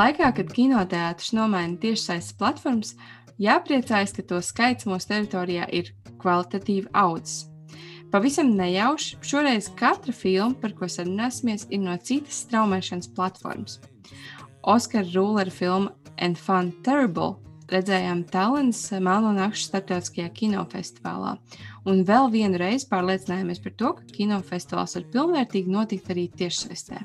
Laikā, 0.00 0.30
kad 0.32 0.48
kinoteātris 0.56 1.34
nomaina 1.36 1.74
tiešsaistes 1.82 2.32
platformas, 2.40 2.94
jāpriecājas, 3.42 4.14
ka 4.16 4.22
to 4.30 4.38
skaits 4.40 4.86
mūsu 4.88 5.10
teritorijā 5.10 5.66
ir 5.76 5.90
kvalitatīvi 6.22 6.88
audzis. 6.96 7.50
Pavisam 8.08 8.54
nejauši, 8.56 9.18
šoreiz 9.20 9.68
katra 9.76 10.14
filma, 10.16 10.56
par 10.62 10.72
ko 10.78 10.88
sarunāsimies, 10.88 11.66
ir 11.68 11.84
no 11.84 11.98
citas 12.00 12.40
straumēšanas 12.46 13.12
platformas. 13.12 13.76
Oskara 14.64 15.04
Rūlera 15.12 15.52
filma 15.52 15.92
Enfant 16.16 16.80
Terrible 16.86 17.34
redzējām 17.70 18.24
Tallinas 18.32 18.86
Melno 19.04 19.34
Nakšu 19.36 19.68
starptautiskajā 19.68 20.32
kinofestivālā. 20.38 21.36
Un 21.84 22.06
vēl 22.08 22.32
vienu 22.32 22.62
reizi 22.62 22.88
pārliecinājāmies 22.88 23.60
par 23.66 23.76
to, 23.76 23.96
ka 24.00 24.14
kinofestivāls 24.16 24.96
var 24.96 25.10
pilnvērtīgi 25.12 25.76
notikt 25.76 26.14
arī 26.14 26.30
tiešsaistē. 26.40 27.04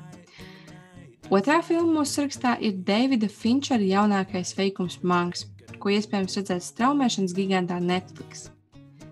Otrā 1.26 1.56
filma 1.58 1.90
mūsu 1.90 2.20
sarakstā 2.20 2.52
ir 2.62 2.76
Davida 2.86 3.26
Finčera 3.26 3.82
jaunākais 3.82 4.52
veikums 4.54 5.00
Mangs, 5.02 5.48
ko 5.82 5.90
iespējams 5.90 6.38
redzēt 6.38 6.62
straumēšanas 6.62 7.34
gigantā 7.34 7.80
Netflix. 7.82 8.44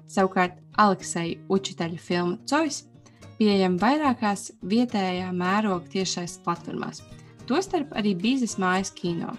Savukārt 0.07 0.61
Aleksija 0.79 1.41
Učitaļa 1.51 1.99
filma 1.99 2.39
Cois 2.47 2.85
pieejama 3.41 3.81
vairākās 3.83 4.53
vietējā 4.63 5.33
mēroga 5.35 5.91
tiešais 5.91 6.39
platformās, 6.45 7.03
tostarp 7.51 7.91
arī 7.99 8.15
biznesa 8.15 8.63
mājas 8.63 8.95
kino. 8.95 9.35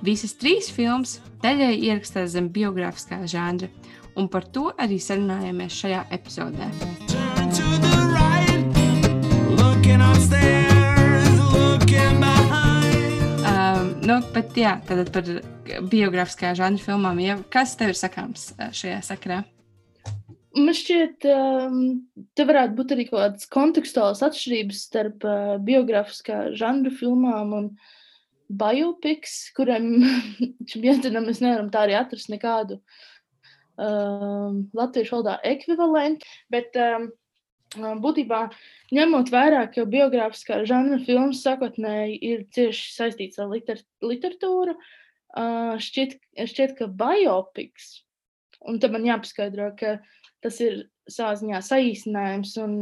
Visas 0.00 0.32
trīs 0.40 0.70
filmas 0.72 1.18
daļai 1.42 1.74
ierakstās 1.76 2.32
zem 2.38 2.48
biogrāfiskā 2.54 3.20
žanra, 3.28 3.68
un 4.16 4.32
par 4.32 4.48
to 4.48 4.70
arī 4.80 4.96
sarunājāmies 4.96 5.76
šajā 5.76 6.06
epizodē. 6.16 6.72
Right, 8.08 8.48
upstairs, 10.08 10.57
nu, 14.08 14.18
bet, 14.32 14.56
jā, 14.56 14.78
tad 14.88 15.10
par 15.12 15.28
biogrāfiskā 15.92 16.54
žanra 16.58 16.80
filmām. 16.82 17.20
Ja, 17.22 17.36
kas 17.52 17.76
tev 17.78 17.92
ir 17.92 17.98
sakāms 17.98 18.50
uh, 18.56 18.70
šajā 18.74 19.02
sakarā? 19.04 19.42
Man 20.56 20.74
šķiet, 20.74 21.26
um, 21.28 21.82
te 22.34 22.46
varētu 22.48 22.74
būt 22.78 22.94
arī 22.94 23.04
kaut 23.10 23.20
kādas 23.20 23.50
kontekstuālas 23.52 24.24
atšķirības 24.26 24.80
starp 24.88 25.26
uh, 25.28 25.54
biogrāfiskā 25.62 26.48
žanra 26.58 26.92
filmām 26.94 27.52
un 27.58 27.68
biopiks, 28.48 29.52
kuriem 29.56 29.90
jēdzienam 30.88 31.28
mēs 31.28 31.42
nevaram 31.44 31.68
tā 31.72 31.84
arī 31.84 31.98
atrast 31.98 32.32
nekādu 32.32 32.80
um, 33.76 34.64
latviešu 34.76 35.18
valodā 35.18 35.36
ekvivalentu, 35.52 36.32
bet 36.52 36.80
um, 36.80 37.10
būtībā 37.76 38.48
ņemot 38.94 39.30
vērā, 39.32 39.66
ka 39.72 39.84
biogrāfiskā 39.84 40.64
žanra 40.64 40.98
filmas 41.04 41.42
sākotnēji 41.44 42.18
ir 42.22 42.46
cieši 42.54 42.94
saistīts 42.94 43.38
ar 43.38 43.48
liter 43.52 43.80
literatūru, 44.02 44.76
šķiet, 45.78 46.18
šķiet, 46.48 46.76
ka 46.78 46.86
biopiks, 46.88 48.04
un 48.66 48.78
te 48.80 48.88
man 48.88 49.04
jāpaskaidro, 49.04 49.74
ka 49.76 49.98
tas 50.40 50.60
ir 50.60 50.86
savā 51.08 51.34
ziņā 51.40 51.60
saīsinājums, 51.64 52.54
un, 52.62 52.72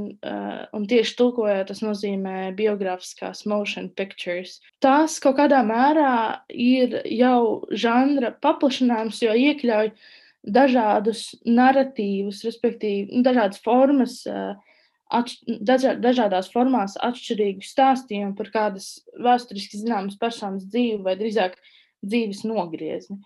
un 0.74 0.86
tieši 0.90 1.16
tulkojot, 1.18 1.68
tas 1.70 1.82
nozīmē 1.82 2.52
biogrāfiskās 2.58 3.44
motion 3.46 3.88
pictures. 3.88 4.60
Tās 4.82 5.18
kaut 5.22 5.38
kādā 5.38 5.62
mērā 5.66 6.42
ir 6.50 7.00
jau 7.10 7.66
žanra 7.70 8.32
paplašinājums, 8.42 9.22
jo 9.22 9.34
iekļauj 9.34 9.92
dažādus 10.46 11.32
narratīvus, 11.46 12.44
respektīvi, 12.46 13.10
nu, 13.14 13.22
dažādas 13.26 13.62
formas. 13.62 14.20
Uh, 14.30 14.54
Atš, 15.14 15.36
dažā, 15.46 15.94
dažādās 16.02 16.48
formās 16.50 16.96
atšķirīgu 16.98 17.62
stāstījumu 17.62 18.34
par 18.38 18.50
kādas 18.50 18.88
vēsturiski 19.22 19.78
zināmas 19.78 20.18
personas 20.18 20.66
dzīvi 20.66 21.04
vai 21.06 21.14
drīzāk 21.20 21.54
dzīves 22.02 22.42
nogriezni. 22.48 23.20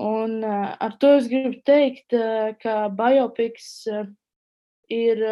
Un, 0.00 0.40
uh, 0.42 0.74
ar 0.80 0.96
to 0.98 1.12
es 1.18 1.28
gribu 1.30 1.60
teikt, 1.66 2.14
uh, 2.16 2.50
ka 2.62 2.88
biopics 2.94 3.70
uh, 3.90 4.08
ir, 4.90 5.22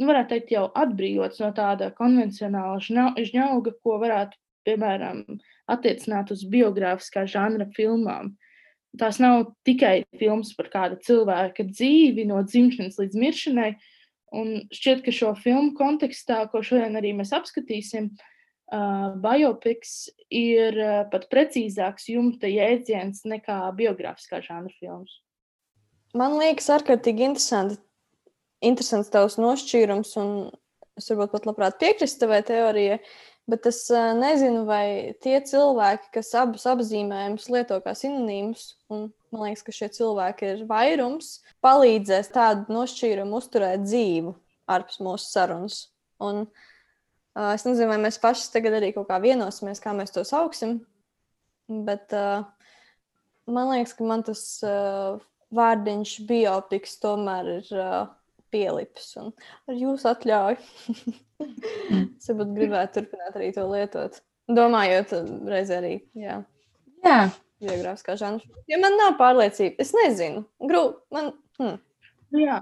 nu, 0.00 0.08
varētu 0.10 0.34
teikt, 0.34 0.52
jau 0.54 0.66
atbrīvots 0.82 1.40
no 1.42 1.50
tāda 1.54 1.90
konvencionāla 1.96 2.80
žņauga, 2.82 3.74
ko 3.84 3.98
varētu, 4.02 4.38
piemēram, 4.66 5.24
attiecināt 5.70 6.34
uz 6.34 6.44
biogrāfiskā 6.50 7.24
žanra 7.30 7.66
filmām. 7.76 8.34
Tās 8.98 9.20
nav 9.22 9.52
tikai 9.66 10.02
filmas 10.18 10.50
par 10.58 10.68
kāda 10.72 10.98
cilvēka 11.06 11.64
dzīvi, 11.70 12.26
no 12.28 12.42
dzimšanas 12.42 12.98
līdz 12.98 13.18
miršanai. 13.22 13.70
Un 14.30 14.52
šķiet, 14.70 15.02
ka 15.02 15.14
šo 15.14 15.32
filmu 15.38 15.72
kontekstā, 15.78 16.44
ko 16.52 16.62
šodien 16.62 16.98
arī 17.00 17.10
mēs 17.18 17.32
apskatīsim, 17.34 18.12
uh, 18.70 19.16
biopics 19.22 19.94
ir 20.30 20.78
uh, 20.78 21.00
pat 21.10 21.26
precīzāks 21.32 22.06
jumta 22.12 22.50
jēdziens 22.50 23.24
nekā 23.26 23.58
biogrāfiskā 23.78 24.38
žanra 24.44 24.70
filmas. 24.78 25.18
Man 26.14 26.38
liekas, 26.38 26.70
ārkārtīgi 26.74 27.26
interesanti 27.26 27.78
interesants 28.66 29.10
tavs 29.10 29.38
nošķīrums, 29.40 30.14
un 30.20 30.32
es 31.00 31.08
varbūt 31.10 31.34
pat 31.34 31.46
labprāt 31.48 31.78
piekrītu 31.80 32.18
tavai 32.20 32.42
teorijai, 32.46 32.98
bet 33.50 33.66
es 33.66 33.82
uh, 33.90 34.12
nezinu, 34.14 34.62
vai 34.68 35.16
tie 35.24 35.40
cilvēki, 35.42 36.12
kas 36.20 36.34
abus 36.38 36.68
apzīmējumus 36.70 37.48
lieto 37.50 37.80
kā 37.82 37.96
sinonīmus, 37.98 38.76
un 38.92 39.08
man 39.34 39.46
liekas, 39.48 39.64
ka 39.66 39.74
šie 39.74 39.88
cilvēki 39.96 40.50
ir 40.54 40.62
vairums, 40.70 41.38
palīdzēs 41.64 42.32
tādu 42.34 42.74
nošķīrumu 42.74 43.40
uzturēt 43.40 43.86
dzīvu 43.86 44.34
ārpus 44.70 45.00
mūsu 45.02 45.30
sarunas. 45.30 45.80
Un, 46.22 46.44
uh, 46.46 47.50
es 47.54 47.66
nezinu, 47.66 47.90
vai 47.92 47.98
mēs 48.02 48.20
paši 48.22 48.50
tagad 48.54 48.78
arī 48.78 48.92
kaut 48.96 49.08
kā 49.10 49.20
vienosimies, 49.22 49.82
kā 49.82 49.94
mēs 49.96 50.14
to 50.14 50.24
sauksim, 50.28 50.80
bet 51.88 52.14
uh, 52.16 52.46
man 53.50 53.74
liekas, 53.74 53.96
ka 53.98 54.06
man 54.06 54.24
tas 54.26 54.44
uh, 54.66 55.20
vārdiņš 55.56 56.16
biopiks 56.30 56.98
tomēr 57.02 57.54
ir. 57.58 57.70
Uh, 57.74 58.08
pielips. 58.50 59.12
Ar 59.20 59.76
jūsu 59.78 60.10
atļauju, 60.10 61.04
es 62.18 62.30
gribētu 62.30 62.98
turpināt 62.98 63.38
arī 63.38 63.52
to 63.56 63.66
lietot. 63.70 64.20
Domājot, 64.50 65.14
reizē 65.46 65.78
arī. 65.78 65.92
Jā. 66.18 66.40
jā. 67.06 67.20
Geogrāfiskā 67.60 68.16
žanra. 68.20 68.60
Ja 68.70 68.78
man 68.80 68.96
nav 68.96 69.16
pārliecība, 69.20 69.76
es 69.84 69.92
nezinu. 69.96 70.44
Grūti. 70.64 71.00
Man, 71.12 71.32
hmm. 71.60 71.76
Jā. 72.40 72.60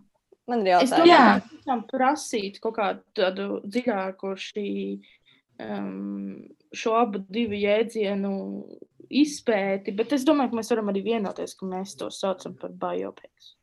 man 0.51 0.65
ir 0.65 0.73
jautājums. 0.73 0.93
Es 0.93 1.05
domāju, 1.05 1.43
ka 1.45 1.71
tam 1.71 1.85
prasīt 1.91 2.59
kaut 2.65 2.77
kādu 2.81 3.05
tādu 3.19 3.49
dziļāku 3.67 4.33
šī, 4.43 4.69
um, 5.63 6.33
šo 6.75 6.97
abu 6.99 7.23
divu 7.31 7.61
jēdzienu 7.61 8.33
izpēti, 9.09 9.95
bet 9.97 10.17
es 10.17 10.27
domāju, 10.29 10.53
ka 10.53 10.61
mēs 10.61 10.73
varam 10.75 10.91
arī 10.93 11.05
vienoties, 11.07 11.55
ka 11.57 11.69
mēs 11.69 11.95
to 12.01 12.11
saucam 12.13 12.59
par 12.59 12.75
biopics. 12.75 13.55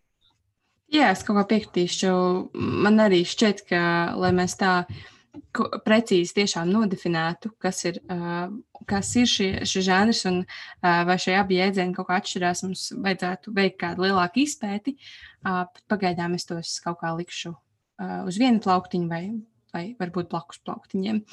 Jā, 0.93 1.09
es 1.11 1.25
kaut 1.25 1.39
kā 1.39 1.45
piekritīšu. 1.49 2.13
Man 2.55 3.01
arī 3.01 3.23
šķiet, 3.27 3.65
ka, 3.69 3.81
lai 4.21 4.31
mēs 4.37 4.55
tā 4.59 4.83
precīzi 5.85 6.35
tiešām 6.39 6.69
nodefinētu, 6.73 7.51
kas 7.61 7.83
ir, 7.85 7.99
kas 8.89 9.11
ir 9.19 9.29
šie, 9.29 9.49
šis 9.67 9.85
žanrs 9.87 10.25
un 10.29 10.41
vai 10.81 11.17
šie 11.21 11.35
abi 11.39 11.59
jēdzieni 11.59 11.95
kaut 11.95 12.09
kā 12.09 12.19
atšķirās, 12.21 12.63
mums 12.67 12.87
vajadzētu 12.95 13.53
veikt 13.55 13.79
kādu 13.83 14.05
lielāku 14.07 14.43
izpēti. 14.43 14.95
Pagaidām 15.91 16.35
es 16.37 16.47
tos 16.49 16.77
kaut 16.83 17.01
kā 17.01 17.13
likšu 17.15 17.55
uz 18.27 18.37
vienu 18.41 18.59
plauktiņu 18.63 19.07
vai, 19.11 19.23
vai 19.75 19.85
varbūt 19.99 20.31
blakus 20.31 20.59
plauktiņiem. 20.65 21.23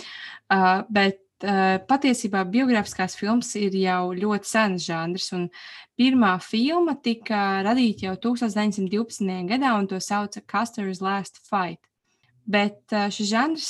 Bet 0.94 1.20
patiesībā 1.90 2.44
biogrāfiskās 2.46 3.16
filmas 3.18 3.48
ir 3.58 3.74
jau 3.74 4.12
ļoti 4.14 4.46
sens 4.46 4.84
žanrs, 4.86 5.32
un 5.34 5.48
pirmā 5.98 6.36
filma 6.38 6.94
tika 7.02 7.64
radīta 7.66 8.06
jau 8.06 8.14
1912. 8.30 9.48
gadā, 9.50 9.72
un 9.74 9.88
to 9.90 9.98
sauca 9.98 10.38
Custer's 10.46 11.02
Last 11.02 11.42
Fight. 11.42 11.82
Bet 12.46 12.94
šis 13.14 13.28
žanrs 13.30 13.68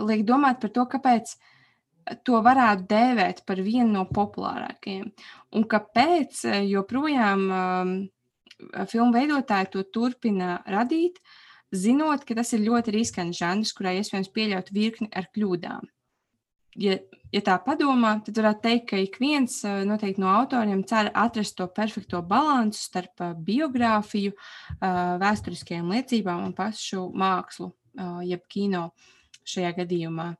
liek 0.00 0.24
domāt 0.26 0.60
par 0.62 0.72
to, 0.74 0.86
kāpēc 0.90 1.34
to 2.26 2.40
varētu 2.42 2.86
dēvēt 2.90 3.42
par 3.46 3.60
vienu 3.66 3.90
no 3.92 4.04
populārākajiem, 4.08 5.10
un 5.58 5.66
kāpēc 5.68 6.44
joprojām 6.70 7.42
filmu 8.88 9.10
veidotāji 9.12 9.72
to 9.74 9.82
turpina 9.92 10.60
radīt, 10.70 11.18
zinot, 11.74 12.24
ka 12.24 12.38
tas 12.38 12.54
ir 12.56 12.64
ļoti 12.64 12.94
riskants 12.94 13.42
žanrs, 13.42 13.74
kurā 13.76 13.96
iespējams 13.98 14.32
pieļaut 14.32 14.72
virkni 14.72 15.10
ar 15.12 15.28
kļūdām 15.34 15.90
ja, 16.80 16.96
ja 17.32 17.42
tā 17.44 17.56
padomā, 17.62 18.16
tad 18.26 18.38
varētu 18.40 18.62
teikt, 18.64 18.86
ka 18.90 19.00
ik 19.00 19.18
viens 19.22 19.58
eh, 19.66 19.82
noteikti 19.88 20.22
no 20.22 20.30
autoriem 20.32 20.84
cer 20.88 21.10
atrast 21.14 21.56
to 21.58 21.66
perfekto 21.72 22.22
līdzsvaru 22.22 22.72
starp 22.76 23.24
eh, 23.24 23.34
biogrāfiju, 23.48 24.34
eh, 24.76 24.98
vēsturiskajām 25.22 25.92
liecībām 25.94 26.44
un 26.46 26.56
pašu 26.56 27.08
mākslu, 27.14 27.72
jeb 28.28 28.42
kino 28.52 28.90
šajā 29.48 29.70
gadījumā. 29.78 30.34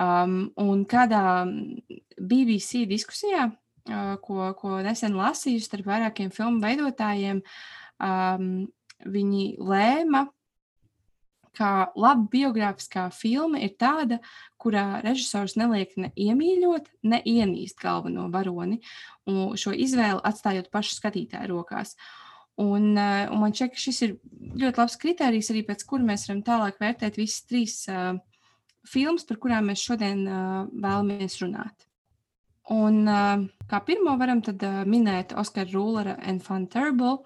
Um, 0.00 0.48
un 0.58 0.80
kādā 0.90 1.44
BBC 2.18 2.80
diskusijā, 2.90 3.44
ko, 4.24 4.48
ko 4.58 4.80
nesen 4.82 5.14
lasīju 5.14 5.62
starp 5.62 5.86
vairākiem 5.86 6.32
filmu 6.34 6.58
veidotājiem, 6.64 7.44
um, 8.02 8.48
viņi 9.06 9.44
lēma 9.62 10.24
ka 11.56 11.90
laba 11.98 12.28
biogrāfiskā 12.30 13.08
filma 13.14 13.60
ir 13.64 13.74
tāda, 13.80 14.20
kurā 14.60 15.00
režisors 15.04 15.56
neliek 15.58 15.92
ne 15.98 16.10
iemīļot, 16.14 16.90
ne 17.10 17.20
ienīst 17.26 17.80
galveno 17.82 18.28
varoni, 18.32 18.80
šo 19.28 19.74
izvēli 19.74 20.22
atstājot 20.30 20.70
pašu 20.72 20.98
skatītāju 20.98 21.50
rokās. 21.52 21.96
Un, 22.60 22.90
uh, 22.98 23.30
un 23.32 23.40
man 23.40 23.54
šķiet, 23.56 23.72
ka 23.72 23.80
šis 23.80 24.02
ir 24.04 24.16
ļoti 24.60 24.82
labs 24.82 24.98
kriterijs, 25.00 25.48
arī 25.52 25.62
pēc 25.64 25.84
kura 25.88 26.04
mēs 26.04 26.26
varam 26.28 26.42
tālāk 26.44 26.82
vērtēt 26.82 27.16
visas 27.16 27.46
trīs 27.48 27.76
uh, 27.88 28.18
filmas, 28.84 29.24
par 29.24 29.38
kurām 29.40 29.70
mēs 29.70 29.84
šodien 29.86 30.26
uh, 30.28 30.66
vēlamies 30.68 31.38
runāt. 31.40 31.86
Un, 32.70 33.00
uh, 33.08 33.46
kā 33.70 33.80
pirmo 33.86 34.12
varam 34.20 34.42
tad, 34.44 34.60
uh, 34.66 34.82
minēt 34.84 35.32
Oskara 35.40 35.72
Rūlera 35.72 36.18
and 36.20 36.44
Fun 36.44 36.68
Terrible, 36.70 37.22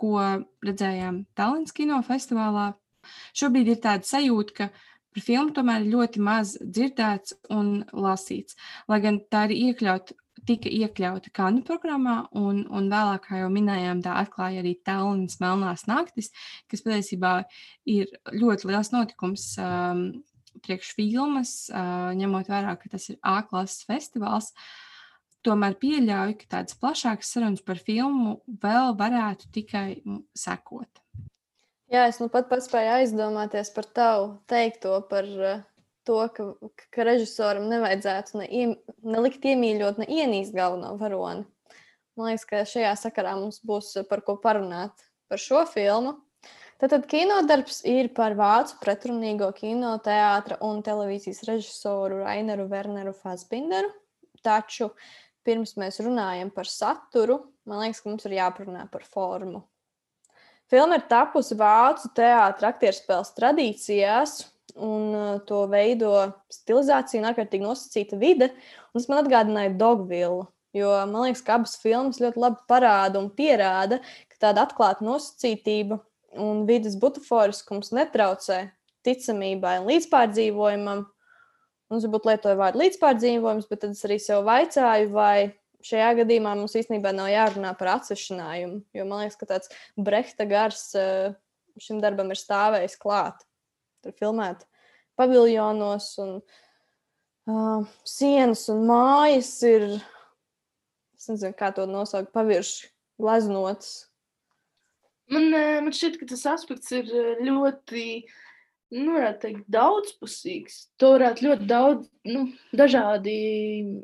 ko 0.00 0.16
redzējām 0.64 1.26
Tallinas 1.36 1.76
kinofestivālā 1.76 2.70
Šobrīd 3.36 3.74
ir 3.74 3.82
tāda 3.84 4.06
sajūta, 4.06 4.56
ka 4.56 4.70
par 5.14 5.24
filmu 5.26 5.54
tomēr 5.54 5.86
ļoti 5.90 6.22
maz 6.22 6.54
dzirdēts 6.60 7.36
un 7.54 7.80
lasīts. 7.92 8.58
Lai 8.90 9.00
gan 9.04 9.20
tā 9.30 9.46
ir 9.48 9.56
iekļauta, 9.70 10.16
tika 10.48 10.70
iekļauta 10.72 11.32
kanu 11.36 11.64
programmā, 11.66 12.16
un, 12.38 12.62
un 12.70 12.88
vēlāk, 12.92 13.26
kā 13.28 13.42
jau 13.42 13.50
minējām, 13.52 14.02
tā 14.04 14.16
atklāja 14.22 14.62
arī 14.62 14.76
Tallinas 14.86 15.40
Melnās 15.42 15.86
naktis, 15.90 16.30
kas 16.70 16.84
patiesībā 16.86 17.34
ir 17.90 18.10
ļoti 18.32 18.70
liels 18.70 18.92
notikums. 18.94 19.52
Um, 19.60 20.10
Priekš 20.60 20.88
filmas, 20.98 21.50
uh, 21.70 22.10
ņemot 22.18 22.48
vērā, 22.50 22.72
ka 22.76 22.88
tas 22.90 23.04
ir 23.12 23.20
A-klases 23.22 23.84
festivāls, 23.86 24.48
tomēr 25.46 25.76
pieļauju, 25.80 26.34
ka 26.40 26.48
tādas 26.56 26.74
plašākas 26.76 27.30
sarunas 27.32 27.62
par 27.64 27.78
filmu 27.78 28.40
vēl 28.60 28.96
varētu 28.98 29.46
tikai 29.54 30.02
sekot. 30.36 31.00
Jā, 31.90 32.04
es 32.06 32.20
nu 32.22 32.28
pat 32.30 32.46
paspēju 32.46 32.92
aizdomāties 33.00 33.72
par 33.74 33.86
tavu 33.98 34.26
teikto 34.50 35.00
par 35.10 35.26
uh, 35.26 35.62
to, 36.06 36.20
ka, 36.34 36.44
ka 36.94 37.06
režisoram 37.06 37.66
nevajadzētu 37.70 38.38
ne, 38.38 38.46
iem, 38.46 38.74
nelikt 39.02 39.46
iemīļot, 39.50 39.98
ne 39.98 40.06
ienīst 40.06 40.54
galveno 40.54 40.92
varoni. 41.00 41.42
Man 42.14 42.30
liekas, 42.30 42.46
ka 42.46 42.60
šajā 42.68 42.92
sakarā 42.98 43.36
mums 43.38 43.58
būs 43.66 43.92
par 44.10 44.22
ko 44.26 44.36
parunāt 44.42 45.02
par 45.30 45.42
šo 45.42 45.64
filmu. 45.70 46.16
Tātad 46.80 47.04
kinodarbs 47.10 47.82
ir 47.88 48.12
par 48.16 48.34
vācu 48.38 48.78
pretrunīgo 48.80 49.50
kinoteātra 49.56 50.60
un 50.64 50.80
televīzijas 50.86 51.42
režisoru 51.48 52.22
Raineru 52.22 52.68
Werneru 52.70 53.12
Fasbinderu. 53.18 53.90
Taču 54.46 54.88
pirms 55.44 55.74
mēs 55.80 56.00
runājam 56.06 56.54
par 56.54 56.70
saturu, 56.70 57.42
man 57.68 57.82
liekas, 57.82 58.00
ka 58.00 58.12
mums 58.12 58.30
ir 58.30 58.38
jāparunā 58.38 58.86
par 58.94 59.04
formu. 59.04 59.66
Filma 60.70 61.00
ir 61.00 61.06
tapusi 61.10 61.56
vācu 61.58 62.12
teātris 62.14 62.68
aktierspēles 62.68 63.32
tradīcijās, 63.34 64.36
un 64.78 65.14
uh, 65.16 65.30
to 65.46 65.64
veido 65.70 66.12
stilizācija 66.52 67.24
ārkārtīgi 67.32 67.66
nosacīta 67.66 68.18
vide. 68.20 68.52
Tas 68.94 69.08
man 69.10 69.24
atgādināja 69.24 69.74
Dogvillu. 69.80 70.46
Jo 70.76 70.92
man 71.10 71.26
liekas, 71.26 71.42
ka 71.42 71.56
abas 71.58 71.74
filmas 71.82 72.20
ļoti 72.22 72.38
labi 72.38 72.62
parāda 72.70 73.18
un 73.18 73.26
pierāda, 73.34 73.98
ka 74.30 74.44
tāda 74.46 74.68
atklāta 74.68 75.02
nosacītība 75.02 75.98
un 76.38 76.62
vidas 76.68 76.94
butaforiskums 77.00 77.90
netraucē 77.96 78.68
ticamībai 79.06 79.80
un 79.80 79.88
līdzpārdzīvojumam. 79.90 81.08
Un 81.90 81.98
es 81.98 82.06
varbūt 82.06 82.28
lietoju 82.30 82.60
vārdu 82.60 82.84
līdzpārdzīvojums, 82.84 83.66
bet 83.66 83.82
tad 83.82 83.96
es 83.96 84.04
arī 84.06 84.20
sev 84.22 84.44
vaicāju, 84.46 85.10
vai 85.10 85.50
šajā 85.86 86.10
gadījumā 86.22 86.54
mums 86.58 86.74
īstenībā 86.78 87.12
nav 87.16 87.30
jārunā 87.32 87.72
par 87.78 87.94
atsešinājumu, 87.96 88.80
jo 88.96 89.06
man 89.08 89.24
liekas, 89.24 89.38
ka 89.40 89.48
tāds 89.52 89.72
brehta 89.96 90.46
gars 90.48 90.90
eh, 90.98 91.32
šim 91.80 92.02
darbam 92.02 92.32
ir 92.32 92.40
stāvējis 92.40 92.98
klāt. 93.00 93.44
Tur 94.04 94.16
filmēt 94.16 94.64
paviljonos 95.20 96.06
un 96.22 96.36
uh, 96.40 97.88
sienas 98.08 98.62
un 98.72 98.86
mājas 98.88 99.50
ir, 99.68 99.84
es 101.18 101.28
nezinu, 101.28 101.52
kā 101.58 101.68
to 101.76 101.84
nosaukt, 101.88 102.32
pavirši 102.32 102.88
gleznotas. 103.20 104.06
Man, 105.30 105.52
man 105.52 105.92
šķiet, 105.92 106.16
ka 106.22 106.30
tas 106.32 106.46
aspekts 106.54 106.94
ir 106.96 107.12
ļoti 107.44 108.06
uh, 108.22 108.38
nu, 108.94 109.14
varētu 109.14 109.40
teikt, 109.44 109.62
daudzpusīgs. 109.70 110.80
To 111.00 111.14
varētu 111.14 111.46
ļoti 111.46 111.68
daudz, 111.70 112.08
nu, 112.30 112.46
dažādi 112.76 113.36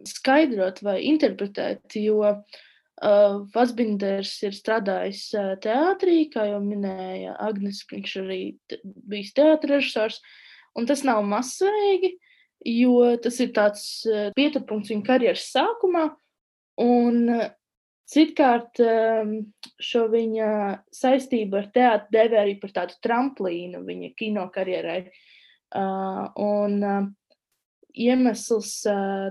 skaidrot 0.09 0.83
vai 0.87 1.01
interpretēt, 1.11 1.99
jo 1.99 2.21
uh, 2.27 3.37
Vasbinders 3.55 4.37
ir 4.47 4.55
strādājis 4.57 5.25
uh, 5.35 5.55
teātrī, 5.63 6.27
kā 6.33 6.47
jau 6.53 6.63
minēja 6.65 7.37
Agnes, 7.49 7.83
viņš 7.91 8.17
arī 8.23 8.41
bijis 9.11 9.35
teātris 9.37 9.77
režisors, 9.77 10.23
un 10.79 10.89
tas 10.89 11.03
nav 11.07 11.25
mazsvarīgi, 11.27 12.15
jo 12.71 13.13
tas 13.23 13.43
ir 13.43 13.53
tāds 13.57 13.87
uh, 14.11 14.31
pieturpunkts 14.39 14.95
viņa 14.95 15.07
karjeras 15.11 15.51
sākumā, 15.51 16.09
un 16.83 17.23
uh, 17.35 17.49
Citkārt 18.07 18.79
ehm, 18.79 19.33
šo 19.83 20.05
viņa 20.13 20.49
saistību 20.95 21.59
ar 21.59 21.71
teātru 21.75 22.15
devē 22.15 22.43
arī 22.45 22.55
par 22.63 22.75
tādu 22.77 22.99
tramplīnu 23.03 23.83
viņa 23.87 24.11
kino 24.19 24.47
karjerai. 24.55 25.01
Un 25.77 26.77
iemesls 27.97 28.71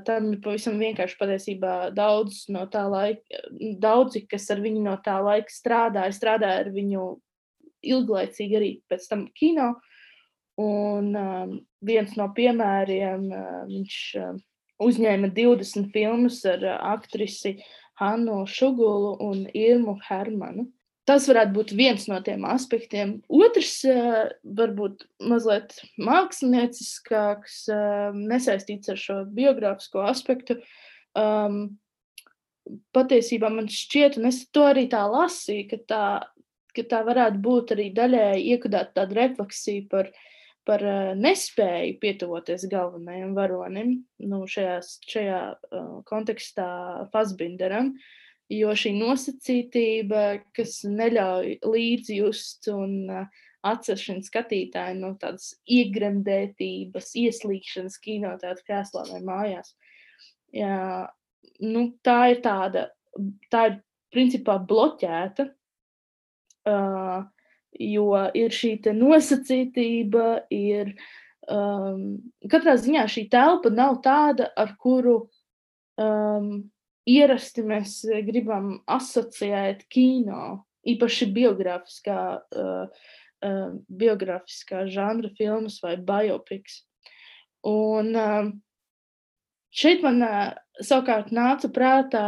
tam 0.06 0.28
ir 0.34 0.42
pavisam 0.44 0.76
vienkārši 0.82 1.16
patiesībā 1.22 1.76
daudz 1.96 2.42
no 2.52 2.66
tā 2.68 2.84
laika, 2.92 3.46
daudzi, 3.80 4.26
kas 4.28 4.50
ar 4.52 4.60
viņu 4.66 4.84
no 4.84 4.98
tā 5.06 5.16
laika 5.24 5.54
strādāja, 5.54 6.18
strādāja 6.18 6.66
ar 6.66 6.72
viņu 6.76 7.06
ilglaicīgi 7.86 8.60
arī 8.60 8.72
pēc 8.92 9.08
tam 9.08 9.30
kino. 9.40 9.72
Un 10.60 11.16
viens 11.84 12.12
no 12.20 12.28
piemēriem, 12.36 13.26
viņš 13.72 13.96
uzņēma 14.84 15.32
20 15.36 15.92
filmas 15.96 16.42
ar 16.52 16.64
aktrisi 16.76 17.56
uh, 17.56 17.74
Hannu 18.02 18.44
Šugulu 18.48 19.16
un 19.24 19.46
Irmu 19.54 19.98
Hermanu. 20.08 20.68
Tas 21.06 21.28
varētu 21.30 21.54
būt 21.54 21.72
viens 21.78 22.08
no 22.10 22.18
tiem 22.26 22.48
aspektiem. 22.50 23.20
Otrs, 23.30 23.78
eh, 23.86 24.32
varbūt 24.58 25.06
mazliet 25.22 25.78
mākslinieckāks, 26.02 27.58
eh, 27.70 28.12
nesaistīts 28.34 28.90
ar 28.90 28.98
šo 28.98 29.18
biogrāfisko 29.30 30.02
aspektu. 30.10 30.58
Um, 31.16 31.78
patiesībā 32.92 33.54
man 33.54 33.68
šķiet, 33.68 34.18
un 34.18 34.26
es 34.26 34.48
to 34.50 34.62
arī 34.62 34.90
tā 34.90 35.06
lasīju, 35.06 35.70
ka 35.70 35.78
tā, 35.88 36.06
ka 36.76 36.84
tā 36.84 37.06
varētu 37.06 37.40
būt 37.40 37.76
arī 37.78 37.94
daļēji 37.94 38.50
iekudēt 38.56 38.96
tādu 38.98 39.16
refleksiju 39.16 39.88
par 39.88 40.10
uh, 40.10 40.26
par 40.68 40.84
uh, 40.86 41.14
nespēju 41.20 41.98
pietuvoties 42.02 42.68
galvenajam 42.72 43.34
varonim, 43.38 43.96
nu, 44.26 44.44
šajā, 44.50 44.78
šajā 45.14 45.40
uh, 45.56 45.90
kontekstā 46.10 46.68
Fasbinderam, 47.14 47.94
jo 48.52 48.74
šī 48.78 48.94
nosacītība, 48.98 50.26
kas 50.56 50.80
neļauj 50.90 51.60
līdzjust 51.66 52.70
un 52.74 52.96
uh, 53.10 53.44
atceršana 53.66 54.26
skatītāju 54.26 55.00
no 55.00 55.14
tādas 55.22 55.54
iegremdētības, 55.72 57.14
ieslīgšanas 57.22 57.98
kinoteātrī 58.04 58.68
krēslā 58.68 59.06
vai 59.10 59.22
mājās. 59.26 59.74
Jā, 60.56 61.10
nu, 61.66 61.88
tā 62.06 62.20
ir 62.34 62.42
tāda, 62.46 62.88
tā 63.52 63.68
ir 63.72 63.80
principā 64.14 64.60
bloķēta. 64.70 65.50
Uh, 66.66 67.26
jo 67.80 68.12
ir 68.38 68.54
šī 68.54 68.78
nosacītība, 68.96 70.46
ir 70.54 70.94
um, 71.52 72.22
katrā 72.52 72.76
ziņā 72.80 73.06
šī 73.12 73.28
telpa 73.32 73.72
nav 73.74 74.00
tāda, 74.06 74.50
ar 74.56 74.76
kuru 74.82 75.18
um, 76.02 76.70
ierasti 77.06 77.66
mēs 77.66 78.00
gribam 78.28 78.80
asociēt 78.88 79.86
kino, 79.92 80.66
īpaši 80.86 81.30
biogrāfiskā, 81.34 82.20
uh, 82.42 83.14
uh, 83.46 83.70
biogrāfiskā 83.90 84.86
žanra 84.92 85.32
filmas 85.38 85.80
vai 85.84 85.96
biopiks. 85.98 86.84
Un 87.66 88.12
uh, 88.14 88.52
šeit 89.74 90.04
man 90.06 90.22
uh, 90.26 90.52
savukārt 90.82 91.32
nāca 91.34 91.72
prātā 91.74 92.28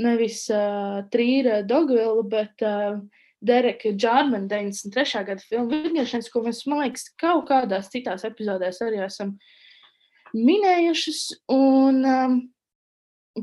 nevis 0.00 0.44
uh, 0.52 1.04
Trīra 1.12 1.62
Dogvila, 1.64 2.24
bet 2.28 2.64
uh, 2.64 3.00
Dereka 3.44 3.92
Džārmana 3.92 4.48
93. 4.48 5.22
gada 5.28 5.44
filmu 5.44 5.70
Vidņiešanas, 5.72 6.30
ko 6.32 6.42
mēs, 6.46 6.64
man 6.70 6.84
liekas, 6.86 7.08
kaut 7.20 7.46
kādās 7.50 7.90
citās 7.92 8.24
epizodēs 8.28 8.80
arī 8.84 9.02
esam 9.04 9.34
minējušas. 10.36 11.20
Un 11.52 12.00
um, 12.08 12.38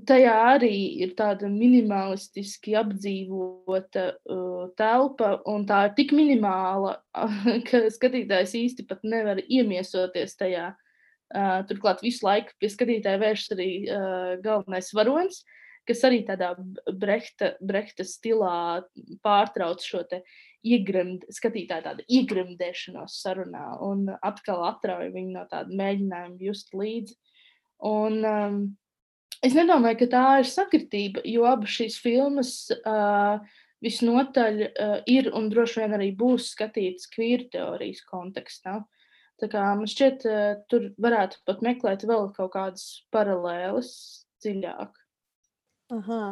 tajā 0.09 0.33
arī 0.55 0.73
ir 1.05 1.13
tāda 1.17 1.49
minimalistiski 1.51 2.73
apdzīvota 2.79 4.07
uh, 4.17 4.67
telpa, 4.79 5.35
un 5.49 5.67
tā 5.69 5.85
ir 5.87 5.97
tik 5.99 6.13
minimāla, 6.17 6.97
ka 7.69 7.85
skatītājs 7.93 8.55
īsti 8.57 8.87
pat 8.89 9.05
nevar 9.05 9.43
iemiesoties 9.45 10.39
tajā. 10.39 10.71
Uh, 11.33 11.61
turklāt 11.65 12.03
visu 12.05 12.25
laiku 12.27 12.53
pie 12.61 12.69
skatītāja 12.69 13.21
vēršas 13.21 13.53
arī 13.55 13.69
uh, 13.87 14.33
galvenais 14.41 14.91
varonis. 14.93 15.43
Kas 15.87 16.03
arī 16.07 16.23
tādā 16.27 16.53
brehta, 16.99 17.53
brehta 17.61 18.05
stilā 18.07 18.83
pārtrauc 19.25 19.83
šo 19.83 20.03
te 20.09 20.21
iegrimd, 20.63 21.25
skatītāju 21.33 21.85
tādu 21.85 22.05
iegrimdēšanos 22.07 23.17
sarunā 23.23 23.65
un 23.83 24.07
atkal 24.23 24.63
atrauj 24.69 25.11
viņu 25.15 25.35
no 25.35 25.43
tāda 25.51 25.75
mēģinājuma 25.75 26.39
just 26.47 26.71
līdzi. 26.77 27.17
Un, 27.83 28.21
um, 28.23 28.61
es 29.43 29.57
nedomāju, 29.57 29.99
ka 30.03 30.09
tā 30.13 30.23
ir 30.43 30.49
sakritība, 30.49 31.25
jo 31.27 31.43
abas 31.49 31.75
šīs 31.75 31.99
filmas 31.99 32.55
uh, 32.77 33.43
visnotaļ 33.83 34.63
uh, 34.69 34.97
ir 35.11 35.29
un 35.35 35.51
droši 35.51 35.83
vien 35.83 35.97
arī 35.99 36.13
būs 36.15 36.53
skatītas 36.55 37.11
kvīra 37.11 37.49
teorijas 37.57 38.03
kontekstā. 38.07 38.79
Tā 39.41 39.49
kā 39.51 39.67
man 39.75 39.89
šķiet, 39.89 40.27
uh, 40.29 40.49
tur 40.71 40.91
varētu 41.01 41.43
pat 41.49 41.63
meklēt 41.65 42.07
vēl 42.07 42.29
kaut 42.37 42.53
kādas 42.55 42.87
paralēlas 43.11 43.91
dziļāk. 44.39 45.02
Aha. 45.91 46.23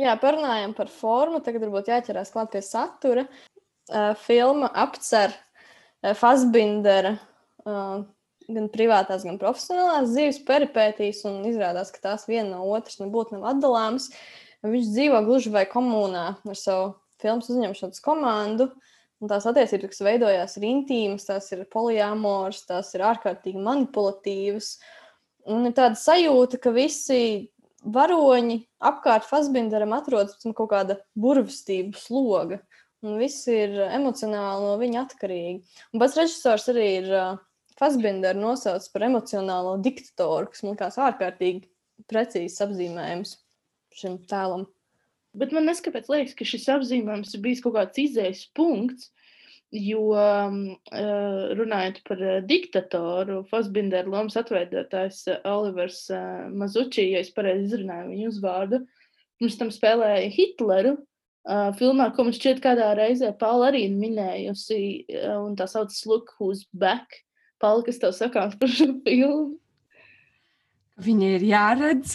Jā, 0.00 0.14
parunājam 0.20 0.72
par 0.76 0.90
formu. 0.92 1.42
Tagad 1.44 1.66
varbūt 1.66 1.90
jāķerās 1.92 2.32
klāt 2.34 2.52
pie 2.54 2.62
satura. 2.64 3.26
Uh, 3.90 4.12
filma 4.18 4.70
apcer 4.78 5.34
uh, 5.34 6.14
Fasbindera 6.16 7.16
uh, 7.66 8.04
gan 8.52 8.68
privātās, 8.72 9.26
gan 9.26 9.38
profesionālās 9.40 10.12
dzīves 10.12 10.40
peripētīs, 10.46 11.22
un 11.28 11.42
izrādās, 11.48 11.92
ka 11.94 12.02
tās 12.10 12.26
viena 12.30 12.56
no 12.56 12.70
otras 12.72 13.00
nebūtu 13.02 13.36
nav 13.36 13.50
atdalāmas. 13.52 14.10
Viņš 14.62 14.90
dzīvo 14.94 15.20
gluži 15.26 15.52
vai 15.54 15.64
komunā 15.70 16.26
ar 16.38 16.58
savu 16.58 16.92
filmu 17.22 17.42
uzņemšanas 17.42 18.02
komandu. 18.04 18.70
Un 19.22 19.30
tās 19.30 19.46
attiecības, 19.46 19.92
kas 19.92 20.02
veidojās, 20.02 20.56
ir 20.58 20.66
intīmas, 20.66 21.28
tās 21.28 21.46
ir 21.54 21.62
polijāmoras, 21.70 22.64
tās 22.66 22.90
ir 22.96 23.04
ārkārtīgi 23.06 23.62
manipulatīvas. 23.62 24.74
Un 25.52 25.68
ir 25.68 25.74
tāda 25.78 25.98
sajūta, 25.98 26.58
ka 26.62 26.72
visi 26.74 27.51
varoņi 27.82 28.58
apkārt 28.84 29.26
Fasbinderam 29.28 29.94
atrodas 29.96 30.36
zem 30.42 30.54
kaut 30.56 30.70
kāda 30.72 30.98
burvestību 31.18 31.98
sloga. 31.98 32.60
Un 33.02 33.18
viss 33.18 33.48
ir 33.50 33.74
emocionāli 33.88 34.62
no 34.62 34.76
viņa 34.78 35.00
atkarīgi. 35.02 35.80
Un 35.90 36.02
pats 36.02 36.18
režisors 36.20 36.68
arī 36.70 36.86
ir 37.00 37.08
Fasbinderu 37.80 38.38
nosauc 38.38 38.84
par 38.94 39.08
emocionālo 39.08 39.74
diktatoru, 39.82 40.52
kas 40.52 40.62
man 40.62 40.76
liekas 40.76 41.00
ārkārtīgi 41.02 41.66
precīzs 42.10 42.62
apzīmējums 42.62 43.34
šim 43.98 44.20
tēlam. 44.30 44.68
Bet 45.34 45.54
man 45.56 45.66
neskapēc 45.66 46.10
liekas, 46.12 46.36
ka 46.38 46.46
šis 46.46 46.68
apzīmējums 46.76 47.34
ir 47.34 47.42
bijis 47.42 47.62
kaut 47.64 47.74
kāds 47.78 48.02
izējas 48.04 48.44
punkts, 48.54 49.10
jo 49.72 50.12
um, 50.12 50.58
uh, 50.92 51.52
runājot 51.56 52.02
par 52.08 52.20
uh, 52.20 52.40
diktatoru, 52.44 53.40
Fasbinderu 53.50 54.12
lomas 54.12 54.36
atveidotājs 54.36 55.22
uh, 55.32 55.38
Olivers 55.48 56.04
Mazuči, 56.52 57.08
ja 57.14 57.22
es 57.24 57.32
pareizi 57.32 57.70
izrunāju 57.70 58.10
viņu 58.10 58.28
uzvārdu, 58.34 58.82
pirms 59.40 59.56
tam 59.60 59.72
spēlēja 59.74 60.28
Hitleru, 60.34 60.98
filmā, 61.74 62.12
ko 62.14 62.28
man 62.28 62.36
šķiet, 62.36 62.60
kādā 62.62 62.92
reizē 62.94 63.32
Paula 63.34 63.72
arī 63.72 63.88
minējusi, 63.90 64.76
un 65.40 65.56
tā 65.58 65.66
sauc 65.66 65.90
Look 66.06 66.36
Who's 66.36 66.62
Back. 66.70 67.24
Pauli, 67.58 67.82
kas 67.88 67.98
tev 67.98 68.14
sakās 68.14 68.54
par 68.60 68.70
šo 68.70 68.92
filmu? 69.02 69.56
Viņi 71.02 71.32
ir 71.40 71.48
jāredz. 71.48 72.14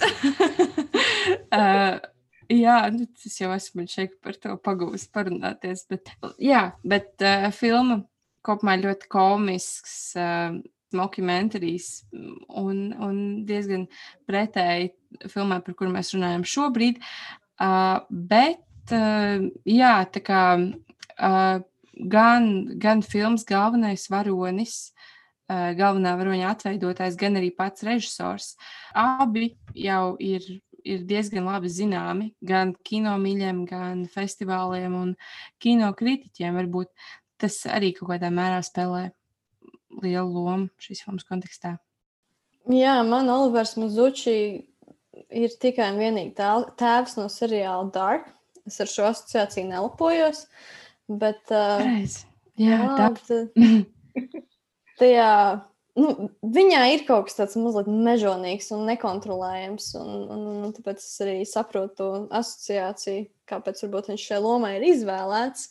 uh, 1.51 1.99
jā, 2.51 2.77
nu, 2.93 3.07
es 3.25 3.39
jau 3.41 3.51
esmu 3.55 3.87
šeit 3.89 4.17
par 4.23 4.37
to 4.41 4.55
pagūst 4.63 5.11
parunāties. 5.15 5.85
Bet, 5.89 6.11
jā, 6.41 6.71
bet 6.87 7.25
uh, 7.25 7.49
filma 7.55 8.01
kopumā 8.45 8.77
ļoti 8.81 9.11
komisks. 9.11 9.99
Uh, 10.17 10.59
Mockumentaries 10.95 12.05
un, 12.15 12.77
un 13.03 13.17
diezgan 13.43 13.81
pretēji 14.23 14.93
filmai, 15.27 15.57
par 15.65 15.75
kuru 15.75 15.91
mēs 15.91 16.13
runājam 16.15 16.45
šobrīd. 16.47 17.01
Uh, 17.59 18.05
bet, 18.07 18.63
uh, 18.95 19.43
jā, 19.67 19.91
tā 20.15 20.21
kā 20.23 20.43
uh, 20.55 21.57
gan, 22.15 22.47
gan 22.79 23.03
filmas 23.03 23.43
galvenais 23.49 24.07
varonis 24.13 24.77
Eh, 25.47 25.69
galvenā 25.79 26.11
varoņa 26.19 26.49
atveidotājs, 26.51 27.15
gan 27.15 27.39
arī 27.39 27.53
pats 27.55 27.85
režisors. 27.87 28.49
Abi 28.91 29.53
jau 29.79 30.17
ir, 30.19 30.43
ir 30.93 31.03
diezgan 31.07 31.47
labi 31.47 31.69
zināmi 31.71 32.31
gan 32.45 32.73
kino 32.87 33.15
mīļiem, 33.21 33.63
gan 33.69 34.05
festivāliem 34.11 34.95
un 34.97 35.13
kino 35.63 35.91
kritiķiem. 35.97 36.57
Varbūt 36.61 36.91
tas 37.41 37.59
arī 37.69 37.93
kaut 37.97 38.13
kādā 38.13 38.31
mērā 38.33 38.61
spēlē 38.65 39.09
lielu 40.03 40.31
lomu 40.31 40.69
šīs 40.81 41.03
filmas 41.05 41.27
kontekstā. 41.27 41.77
Jā, 42.67 42.97
man 43.07 43.29
Olivers 43.31 43.77
Mazuči 43.79 44.37
ir 45.31 45.53
tikai 45.61 45.91
un 45.93 46.01
vienīgi 46.01 46.33
tēvs 46.79 47.15
no 47.19 47.29
seriāla 47.31 47.87
Dark. 47.93 48.33
Es 48.67 48.81
ar 48.83 48.91
šo 48.91 49.05
asociāciju 49.13 49.69
nelapojos. 49.69 50.43
Bet, 51.07 51.39
uh, 51.47 51.79
Pareiz. 51.79 52.19
Jā, 52.59 52.81
jā 52.81 52.97
tā. 52.97 53.39
tajā, 54.99 55.29
nu, 55.97 56.29
viņā 56.41 56.83
ir 56.93 57.05
kaut 57.07 57.27
kas 57.27 57.39
tāds 57.39 57.57
mazliet 57.59 57.89
mežonīgs 57.89 58.69
un 58.75 58.85
nekontrolējams. 58.91 59.89
Un, 59.99 60.13
un, 60.33 60.45
un 60.67 60.75
tāpēc 60.75 61.01
es 61.01 61.15
arī 61.25 61.39
saprotu 61.49 61.95
to 61.99 62.11
asociāciju, 62.37 63.27
kāpēc 63.49 63.83
viņš 63.87 64.29
šajā 64.29 64.43
lomā 64.43 64.75
ir 64.77 64.87
izvēlēts. 64.93 65.69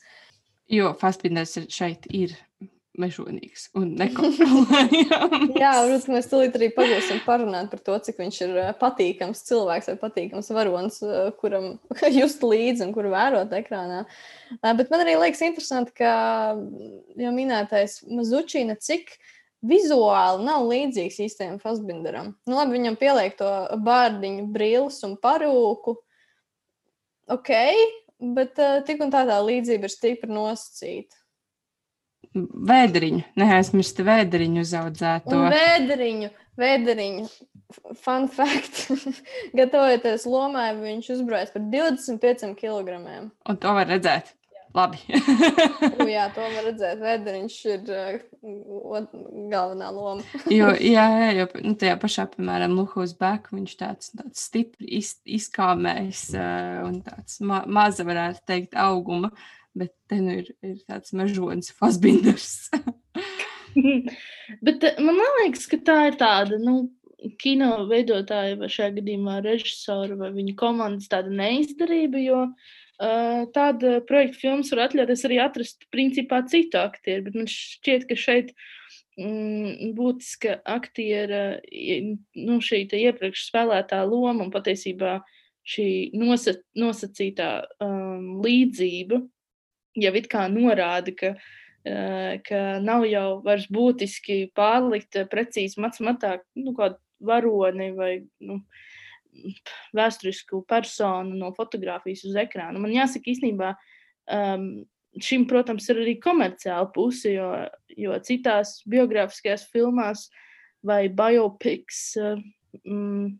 Jo 0.73 0.93
Fastbinders 0.99 1.55
šeit 1.71 2.09
ir 2.11 2.35
mežonīgs 3.01 3.69
un 3.77 3.93
nekontrolējams. 4.01 5.53
Jā, 5.61 5.73
protams, 5.85 6.09
mēs 6.11 6.29
tulīt 6.31 6.57
arī 6.59 6.71
pagūsim 6.75 7.21
parunāt 7.27 7.69
par 7.73 7.83
to, 7.85 7.97
cik 8.07 8.19
viņš 8.23 8.41
ir 8.47 8.57
patīkams 8.81 9.45
cilvēks 9.49 9.91
vai 9.93 9.97
patīkams 10.01 10.51
varonis, 10.57 10.99
kuram 11.41 11.75
just 12.19 12.45
līdzi 12.45 12.87
un 12.89 12.95
kuru 12.97 13.13
vērot 13.15 13.53
ekrānā. 13.61 14.05
Bet 14.65 14.91
man 14.93 15.05
arī 15.05 15.17
liekas 15.21 15.45
interesanti, 15.47 15.95
ka 16.01 16.11
jau 17.21 17.35
minētais 17.37 18.01
Mazučīna, 18.09 18.79
cik 18.81 19.19
vizuāli 19.65 20.45
nav 20.47 20.67
līdzīgs 20.69 21.21
īstajam 21.27 21.61
Fasbinderam. 21.63 22.33
Nu, 22.49 22.59
labi, 22.59 22.77
viņam 22.79 22.99
pieliek 23.01 23.37
to 23.39 23.51
bārdiņu, 23.87 24.49
brīlis 24.53 25.01
un 25.07 25.17
parūku. 25.23 25.97
Ok, 27.33 27.53
bet 28.37 28.61
uh, 28.63 28.81
tik 28.87 29.03
un 29.03 29.13
tā 29.15 29.25
tā 29.29 29.39
līdzība 29.43 29.89
ir 29.89 29.95
stipri 29.95 30.33
nosacīta. 30.33 31.19
Vēderiņu, 32.37 33.23
neaizmirst 33.41 34.01
vēderiņu 34.05 34.63
uzaudzēto. 34.67 35.33
Un 35.33 35.55
vēderiņu, 35.55 36.33
vēderiņu. 36.61 37.29
Fun 37.99 38.29
fact, 38.31 38.85
gatavojoties 39.59 40.27
lomai, 40.31 40.69
viņš 40.79 41.09
uzbrauc 41.17 41.51
par 41.55 41.65
25 41.73 42.53
kg. 42.61 42.99
Un 43.03 43.59
to 43.63 43.73
var 43.75 43.89
redzēt. 43.91 44.37
Labi. 44.77 44.99
U, 45.09 46.05
jā, 46.17 46.27
to 46.35 46.45
var 46.45 46.67
redzēt. 46.67 47.01
Vēderiņš 47.01 47.57
ir 47.73 47.87
uh, 47.97 49.07
galvenā 49.53 49.89
loma. 49.95 50.43
jo, 50.53 50.73
jā, 50.97 51.07
jā, 51.23 51.31
jo 51.39 51.47
nu, 51.65 51.73
tajā 51.81 51.97
pašā, 52.03 52.27
piemēram, 52.35 52.77
Luhus 52.77 53.15
Beck, 53.17 53.49
viņš 53.57 53.77
tāds, 53.81 54.13
tāds 54.19 54.45
stipri 54.51 54.91
iz, 54.99 55.15
izkāmējs 55.39 56.27
uh, 56.37 56.83
un 56.89 57.01
tāds 57.07 57.41
ma 57.47 57.63
maza, 57.65 58.05
varētu 58.09 58.45
teikt, 58.53 58.77
auguma. 58.77 59.33
Bet 59.77 59.95
te 60.09 60.21
nu 60.21 60.39
ir, 60.43 60.53
ir 60.65 60.77
tāds 60.89 61.17
mežonis, 61.17 61.73
Fasbinders. 61.77 62.69
bet 64.67 64.87
eh, 64.89 65.03
man 65.05 65.21
liekas, 65.43 65.67
ka 65.73 65.81
tā 65.85 65.99
ir 66.11 66.21
tāda, 66.21 66.61
nu, 66.61 66.87
kino 67.41 67.87
veidotāja 67.89 68.57
vai 68.61 68.69
šajā 68.73 68.95
gadījumā 68.99 69.41
režisora 69.45 70.17
vai 70.21 70.35
viņa 70.37 70.57
komandas 70.61 71.09
tāda 71.13 71.33
neizdarība, 71.33 72.21
jo 72.25 72.43
uh, 72.45 72.75
tāda 72.97 74.01
projekta 74.09 74.41
filmas 74.41 74.73
var 74.73 74.87
atļauties 74.87 75.25
arī 75.29 75.39
atrast 75.43 75.85
principā 75.93 76.41
citu 76.49 76.81
aktieru, 76.81 77.27
bet 77.27 77.37
man 77.37 77.49
šķiet, 77.51 78.07
ka 78.09 78.17
šeit 78.17 78.53
mm, 79.21 79.93
būtiska 79.97 80.61
aktiera, 80.65 81.61
nu, 82.41 82.59
šī 82.65 82.87
iepriekš 82.89 83.49
spēlētā 83.51 84.01
loma 84.09 84.47
un 84.47 84.53
patiesībā 84.55 85.19
šī 85.67 85.89
nosa, 86.17 86.57
nosacītā 86.79 87.51
um, 87.83 88.39
līdzība 88.45 89.21
jau 89.97 90.13
it 90.17 90.29
kā 90.33 90.47
norāda, 90.53 91.13
ka, 91.17 91.35
uh, 91.37 92.37
ka 92.47 92.61
nav 92.85 93.05
jau 93.11 93.41
vairs 93.45 93.67
būtiski 93.73 94.47
pārlikt 94.57 95.19
precīzi 95.33 95.83
matmatā 95.83 96.39
nu, 96.55 96.73
kādu 96.77 97.01
varoni 97.21 97.91
vai 97.97 98.13
nu, 98.45 98.61
vēsturisku 99.97 100.63
personu 100.69 101.37
no 101.39 101.53
fotografijas 101.57 102.25
uz 102.29 102.37
ekrāna. 102.41 102.81
Man 102.83 102.95
jāsaka, 102.95 103.31
īstenībā 103.33 103.73
um, 104.33 104.69
šim, 105.23 105.47
protams, 105.51 105.89
ir 105.93 106.03
arī 106.03 106.17
komerciāla 106.23 106.91
puse, 106.95 107.33
jo, 107.37 107.51
jo 107.97 108.19
citās 108.27 108.79
biogrāfiskajās 108.91 109.67
filmās 109.73 110.27
vai 110.87 111.07
biopics 111.13 112.03
uh, 112.21 112.41
mm, 112.85 113.31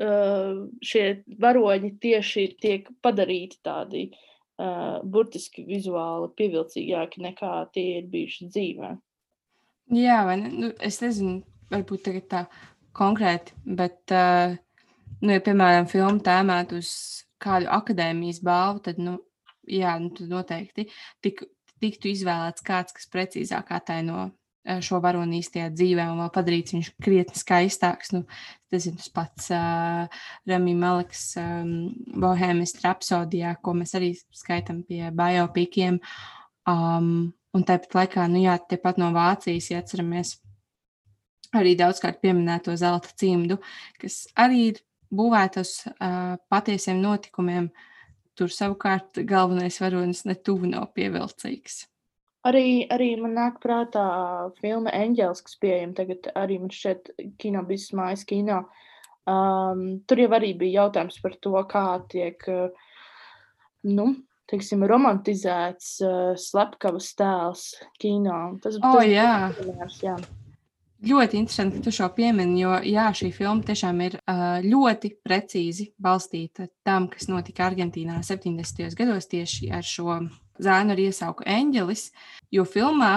uh, 0.00 0.60
šie 0.84 1.06
varoņi 1.42 1.94
tieši 2.02 2.46
tiek 2.62 2.90
padarīti 3.04 3.60
tādi 3.64 4.04
uh, 4.10 5.00
burtiski 5.02 5.66
vizuāli 5.68 6.30
pievilcīgāki 6.38 7.24
nekā 7.26 7.56
tie 7.74 7.88
ir 8.00 8.12
bijuši 8.12 8.50
dzīvē. 8.52 8.94
Jā, 9.94 10.22
vai 10.24 10.38
ne? 10.40 10.52
Nu, 10.52 10.70
es 10.80 11.02
nezinu, 11.02 11.42
varbūt 11.72 12.06
tagad 12.06 12.28
tā 12.30 12.44
konkrēti, 12.96 13.52
bet 13.66 14.14
uh, 14.14 14.54
nu, 15.24 15.32
ja, 15.32 15.42
piemēram, 15.44 15.88
filma 15.90 16.20
tēmēt 16.24 16.74
uz 16.76 16.92
kādu 17.42 17.68
akadēmijas 17.72 18.40
balvu, 18.44 18.84
tad, 18.88 19.00
nu, 19.02 19.18
jā, 19.68 19.96
nu, 20.02 20.12
tad 20.16 20.30
noteikti 20.32 20.88
tik, 21.24 21.44
tiktu 21.82 22.10
izvēlēts 22.12 22.64
kāds, 22.64 22.94
kas 22.96 23.08
precīzāk 23.12 23.72
ataino 23.76 24.26
eh, 24.28 24.80
šo 24.84 25.00
varoni 25.04 25.40
īstajā 25.42 25.70
dzīvē 25.74 26.06
un 26.12 26.22
vēl 26.22 26.32
padarīts 26.34 26.76
viņš 26.76 26.92
krietni 27.04 27.40
skaistāks. 27.40 28.14
Nu, 28.16 28.24
tas 28.72 28.88
ir 28.90 28.96
tas 28.98 29.10
pats 29.14 29.50
uh, 29.54 30.22
Rami 30.50 30.76
Maleks 30.78 31.26
um, 31.40 31.74
Bohēmijas 32.20 32.78
rapsodijā, 32.84 33.56
ko 33.62 33.76
mēs 33.78 33.94
arī 33.98 34.14
skaitam 34.34 34.82
pie 34.88 35.08
biopikiem. 35.14 36.00
Um, 36.70 37.34
un 37.54 37.66
tāpat 37.68 38.00
laikā, 38.00 38.24
nu 38.32 38.40
jā, 38.42 38.56
tepat 38.70 38.98
no 38.98 39.12
Vācijas, 39.14 39.70
ja 39.70 39.82
atceramies, 39.84 40.38
arī 41.54 41.76
daudzkārt 41.78 42.18
pieminēto 42.24 42.74
zelta 42.78 43.12
cimdu, 43.20 43.60
kas 44.00 44.24
arī 44.40 44.64
ir 44.72 44.80
būvēta 45.12 45.64
uz 45.64 45.74
uh, 45.88 46.36
patiesiem 46.52 47.02
notikumiem. 47.02 47.70
Tur 48.34 48.50
savukārt 48.50 49.20
galvenais 49.28 49.76
varonis 49.78 50.24
netuvu 50.26 50.70
nav 50.70 50.88
pievilcīgs. 50.96 51.84
Arī, 52.44 52.84
arī 52.92 53.14
man 53.16 53.36
nāk 53.38 53.60
prātā 53.62 54.04
filma 54.58 54.92
Eņģēlis, 54.92 55.44
kas 55.46 55.56
pieejama 55.62 55.96
tagad 55.96 56.26
arī 56.36 56.58
man 56.60 56.72
šķiet 56.74 57.14
kino 57.40 57.62
biznes 57.64 57.94
mājas 57.96 58.26
kino. 58.28 58.64
Um, 59.24 60.02
tur 60.04 60.20
jau 60.20 60.28
arī 60.36 60.50
bija 60.60 60.82
jautājums 60.82 61.16
par 61.24 61.38
to, 61.40 61.54
kā 61.70 61.86
tiek, 62.12 62.44
nu, 63.88 64.08
teiksim, 64.50 64.84
romantizēts 64.90 65.94
uh, 66.04 66.34
slepkavas 66.36 67.14
tēls 67.16 67.68
kino. 68.02 68.58
Tas, 68.60 68.76
oh, 68.82 68.98
tas 68.98 69.08
jā. 69.08 69.30
Piemērs, 69.56 70.00
jā. 70.04 70.18
Ļoti 71.04 71.36
interesanti, 71.36 71.78
ka 71.78 71.84
tu 71.84 71.92
šo 71.92 72.06
piemini, 72.16 72.62
jo 72.62 72.78
jā, 72.88 73.10
šī 73.12 73.28
filma 73.34 73.64
tiešām 73.66 73.98
ir 74.06 74.16
ļoti 74.64 75.10
precīzi 75.24 75.90
balstīta 76.00 76.70
tam, 76.86 77.10
kas 77.12 77.28
notika 77.28 77.66
Argentīnā 77.66 78.22
70. 78.24 78.96
gados 78.96 79.28
tieši 79.28 79.68
ar 79.74 79.84
šo 79.84 80.22
zēnu 80.64 80.94
ar 80.94 81.02
iesauku 81.04 81.44
eņģelis. 81.44 82.06
Jo 82.56 82.64
filmā 82.68 83.12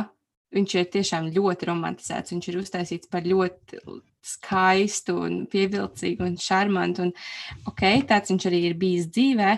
viņš 0.55 0.75
ir 0.75 0.91
tiešām 0.97 1.31
ļoti 1.35 1.69
romantizēts. 1.69 2.33
Viņš 2.35 2.51
ir 2.51 2.59
uztaisīts 2.61 3.11
par 3.11 3.27
ļoti 3.27 3.79
skaistu, 4.27 5.15
un 5.23 5.39
pievilcīgu 5.51 6.27
un 6.27 6.37
šarmantu. 6.41 7.07
Un, 7.07 7.13
okay, 7.69 8.03
tāds 8.07 8.33
viņš 8.33 8.49
arī 8.49 8.63
ir 8.67 8.77
bijis 8.79 9.07
dzīvē, 9.15 9.53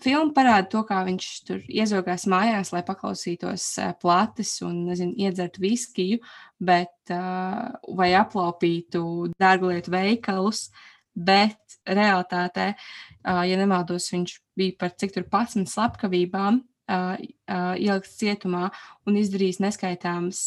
Filma 0.00 0.32
parāda 0.36 0.68
to, 0.72 0.82
kā 0.88 1.00
viņš 1.06 1.26
tur 1.48 1.60
iezogās 1.68 2.26
mājās, 2.30 2.72
lai 2.74 2.82
paklausītos 2.86 3.66
plates 4.00 4.54
un 4.66 4.84
nezinu, 4.88 5.16
iedzertu 5.20 5.62
viskiju, 5.64 6.20
bet, 6.60 6.94
uh, 7.12 7.68
vai 7.98 8.12
aplaupītu 8.18 9.02
dārglietu 9.40 9.92
veikalus. 9.94 10.68
Bet 11.10 11.80
realitātē, 11.90 12.72
uh, 12.72 13.42
ja 13.44 13.58
nemaldos, 13.60 14.08
viņš 14.14 14.36
bija 14.56 14.78
par 14.80 14.94
cik 14.96 15.16
tur 15.16 15.26
11 15.26 15.68
slepkavībām 15.68 16.62
ielikts 16.90 18.16
cietumā 18.18 18.70
un 19.06 19.18
izdarījis 19.20 19.60
neskaitāmas 19.62 20.40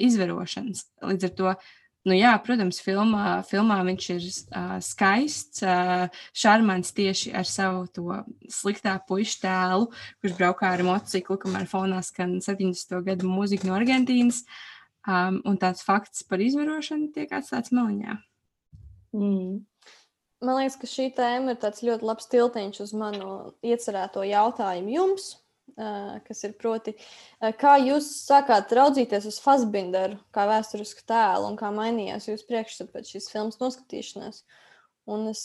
izvarošanas. 0.00 0.86
Līdz 1.04 1.26
ar 1.28 1.34
to 1.36 1.54
Nu, 2.08 2.14
jā, 2.16 2.30
protams, 2.40 2.78
filmā, 2.80 3.42
filmā 3.44 3.76
viņš 3.84 4.04
ir 4.14 4.22
uh, 4.24 4.76
skaists, 4.80 5.60
uh, 5.60 6.06
šarmants 6.32 6.94
tieši 6.96 7.34
ar 7.36 7.44
savu 7.44 7.82
to 7.92 8.22
sliktā 8.48 8.94
puikas 9.04 9.36
tēlu, 9.42 9.90
kurš 10.22 10.36
braukā 10.38 10.70
ar 10.72 10.84
motociklu, 10.86 11.36
kamēr 11.42 11.68
fonā 11.68 12.00
skan 12.06 12.38
70. 12.40 13.02
gadu 13.04 13.28
mūzika 13.28 13.68
no 13.68 13.76
Argentīnas. 13.76 14.46
Um, 15.08 15.40
un 15.48 15.56
tāds 15.60 15.80
fakts 15.84 16.24
par 16.28 16.40
izvarošanu 16.44 17.08
tiek 17.14 17.30
atstāts 17.32 17.72
maliņā. 17.72 18.18
Mm. 19.16 19.60
Man 20.40 20.56
liekas, 20.56 20.76
ka 20.80 20.88
šī 20.88 21.10
tēma 21.16 21.52
ir 21.52 21.84
ļoti 21.88 22.08
labs 22.08 22.28
tiltiņš 22.32 22.82
uz 22.84 22.92
manu 22.96 23.30
iecerēto 23.64 24.24
jautājumu 24.24 24.92
jums 24.96 25.34
kas 25.76 26.44
ir 26.46 26.54
proti, 26.60 26.94
kā 27.60 27.76
jūs 27.82 28.08
sākāt 28.26 28.72
raudzīties 28.76 29.28
uz 29.30 29.40
Fasbinderu 29.44 30.18
kā 30.34 30.46
vēsturisku 30.50 31.04
tēlu 31.08 31.50
un 31.50 31.58
kā 31.60 31.72
mainījās 31.74 32.28
jūsu 32.30 32.48
priekšstats 32.48 32.94
pēc 32.94 33.12
šīs 33.14 33.30
filmas 33.32 33.60
noskatīšanās. 33.62 34.44
Un 35.10 35.28
es 35.32 35.44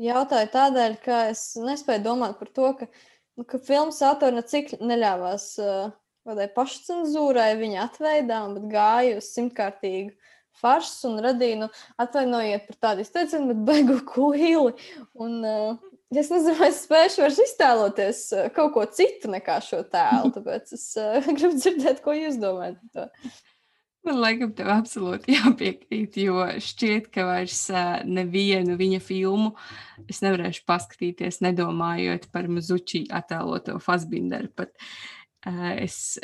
jautāju 0.00 0.52
tādēļ, 0.54 0.98
ka 1.04 1.22
es 1.30 1.44
nespēju 1.60 2.04
domāt 2.06 2.38
par 2.40 2.52
to, 2.56 2.72
ka, 2.78 2.90
nu, 3.38 3.46
ka 3.48 3.60
filmas 3.62 4.00
autori 4.06 4.40
necik 4.40 4.76
neļāvās 4.80 5.52
kādai 6.28 6.48
pašcensūrai 6.54 7.54
viņa 7.58 7.86
atveidām, 7.88 8.56
bet 8.58 8.68
gāja 8.72 9.18
uz 9.20 9.30
simtkārtīgu 9.34 10.14
farsu 10.60 11.08
un 11.08 11.22
radīja, 11.24 11.60
nu, 11.62 11.68
atvainojiet 12.00 12.66
par 12.68 12.78
tādu 12.86 13.04
izteicienu, 13.06 13.54
bet 13.54 13.62
beigu 13.68 14.00
kuili. 14.08 14.74
Un, 15.14 15.38
uh, 15.46 15.89
Es 16.10 16.26
nezinu, 16.26 16.56
vai 16.58 16.72
es 16.72 16.80
spēšu 16.88 17.22
vairs 17.22 17.36
iztēloties 17.38 18.20
eh, 18.34 18.48
kaut 18.54 18.72
ko 18.74 18.82
citu 18.90 19.30
nekā 19.30 19.60
šo 19.62 19.84
tēlu. 19.92 20.32
Tāpēc 20.36 20.74
es 20.74 20.88
uh, 20.98 21.20
gribu 21.36 21.54
dzirdēt, 21.54 22.02
ko 22.02 22.16
jūs 22.16 22.40
domājat 22.42 22.80
par 22.80 22.90
to. 22.96 23.30
Man 24.08 24.16
liekas, 24.16 24.50
tev 24.56 24.72
absolūti 24.74 25.34
jāpiekrīt, 25.36 26.18
jo 26.24 26.42
šķiet, 26.66 27.06
ka 27.14 27.28
vairs 27.28 27.62
uh, 27.70 28.00
nevienu 28.08 28.74
viņa 28.80 28.98
filmu 29.04 29.52
es 30.10 30.22
nevarēšu 30.24 30.66
paskatīties, 30.66 31.42
nedomājot 31.46 32.26
par 32.34 32.50
Mazuči 32.50 33.04
attēloto 33.06 33.78
Fasbinderu. 33.84 34.50
Pat. 34.58 34.74
Uh, 35.46 35.70
es 35.86 36.18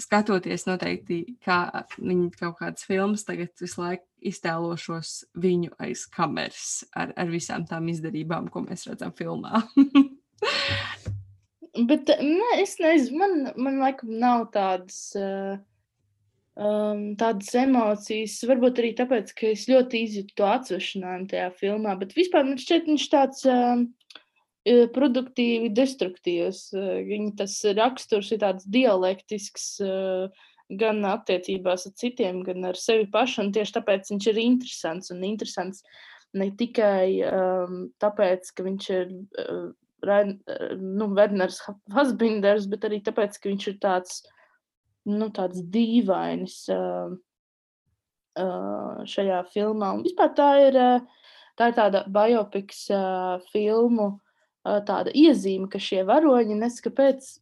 skatoties, 0.00 0.62
noteikti, 0.64 1.18
kā 1.44 1.58
viņa 1.98 2.30
kaut 2.38 2.62
kādas 2.62 2.86
filmas 2.88 3.26
tagad 3.28 3.50
visu 3.60 3.82
laiku 3.82 4.07
iztēlošos 4.26 5.12
viņu 5.38 5.74
aiz 5.82 6.04
kameras 6.10 6.84
ar, 6.96 7.12
ar 7.16 7.30
visām 7.30 7.66
tām 7.68 7.88
izdarībām, 7.92 8.48
ko 8.52 8.64
mēs 8.66 8.86
redzam 8.88 9.14
filmā. 9.16 9.62
Bet 11.88 12.10
ne, 12.10 12.52
es 12.58 12.76
nezinu, 12.82 13.18
man, 13.20 13.34
man 13.60 13.78
laikam 13.82 14.10
nav 14.18 14.48
tādas, 14.54 14.98
uh, 15.18 15.58
um, 16.58 17.04
tādas 17.20 17.52
emocijas. 17.60 18.38
Varbūt 18.50 18.80
arī 18.82 18.94
tāpēc, 18.98 19.30
ka 19.38 19.52
es 19.52 19.68
ļoti 19.70 20.02
izjūtu 20.06 20.38
to 20.40 20.48
atsvešinājumu 20.48 21.30
tajā 21.30 21.52
filmā. 21.60 21.94
Bet 22.00 22.16
vispār 22.18 22.46
man 22.48 22.58
šķiet, 22.58 22.88
viņš 22.90 23.06
tāds 23.14 23.46
uh, 23.46 23.84
produktīvi 24.96 25.70
destruktīvs. 25.76 26.62
Viņa 27.08 27.30
tas 27.44 27.60
raksturs 27.78 28.32
ir 28.34 28.42
tāds 28.42 28.66
dialektisks. 28.68 29.70
Uh, 29.84 30.48
gan 30.68 31.00
attiecībās 31.08 31.86
ar 31.88 31.94
citiem, 31.96 32.42
gan 32.44 32.66
ar 32.68 32.78
sevi 32.78 33.08
pašu. 33.10 33.46
Tieši 33.54 33.76
tāpēc 33.78 34.10
viņš 34.12 34.30
ir 34.32 34.40
interesants. 34.42 35.12
Un 35.14 35.24
interesants 35.24 35.82
ne 36.36 36.50
tikai 36.56 37.20
um, 37.24 37.86
tāpēc, 38.02 38.50
ka 38.52 38.66
viņš 38.66 38.90
ir 38.96 39.14
uh, 39.44 39.70
nu, 40.76 41.08
Werners 41.16 41.62
Hasbinders, 41.94 42.68
bet 42.70 42.84
arī 42.84 43.00
tāpēc, 43.04 43.40
ka 43.40 43.50
viņš 43.50 43.70
ir 43.72 43.78
tāds, 43.82 44.20
nu, 45.08 45.30
tāds 45.34 45.64
dīvainis 45.72 46.60
uh, 46.74 47.16
uh, 48.36 49.00
šajā 49.08 49.42
filmā. 49.54 49.94
Un 49.96 50.04
vispār 50.04 50.36
tā 50.36 50.52
ir, 50.68 50.76
uh, 50.76 51.34
tā 51.56 51.72
ir 51.72 51.80
tāda 51.80 52.04
biopiks 52.12 52.84
uh, 52.92 53.40
filmu 53.54 54.12
uh, 54.12 54.78
tāda 54.84 55.16
iezīme, 55.16 55.70
ka 55.72 55.80
šie 55.80 56.04
varoņi 56.08 56.60
neskapēc 56.60 57.34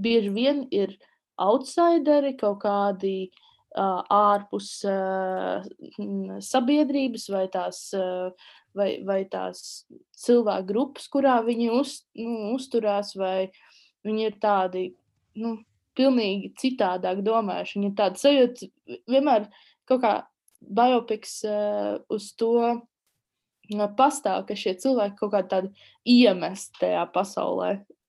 bieži 0.00 0.32
vien 0.32 0.64
ir 0.72 0.96
uh, 0.96 1.09
outsideri, 1.40 2.34
kaut 2.38 2.60
kādi 2.64 3.14
uh, 3.28 4.00
ārpus 4.12 4.70
uh, 4.88 5.64
sabiedrības 6.44 7.28
vai 7.32 7.46
tās, 7.52 7.82
uh, 7.96 8.30
vai, 8.76 8.90
vai 9.06 9.22
tās 9.30 9.84
cilvēku 10.20 10.68
grupas, 10.70 11.08
kurā 11.12 11.40
viņi 11.46 11.70
uz, 11.78 12.00
nu, 12.18 12.54
uzturās, 12.56 13.14
vai 13.18 13.50
viņi 14.06 14.28
ir 14.28 14.38
tādi 14.42 14.84
nu, 15.40 15.58
pilnīgi 15.98 16.52
citādāk 16.60 17.24
domājuši. 17.26 17.78
Viņi 17.78 17.90
ir 17.90 17.96
tādi 17.98 18.22
sajūti, 18.22 18.70
vienmēr 19.10 19.48
kaut 19.90 20.04
kā 20.04 20.14
biopiks 20.60 21.40
uh, 21.48 21.98
uz 22.12 22.32
to 22.38 22.80
pastāv, 23.96 24.44
ka 24.48 24.56
šie 24.58 24.74
cilvēki 24.82 25.16
kaut 25.18 25.32
kā 25.34 25.44
tādi 25.46 25.70
iemest 26.08 26.74
tajā 26.80 27.04
pasaulē 27.14 27.72
uh, 27.78 27.99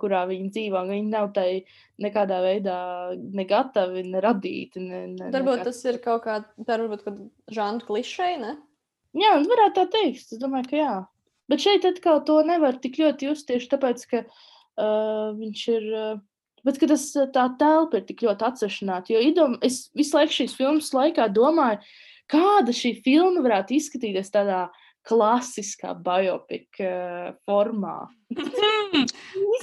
kurā 0.00 0.22
viņi 0.28 0.50
dzīvo. 0.52 0.82
Viņi 0.90 1.10
nav 1.12 1.30
tai 1.36 1.64
nekādā 2.02 2.40
veidā 2.44 2.78
ne 3.16 3.44
gatavi, 3.48 4.04
ne 4.10 4.22
radīti. 4.24 4.82
Ne, 4.82 5.02
ne, 5.14 5.30
varbūt 5.34 5.62
nekā... 5.62 5.66
tas 5.70 5.82
ir 5.88 6.00
kaut 6.04 6.24
kāda, 6.26 7.18
žanra 7.52 7.86
klišē, 7.88 8.30
ne? 8.42 8.56
Jā, 9.16 9.36
varētu 9.48 9.78
tā 9.78 9.86
teikt. 9.96 10.32
Es 10.34 10.42
domāju, 10.42 10.70
ka 10.70 10.80
jā. 10.80 10.94
Bet 11.50 11.62
šeit 11.62 11.86
atkal 11.88 12.20
to 12.26 12.40
nevar 12.44 12.76
tik 12.82 12.98
ļoti 13.00 13.30
just 13.30 13.46
tieši 13.48 13.70
tāpēc, 13.72 14.08
ka 14.10 14.24
uh, 14.26 15.36
viņš 15.36 15.68
ir. 15.76 15.92
Uh, 15.92 16.16
Bet 16.66 16.80
tas, 16.82 17.02
tā 17.30 17.44
telpa 17.60 18.00
ir 18.00 18.08
tik 18.08 18.24
ļoti 18.26 18.42
atsevišķināta. 18.42 19.12
Jo 19.14 19.20
idom, 19.22 19.52
es 19.62 19.84
visu 19.94 20.16
laiku 20.16 20.34
šīs 20.34 20.56
filmas 20.58 20.88
laikā 20.90 21.28
domāju, 21.30 21.78
kāda 22.26 22.74
šī 22.74 22.90
filma 23.04 23.44
varētu 23.44 23.76
izskatīties 23.76 24.32
tādā 24.34 24.64
uh, 24.64 24.85
klasiskā 25.06 25.94
biopika 26.06 26.90
uh, 26.90 27.30
formā. 27.46 27.98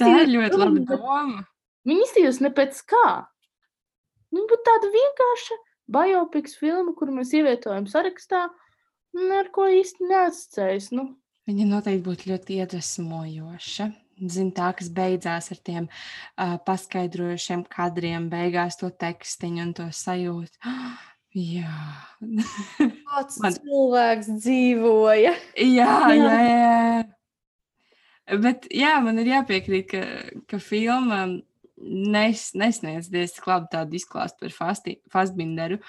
Tā 0.00 0.10
ir 0.24 0.32
ļoti 0.32 0.60
laba 0.60 0.84
doma. 0.88 1.44
Viņa 1.84 2.06
izskatījās 2.06 2.40
ne 2.44 2.50
pēc 2.56 2.80
kā. 2.88 3.08
Viņa 4.34 4.50
būtu 4.50 4.66
tāda 4.66 4.92
vienkārša 4.94 5.58
biopiks 5.94 6.56
filma, 6.58 6.94
kuru 6.96 7.18
mēs 7.18 7.34
ievietojam 7.36 7.86
sarakstā, 7.90 8.46
un 9.14 9.36
ar 9.36 9.52
ko 9.54 9.68
īsti 9.70 10.08
neasociējas. 10.08 10.88
Nu, 10.96 11.10
Viņa 11.44 11.66
noteikti 11.68 12.04
būtu 12.06 12.30
ļoti 12.30 12.58
iedvesmojoša. 12.62 13.90
Zinu, 14.30 14.52
tā, 14.54 14.70
kas 14.78 14.88
beidzās 14.94 15.50
ar 15.52 15.58
tiem 15.66 15.88
uh, 15.90 16.54
paskaidrojušiem 16.64 17.66
kadriem, 17.68 18.30
beigās 18.32 18.78
to 18.80 18.88
tekstiņu 18.88 19.64
un 19.66 19.74
to 19.76 19.88
sajūtu. 19.92 20.62
Jā, 21.34 21.78
kāds 23.10 23.40
man... 23.42 23.56
cilvēks 23.58 24.28
dzīvoja. 24.38 25.32
jā, 25.58 25.96
jā, 26.14 26.36
jā. 26.46 28.36
Bet 28.40 28.68
jā, 28.72 28.92
man 29.04 29.18
ir 29.20 29.32
jāpiekrīt, 29.32 29.88
ka, 29.90 30.04
ka 30.48 30.60
filma 30.62 31.24
nes, 31.84 32.44
nesniedz 32.56 33.10
diezgan 33.12 33.50
labi 33.50 33.72
tādu 33.72 33.98
izklāstu 33.98 34.46
par 34.46 34.54
Fastbinderu, 35.12 35.80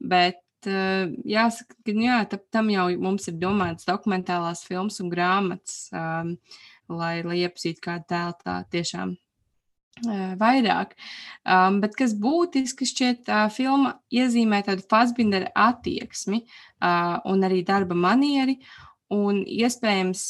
bet 0.00 0.40
uh, 0.70 1.12
jāsaka, 1.28 1.76
ka 1.84 1.96
jā, 2.00 2.18
tam 2.54 2.72
jau 2.72 2.88
mums 3.04 3.28
ir 3.30 3.36
domāts 3.38 3.86
dokumentālās 3.88 4.64
filmas 4.66 4.98
un 5.04 5.12
grāmatas, 5.12 5.84
um, 5.92 6.34
lai, 6.88 7.18
lai 7.26 7.42
iepazītu 7.44 7.84
kādu 7.84 8.08
tēlu 8.10 8.40
tā 8.40 8.56
tiešām 8.72 9.14
vairāk. 10.02 10.94
Um, 11.44 11.80
bet 11.82 11.94
kas 11.98 12.14
būtiski 12.18 12.86
šķiet, 12.88 13.28
uh, 13.28 13.46
filma 13.52 13.98
iezīmē 14.10 14.62
tādu 14.66 14.82
Fastbindera 14.90 15.52
attieksmi 15.54 16.42
uh, 16.42 17.20
un 17.30 17.44
arī 17.46 17.62
darba 17.66 17.94
manieri, 17.94 18.58
un 19.14 19.44
iespējams 19.44 20.24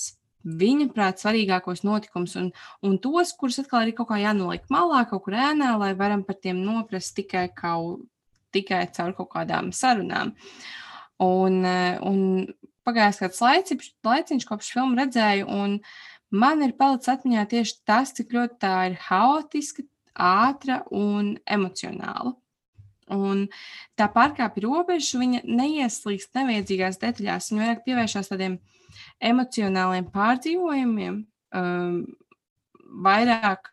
viņa 0.45 0.91
prāt 0.93 1.23
svarīgākos 1.23 1.85
notikumus 1.87 2.37
un, 2.37 2.51
un 2.85 2.99
tos, 3.01 3.33
kurus 3.33 3.63
atkal 3.63 3.89
ir 3.89 3.97
kaut 3.97 4.11
kā 4.11 4.21
jānoliek 4.21 4.67
malā, 4.69 5.07
kaut 5.09 5.25
kur 5.25 5.39
ēnā, 5.41 5.73
lai 5.81 5.95
varam 5.97 6.25
par 6.27 6.37
tiem 6.37 6.61
noprast 6.61 7.15
tikai, 7.17 7.49
kaut, 7.57 8.05
tikai 8.53 8.85
caur 8.93 9.15
kaut 9.17 9.31
kādām 9.33 9.73
sarunām. 9.73 10.35
Un, 11.25 11.63
un 11.65 12.19
pagājās 12.85 13.23
kāds 13.23 13.41
laiciņš, 13.41 14.47
kopš 14.49 14.73
filmu 14.75 14.99
redzēju, 15.01 15.49
un 15.49 15.79
man 16.35 16.63
ir 16.67 16.75
palicis 16.79 17.13
atmiņā 17.15 17.45
tieši 17.51 17.81
tas, 17.87 18.13
cik 18.17 18.35
ļoti 18.35 18.59
tā 18.65 18.77
ir 18.91 18.97
haotiska, 19.09 19.87
ātra 20.15 20.83
un 20.95 21.35
emocionāla. 21.51 22.35
Un 23.13 23.45
tā 23.99 24.09
pārkāpja 24.09 24.65
robežu, 24.65 25.21
viņa 25.21 25.43
neieslīgst 25.45 26.33
nevajadzīgās 26.39 27.01
detaļās, 27.03 27.51
viņa 27.51 27.65
vairāk 27.65 27.85
pievēršās 27.85 28.31
tādiem 28.33 28.57
emocionāliem 29.21 30.07
pārdzīvojumiem, 30.15 31.19
um, 31.59 31.99
vairāk, 33.05 33.69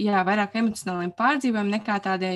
jā, 0.00 0.24
vairāk 0.26 0.58
emocionāliem 0.58 1.12
pārdzīvojumiem 1.14 1.76
nekā 1.76 2.00
tādai 2.02 2.34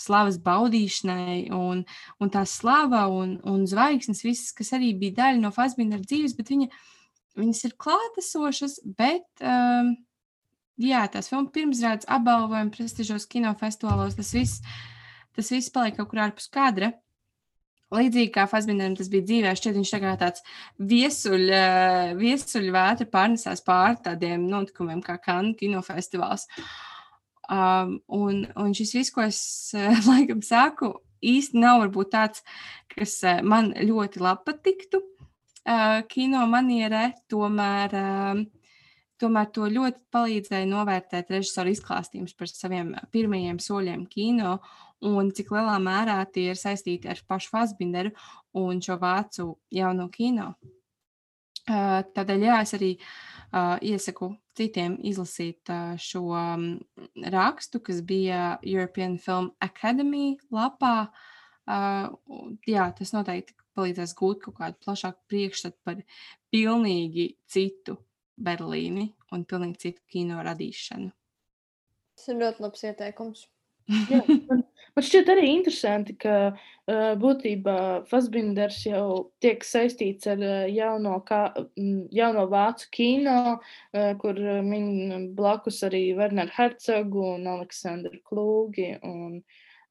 slavas 0.00 0.40
baudīšanai. 0.42 1.52
Un, 1.54 1.84
un 2.18 2.34
tā 2.34 2.42
slava 2.50 3.06
un, 3.12 3.36
un 3.46 3.62
zvaigznes, 3.70 4.24
visas, 4.26 4.50
kas 4.56 4.74
arī 4.74 4.90
bija 4.98 5.20
daļa 5.22 5.44
no 5.44 5.54
Fasbīna 5.54 6.02
dzīves, 6.02 6.34
bet 6.34 6.50
viņa, 6.50 6.70
viņas 7.38 7.64
ir 7.68 7.78
klātesošas, 7.80 8.80
bet. 8.98 9.28
Um, 9.40 9.96
Jā, 10.76 11.06
tās 11.08 11.30
filmas 11.30 11.54
pirmsrādes 11.54 12.04
apbalvojumi 12.12 12.72
prestižos 12.74 13.24
kinofestivālos, 13.32 14.16
tas 14.18 14.32
viss, 14.36 14.60
tas 15.32 15.48
viss 15.48 15.72
paliek 15.72 15.96
kaut 15.96 16.10
kur 16.10 16.20
ārpus 16.26 16.50
kadra. 16.52 16.90
Līdzīgi 17.96 18.32
kā 18.34 18.44
Fasbineram 18.50 18.96
tas 18.98 19.08
bija 19.08 19.24
dzīvē, 19.24 19.54
šķiet, 19.56 19.76
viņš 19.78 19.92
tagad 19.94 20.20
tāds 20.20 20.44
viesuļ, 20.90 21.46
viesuļ 22.18 22.68
vētra 22.74 23.08
pārnesās 23.08 23.64
pāri 23.64 24.02
tādiem 24.04 24.44
notikumiem 24.50 25.00
kā 25.06 25.16
Kanu 25.22 25.54
kinofestivāls. 25.56 26.44
Um, 27.46 28.00
un, 28.12 28.42
un 28.58 28.74
šis 28.76 28.92
viss, 28.98 29.14
ko 29.14 29.24
es 29.24 29.40
laikam 30.10 30.44
saku, 30.44 30.92
īsti 31.24 31.62
nav 31.62 31.86
varbūt 31.86 32.12
tāds, 32.12 32.44
kas 32.92 33.20
man 33.46 33.72
ļoti 33.80 34.20
labi 34.20 34.50
patiktu 34.50 35.06
kino 36.12 36.44
manierē, 36.46 37.10
tomēr, 37.30 37.94
uh, 37.98 38.42
tomēr 39.20 39.50
to 39.54 39.66
ļoti 39.72 40.02
palīdzēja 40.14 40.68
novērtēt 40.70 41.32
režisoru 41.34 41.72
izklāstījums 41.74 42.36
par 42.38 42.50
saviem 42.52 42.94
pirmajiem 43.14 43.58
soļiem 43.62 44.06
kino 44.10 44.58
un 45.06 45.32
cik 45.34 45.50
lielā 45.52 45.76
mērā 45.82 46.20
tie 46.32 46.50
ir 46.52 46.60
saistīti 46.60 47.10
ar 47.10 47.20
pašu 47.28 47.52
Fasbinderu 47.52 48.14
un 48.56 48.80
šo 48.84 48.98
vācu 49.00 49.50
jauno 49.74 50.08
kino. 50.12 50.54
Tādēļ 51.66 52.44
jā, 52.46 52.60
es 52.62 52.72
arī 52.76 52.92
uh, 52.94 53.74
iesaku 53.82 54.30
citiem 54.56 55.00
izlasīt 55.02 55.66
uh, 55.74 55.96
šo 55.98 56.22
um, 56.30 56.66
rakstu, 57.34 57.82
kas 57.82 58.04
bija 58.06 58.60
European 58.62 59.18
Film 59.18 59.50
Academy 59.60 60.36
lapā. 60.54 61.08
Uh, 61.66 62.54
jā, 62.70 62.86
tas 62.94 63.10
noteikti 63.10 63.56
palīdzēs 63.76 64.16
gūt 64.18 64.42
kaut 64.44 64.58
kādu 64.60 64.80
plašāku 64.86 65.32
priekšstatu 65.32 65.78
par 65.86 66.02
pilnīgi 66.54 67.28
citu 67.50 67.98
Berlīni 68.36 69.10
un 69.32 69.44
pilnīgi 69.48 69.86
citu 69.86 70.02
kino 70.12 70.40
radīšanu. 70.44 71.12
Tas 72.16 72.32
ir 72.32 72.40
ļoti 72.40 72.64
labs 72.64 72.84
ieteikums. 72.88 73.46
Jā, 74.10 74.18
man, 74.48 74.64
man 74.96 75.04
šķiet 75.06 75.28
arī 75.30 75.44
interesanti, 75.52 76.16
ka 76.18 76.36
uh, 76.50 77.12
būtībā 77.22 77.76
Fasbinders 78.10 78.80
jau 78.88 79.30
tiek 79.42 79.62
saistīts 79.62 80.26
ar 80.32 80.42
uh, 80.42 80.64
jauno, 80.72 81.20
kā, 81.28 81.42
jauno 82.16 82.46
vācu 82.50 82.88
kino, 82.96 83.36
uh, 83.60 84.08
kur 84.18 84.40
min 84.66 85.28
blakus 85.38 85.84
arī 85.86 86.08
Werner 86.18 86.50
Herzogu 86.56 87.22
un 87.36 87.46
Aleksandru 87.52 88.18
Klūgi 88.26 88.96
un 89.06 89.38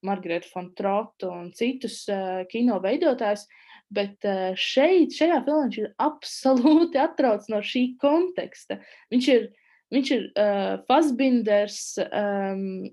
Margaretu 0.05 0.51
von 0.51 0.73
Trotu 0.75 1.31
un 1.31 1.53
citus 1.55 2.01
uh, 2.11 2.43
kino 2.51 2.81
veidotājus. 2.83 3.47
Bet 3.95 4.27
uh, 4.27 4.51
šeit, 4.59 5.15
šajā 5.15 5.41
filmā 5.45 5.67
viņš 5.67 5.79
ir 5.83 5.89
absolūti 6.09 7.01
atrauc 7.01 7.47
no 7.51 7.61
šī 7.63 7.87
konteksta. 8.01 8.79
Viņš 9.13 9.31
ir, 9.35 9.49
viņš 9.95 10.13
ir 10.17 10.27
uh, 10.33 10.75
Fasbinders 10.89 11.81
um, 12.05 12.85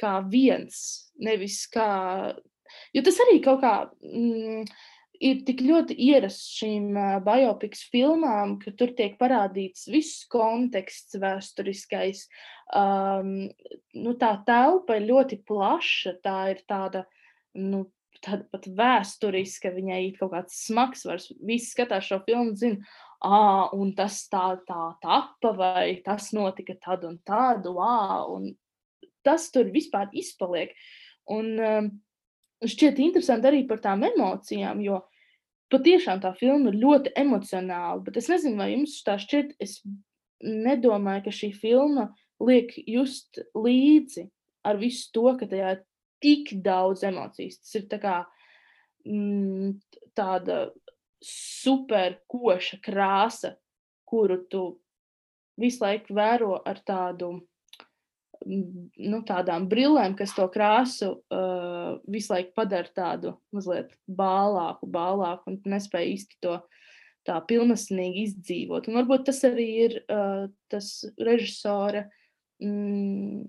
kā 0.00 0.16
viens, 0.30 0.80
nevis 1.22 1.64
kā. 1.72 1.90
Jo 2.96 3.04
tas 3.04 3.20
arī 3.26 3.36
kaut 3.44 3.60
kā 3.62 3.74
mm, 4.00 4.64
ir 5.22 5.42
tik 5.46 5.62
ļoti 5.64 5.96
ierasts 6.08 6.56
šīm 6.58 6.92
uh, 6.96 7.16
biopiks 7.24 7.84
filmām, 7.92 8.56
ka 8.62 8.74
tur 8.78 8.94
tiek 8.98 9.18
parādīts 9.20 9.86
viss 9.92 10.26
konteksts, 10.32 11.18
vēsturiskais. 11.22 12.26
Um, 12.74 13.50
nu, 13.94 14.14
tā 14.18 14.34
telpa 14.46 14.98
ir 14.98 15.08
ļoti 15.10 15.42
plaša, 15.48 16.16
tā 16.24 16.38
ir 16.54 16.62
tāda. 16.68 17.04
Nu, 17.58 17.84
Tāda 18.22 18.46
pat 18.54 18.68
vēsturiska, 18.78 19.72
viņai 19.74 20.00
ir 20.06 20.18
kaut 20.20 20.30
kāds 20.34 20.60
smags 20.68 21.02
vairs. 21.08 21.26
Visi 21.42 21.72
skatās 21.72 22.06
šo 22.06 22.20
filmu, 22.26 22.54
zina, 22.58 22.78
ah, 23.26 23.72
un 23.74 23.90
tas 23.98 24.20
tā, 24.30 24.44
tā 24.68 24.84
tapa, 25.02 25.52
vai 25.58 25.96
tas 26.06 26.30
notika 26.36 26.76
tad 26.78 27.06
un 27.08 27.18
tad, 27.26 27.66
wow, 27.66 28.36
un 28.36 28.52
tas 29.26 29.48
tur 29.54 29.72
vispār 29.74 30.12
izpaliek. 30.14 30.70
Un 31.34 31.50
um, 31.58 31.90
šķiet 32.62 33.00
interesanti 33.02 33.50
arī 33.50 33.64
par 33.68 33.82
tām 33.82 34.06
emocijām, 34.06 34.82
jo 34.86 35.02
patiešām 35.72 36.22
tā 36.22 36.32
filma 36.38 36.70
ir 36.70 36.80
ļoti 36.82 37.14
emocionāla. 37.18 38.02
Bet 38.06 38.18
es 38.20 38.30
nezinu, 38.30 38.58
vai 38.60 38.72
jums 38.74 38.98
tā 39.06 39.16
šķiet, 39.22 39.56
es 39.62 39.80
nedomāju, 40.42 41.26
ka 41.26 41.34
šī 41.34 41.52
filma 41.58 42.10
liek 42.42 42.74
just 42.86 43.40
līdzi 43.54 44.28
ar 44.66 44.78
visu 44.78 45.10
to, 45.14 45.26
ka 45.38 45.48
tajā 45.50 45.76
ir 45.76 45.82
tik 46.22 46.54
daudz 46.64 47.04
emocijas. 47.06 47.60
Tas 47.62 47.74
ir 47.80 47.88
tā 47.90 47.98
kā, 48.02 48.16
mm, 49.06 49.74
tāda 50.16 50.64
super 51.22 52.18
koša 52.30 52.80
krāsa, 52.82 53.56
kuru 54.08 54.42
tu 54.50 54.64
visu 55.60 55.84
laiku 55.84 56.14
vēro 56.16 56.56
ar 56.66 56.80
tādu 56.86 57.34
nu, 58.46 59.20
tādām 59.26 59.68
brillēm, 59.70 60.16
kas 60.18 60.34
to 60.36 60.46
krāsu 60.52 61.12
uh, 61.14 61.98
visu 62.10 62.34
laiku 62.34 62.54
padara 62.56 62.90
tādu 62.94 63.36
mazliet 63.54 63.92
bālāku, 64.08 64.88
bālāku 64.90 65.52
un 65.52 65.60
nespēja 65.74 66.14
īsti 66.16 66.40
to 66.42 66.56
tā 67.28 67.38
pilnīgi 67.46 68.26
izdzīvot. 68.26 68.88
Un 68.90 68.98
varbūt 68.98 69.28
tas 69.28 69.42
arī 69.46 69.68
ir 69.84 69.98
uh, 70.02 70.48
tas 70.72 70.90
režisora, 71.22 72.08
mm, 72.62 73.46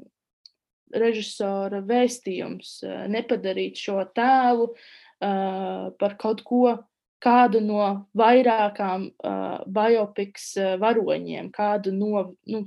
režisora 0.99 1.82
vēstījums, 1.86 2.75
uh, 2.86 3.03
nepadarīt 3.12 3.79
šo 3.82 4.01
tēlu 4.15 4.69
uh, 4.73 5.89
par 5.99 6.17
kaut 6.21 6.43
ko, 6.47 6.77
kādu 7.23 7.62
no 7.63 7.84
vairākām 8.19 9.08
uh, 9.10 9.60
biopiks 9.71 10.53
varoņiem, 10.82 11.49
kādu 11.56 11.93
no, 11.95 12.25
nu, 12.51 12.65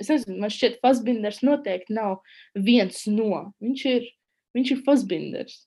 es 0.00 0.08
nezinu, 0.08 0.38
man 0.40 0.52
šķiet, 0.52 0.78
Fasbinders 0.84 1.42
noteikti 1.46 1.96
nav 1.96 2.20
viens 2.56 3.04
no. 3.10 3.50
Viņš 3.62 3.84
ir, 3.92 4.08
viņš 4.56 4.72
ir 4.74 4.82
Fasbinders. 4.86 5.58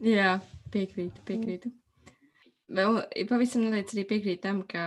Jā, 0.00 0.38
piekrītu, 0.72 1.24
piekrītu. 1.28 1.72
Vēl 2.70 3.00
pavisam 3.28 3.66
noteikti 3.66 3.98
arī 3.98 4.06
piekrītu 4.12 4.42
tam, 4.44 4.62
ka, 4.70 4.84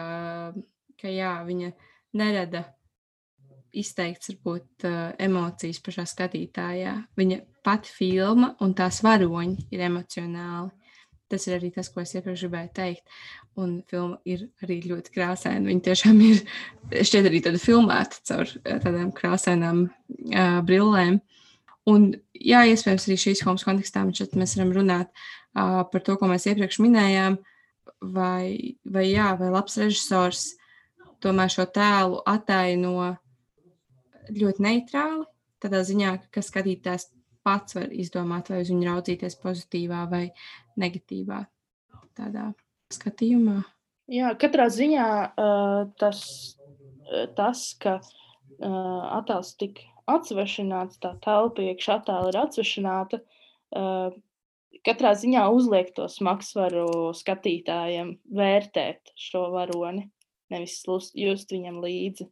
ka 1.01 1.11
jā, 1.11 1.35
viņa 1.47 1.73
nerada 2.15 2.63
izteikts, 3.79 4.31
varbūt, 4.31 4.85
emocijas 5.23 5.81
pašā 5.83 6.05
skatītājā. 6.09 6.93
Viņa 7.19 7.39
pati 7.65 7.91
filma 7.91 8.53
un 8.63 8.73
tās 8.77 9.01
varoņi 9.05 9.69
ir 9.73 9.85
emocionāli. 9.89 10.71
tas 11.33 11.47
ir 11.47 11.55
arī 11.55 11.71
tas, 11.73 11.87
ko 11.89 12.03
es 12.03 12.11
iepriekš 12.13 12.43
gribēju 12.45 12.69
teikt. 12.77 13.07
Un 13.57 13.81
filma 13.89 14.19
ir 14.25 14.47
arī 14.61 14.81
ļoti 14.85 15.13
krāsaina. 15.15 15.65
Viņa 15.65 15.81
tiešām 15.87 16.19
ir 16.21 16.41
šķiet 16.93 17.29
arī 17.29 17.41
tāda 17.41 17.61
filmēta 17.61 18.19
caur 18.29 18.51
tādām 18.63 19.09
krāsainām 19.15 19.87
uh, 19.87 20.59
brillēm. 20.65 21.21
Un, 21.89 22.11
jā, 22.37 22.61
iespējams, 22.69 23.07
arī 23.09 23.17
šīs 23.19 23.41
filmas 23.43 23.65
kontekstā 23.65 24.05
mēs 24.05 24.55
varam 24.57 24.75
runāt 24.77 25.09
uh, 25.09 25.81
par 25.89 26.05
to, 26.05 26.15
ko 26.19 26.29
mēs 26.29 26.45
iepriekš 26.47 26.79
minējām, 26.85 27.39
vai, 28.13 28.77
vai, 28.85 29.07
jā, 29.09 29.33
vai 29.39 29.49
labs 29.51 29.79
režisors 29.81 30.51
tomēr 31.23 31.51
šo 31.51 31.65
tēlu 31.71 32.21
attaino 32.29 33.13
ļoti 34.31 34.63
neitrāli, 34.63 35.25
tādā 35.63 35.83
ziņā, 35.87 36.15
ka 36.33 36.43
skatītājs 36.43 37.09
pats 37.43 37.75
var 37.75 37.91
izdomāt, 37.91 38.49
vai 38.51 38.61
uz 38.63 38.71
viņu 38.71 38.87
raudzīties 38.87 39.39
pozitīvā 39.43 40.03
vai 40.11 40.25
negatīvā 40.79 41.43
tādā 42.17 42.51
skatījumā. 42.93 43.61
Jā, 44.11 44.33
katrā 44.39 44.67
ziņā 44.71 45.07
uh, 45.07 45.85
tas, 45.99 46.21
tas, 47.37 47.63
ka 47.79 47.97
uh, 47.99 49.01
attēls 49.19 49.53
tik 49.59 49.81
atsvešināts, 50.11 50.99
tā 51.03 51.13
telpa 51.23 51.63
iekšā 51.69 51.99
attēla 52.01 52.33
ir 52.33 52.39
atsvešināta, 52.43 53.21
uh, 53.79 54.15
katrā 54.87 55.13
ziņā 55.19 55.45
uzliek 55.55 55.93
to 55.95 56.09
smagsvaru 56.11 57.13
skatītājiem 57.15 58.17
vērtēt 58.35 59.13
šo 59.19 59.47
varoni, 59.55 60.09
nevis 60.53 60.81
just 61.15 61.55
viņam 61.55 61.79
līdzi. 61.83 62.27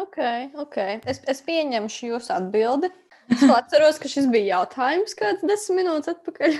Ok, 0.00 0.18
ok. 0.58 0.78
Es, 1.06 1.20
es 1.30 1.42
pieņemšu 1.46 2.10
jūsu 2.10 2.34
atbildi. 2.34 2.90
Es 3.30 3.44
atceros, 3.46 4.00
ka 4.02 4.10
šis 4.10 4.26
bija 4.32 4.58
jautājums 4.58 5.16
kāds 5.16 5.44
desmit 5.46 5.84
minūtes 5.84 6.12
atpakaļ. 6.12 6.58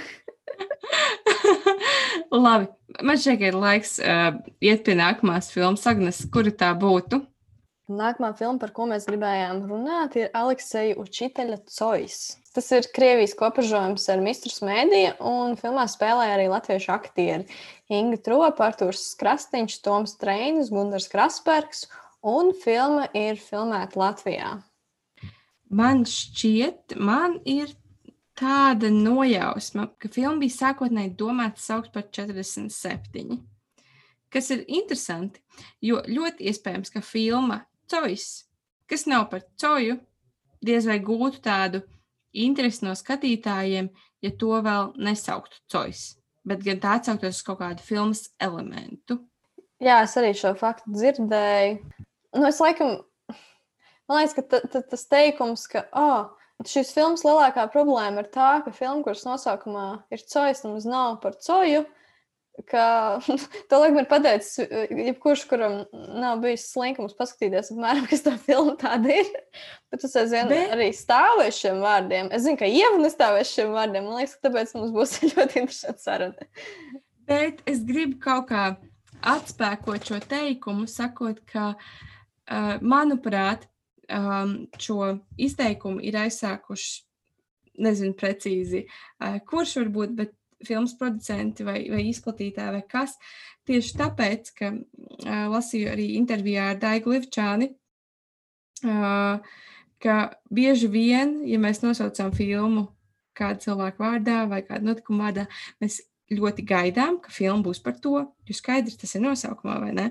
Labi, 2.44 2.68
man 3.02 3.20
šķiet, 3.20 3.38
ka 3.40 3.50
ir 3.50 3.58
laiks 3.58 3.98
uh, 4.00 4.30
iet 4.64 4.84
pie 4.86 4.96
nākamās 4.96 5.50
filmas, 5.52 5.84
Agnes, 5.90 6.22
kura 6.32 6.54
tā 6.54 6.70
būtu. 6.78 7.20
Nākamā 7.84 8.30
filma, 8.38 8.56
par 8.62 8.70
ko 8.72 8.86
mēs 8.88 9.04
gribējām 9.10 9.66
runāt, 9.68 10.14
ir 10.16 10.30
Alekseja 10.32 10.94
Učiteļa 11.02 11.58
Cojas. 11.68 12.38
Tas 12.56 12.70
ir 12.72 12.86
Krievijas 12.94 13.34
kopažojums 13.36 14.06
ar 14.08 14.22
Mistru 14.24 14.52
Smēdiju, 14.54 15.18
un 15.26 15.58
filmā 15.60 15.84
spēlē 15.90 16.30
arī 16.32 16.46
latviešu 16.48 16.94
aktieri 16.94 17.44
Inga 17.92 18.22
Tropa, 18.24 18.70
Artūrs 18.70 19.10
Krastīņš, 19.20 19.76
Toms 19.84 20.16
Treinis, 20.22 20.70
Gundars 20.72 21.10
Krasbergs, 21.12 21.84
un 22.24 22.54
filma 22.56 23.08
ir 23.14 23.36
filmēta 23.40 24.00
Latvijā 24.00 24.54
man 25.74 26.04
šķiet, 26.08 26.96
man 27.00 27.38
ir 27.48 27.72
tāda 28.38 28.90
nojausma, 28.92 29.88
ka 29.98 30.10
filma 30.12 30.42
bija 30.42 30.58
sākotnēji 30.58 31.14
domāta 31.18 31.62
saukt 31.62 31.92
par 31.94 32.08
47. 32.10 33.38
Kas 34.34 34.50
ir 34.50 34.64
interesanti, 34.66 35.42
jo 35.82 36.00
ļoti 36.06 36.48
iespējams, 36.50 36.90
ka 36.90 37.02
filma 37.04 37.62
Cojas, 37.90 38.46
kas 38.90 39.06
nav 39.06 39.28
par 39.30 39.44
coju, 39.60 39.98
diez 40.64 40.88
vai 40.88 40.98
gūtu 41.04 41.42
tādu 41.44 41.82
interesi 42.32 42.82
no 42.86 42.94
skatītājiem, 42.98 43.90
ja 44.24 44.32
to 44.40 44.56
vēl 44.64 44.94
nesauktu 44.98 45.60
cojas, 45.70 46.16
bet 46.42 46.64
gan 46.64 46.80
tā 46.82 46.96
atsauktos 46.98 47.38
uz 47.38 47.44
kaut 47.46 47.60
kādu 47.60 47.84
filmas 47.84 48.26
elementu. 48.42 49.20
Jā, 49.84 50.00
es 50.06 50.16
arī 50.18 50.32
šo 50.38 50.54
faktu 50.58 50.96
dzirdēju. 50.96 51.78
Nu, 52.34 52.46
es 52.48 52.58
laikam 52.62 52.98
Man 54.08 54.20
liekas, 54.20 54.36
ka 54.36 54.80
tas 54.84 55.06
teikums, 55.08 55.64
ka 55.72 55.86
oh, 55.96 56.32
šīs 56.68 56.92
filmas 56.92 57.24
lielākā 57.24 57.66
problēma 57.72 58.24
ir 58.24 58.32
tā, 58.34 58.58
ka 58.64 58.72
filma, 58.74 59.00
kuras 59.04 59.24
nosaukumā 59.24 59.88
ir 60.12 60.24
cojas, 60.28 60.64
nemaz 60.66 60.88
nav 60.88 61.20
par 61.22 61.38
coju. 61.40 61.86
Ka, 62.70 62.84
to 63.70 63.80
laikam 63.80 64.02
ir 64.02 64.10
pateicis, 64.10 64.60
jebkurš, 64.92 65.46
kuram 65.50 65.80
nav 66.20 66.44
bijis 66.44 66.68
slinkums, 66.70 67.16
paskatīties, 67.18 67.72
apmēram, 67.72 68.04
kas 68.12 68.22
tā 68.28 68.36
filma 68.44 68.76
tāda 68.78 69.16
ir. 69.24 69.32
Bet 69.90 70.04
tas 70.04 70.20
aizvien 70.20 70.52
Bet... 70.52 70.76
arī 70.76 70.92
stāvēs 70.94 71.64
šiem 71.64 71.80
vārdiem. 71.82 72.30
Es 72.36 72.44
zinu, 72.44 72.60
ka 72.60 72.68
Ieva 72.68 73.00
nestāvēs 73.00 73.56
šiem 73.56 73.72
vārdiem. 73.74 74.06
Man 74.06 74.20
liekas, 74.20 74.36
ka 74.36 74.50
tāpēc 74.50 74.76
mums 74.76 74.94
būs 74.94 75.18
ļoti 75.32 75.64
interesanti 75.64 76.04
saruna. 76.04 76.50
Bet 77.24 77.64
es 77.72 77.80
gribu 77.88 78.20
kaut 78.22 78.50
kā 78.52 78.74
atspēkot 79.24 80.12
šo 80.12 80.20
teikumu, 80.28 80.84
sakot, 80.90 81.40
ka, 81.48 81.70
uh, 81.72 82.10
manuprāt, 82.84 83.68
um, 84.12 84.54
šo 84.80 85.16
izteikumu 85.40 86.02
ir 86.04 86.18
aizsākuši, 86.24 86.94
nezinu 87.84 88.14
precīzi, 88.18 88.84
uh, 88.86 89.38
kurš 89.48 89.78
varbūt, 89.80 90.14
bet 90.18 90.34
filmas 90.64 90.94
producenti 90.98 91.64
vai, 91.66 91.78
vai 91.90 92.06
izplatītāji 92.08 92.76
vai 92.76 92.82
kas. 92.88 93.16
Tieši 93.68 93.98
tāpēc, 94.00 94.50
ka 94.58 94.72
uh, 94.74 95.46
lasīju 95.52 95.92
arī 95.92 96.10
intervijā 96.18 96.70
ar 96.72 96.80
Daigu 96.80 97.14
Livčāni, 97.14 97.70
uh, 98.84 99.40
ka 100.04 100.18
bieži 100.52 100.90
vien, 100.92 101.38
ja 101.48 101.60
mēs 101.60 101.82
nosaucam 101.84 102.32
filmu 102.36 102.88
kādu 103.34 103.64
cilvēku 103.66 104.04
vārdā 104.04 104.44
vai 104.50 104.60
kādu 104.66 104.90
notikumu 104.90 105.24
vārdā, 105.24 105.48
mēs 105.82 106.02
ļoti 106.34 106.64
gaidām, 106.66 107.18
ka 107.22 107.32
filma 107.34 107.64
būs 107.66 107.80
par 107.84 107.96
to, 108.00 108.20
jo 108.46 108.56
skaidrs 108.56 109.00
tas 109.00 109.16
ir 109.16 109.24
nosaukumā, 109.24 109.80
vai 109.82 109.90
ne? 109.96 110.06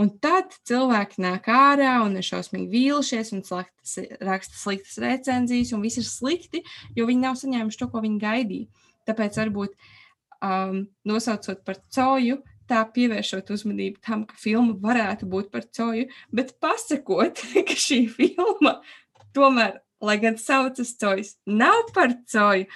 Un 0.00 0.08
tad 0.22 0.54
cilvēki 0.68 1.20
nāk 1.20 1.48
ārā 1.52 1.98
un 2.06 2.16
ir 2.16 2.24
šausmīgi 2.24 2.70
vīlušies 2.72 3.34
un 3.36 3.42
sliktas, 3.44 3.98
raksta 4.24 4.56
sliktas 4.56 4.96
recenzijas, 5.02 5.74
un 5.76 5.82
viss 5.84 6.00
ir 6.00 6.06
slikti, 6.08 6.62
jo 6.96 7.08
viņi 7.08 7.26
nav 7.26 7.36
saņēmuši 7.40 7.80
to, 7.82 7.90
ko 7.92 8.00
viņi 8.04 8.22
gaidīja. 8.22 8.86
Tāpēc 9.10 9.36
varbūt 9.42 9.76
um, 10.40 10.86
nosaucot 11.08 11.60
par 11.66 11.82
coju, 11.92 12.40
tā 12.70 12.80
pievēršot 12.94 13.52
uzmanību 13.52 14.00
tam, 14.06 14.24
ka 14.30 14.38
filma 14.40 14.76
varētu 14.80 15.28
būt 15.28 15.50
par 15.52 15.66
coju, 15.68 16.08
bet 16.32 16.54
pasakot, 16.62 17.42
ka 17.68 17.76
šī 17.76 18.04
filma 18.14 18.78
tomēr, 19.36 19.82
lai 20.04 20.16
gan 20.22 20.38
saucas 20.40 20.94
cojas, 21.00 21.34
nav 21.46 21.90
par 21.94 22.14
coju, 22.30 22.66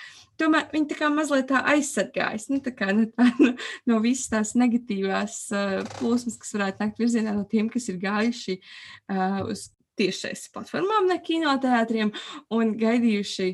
tomēr 0.40 0.66
viņi 0.72 0.90
tā 0.90 0.98
kā 0.98 1.10
mazliet 1.12 1.48
tā 1.50 1.62
aizsargājas 1.74 2.48
nu, 2.50 2.60
tā 2.64 2.74
kā, 2.76 2.90
nu, 2.96 3.06
tā, 3.14 3.28
no, 3.40 3.54
no 3.90 4.00
visas 4.04 4.32
tās 4.32 4.54
negatīvās 4.58 5.38
uh, 5.54 5.78
plūsmas, 5.98 6.38
kas 6.40 6.56
varētu 6.56 6.84
nākt 6.84 7.00
virzienā 7.02 7.36
no 7.36 7.46
tiem, 7.50 7.70
kas 7.72 7.88
ir 7.92 8.00
gājuši 8.02 8.58
uh, 8.58 9.40
uz 9.48 9.68
tiešais 9.98 10.48
platformām, 10.54 11.08
ne 11.10 11.20
kinoteātriem 11.22 12.12
un 12.54 12.74
gaidījuši 12.80 13.48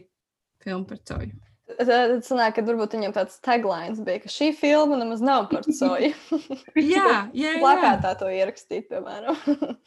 filmu 0.64 0.88
par 0.88 1.00
coju. 1.08 1.36
Tad 1.78 2.24
sanāk, 2.26 2.56
ka 2.56 2.64
varbūt 2.66 2.96
viņam 2.96 3.14
tāds 3.14 3.38
taglines 3.44 4.00
bija, 4.04 4.22
ka 4.24 4.32
šī 4.32 4.50
filma 4.58 4.98
nemaz 4.98 5.22
nav 5.24 5.46
par 5.52 5.66
coju. 5.68 6.10
jā, 6.94 7.06
jā, 7.30 7.30
jā. 7.34 7.56
Plakātā 7.62 8.14
to 8.18 8.30
ierakstīt, 8.32 8.88
piemēram. 8.90 9.38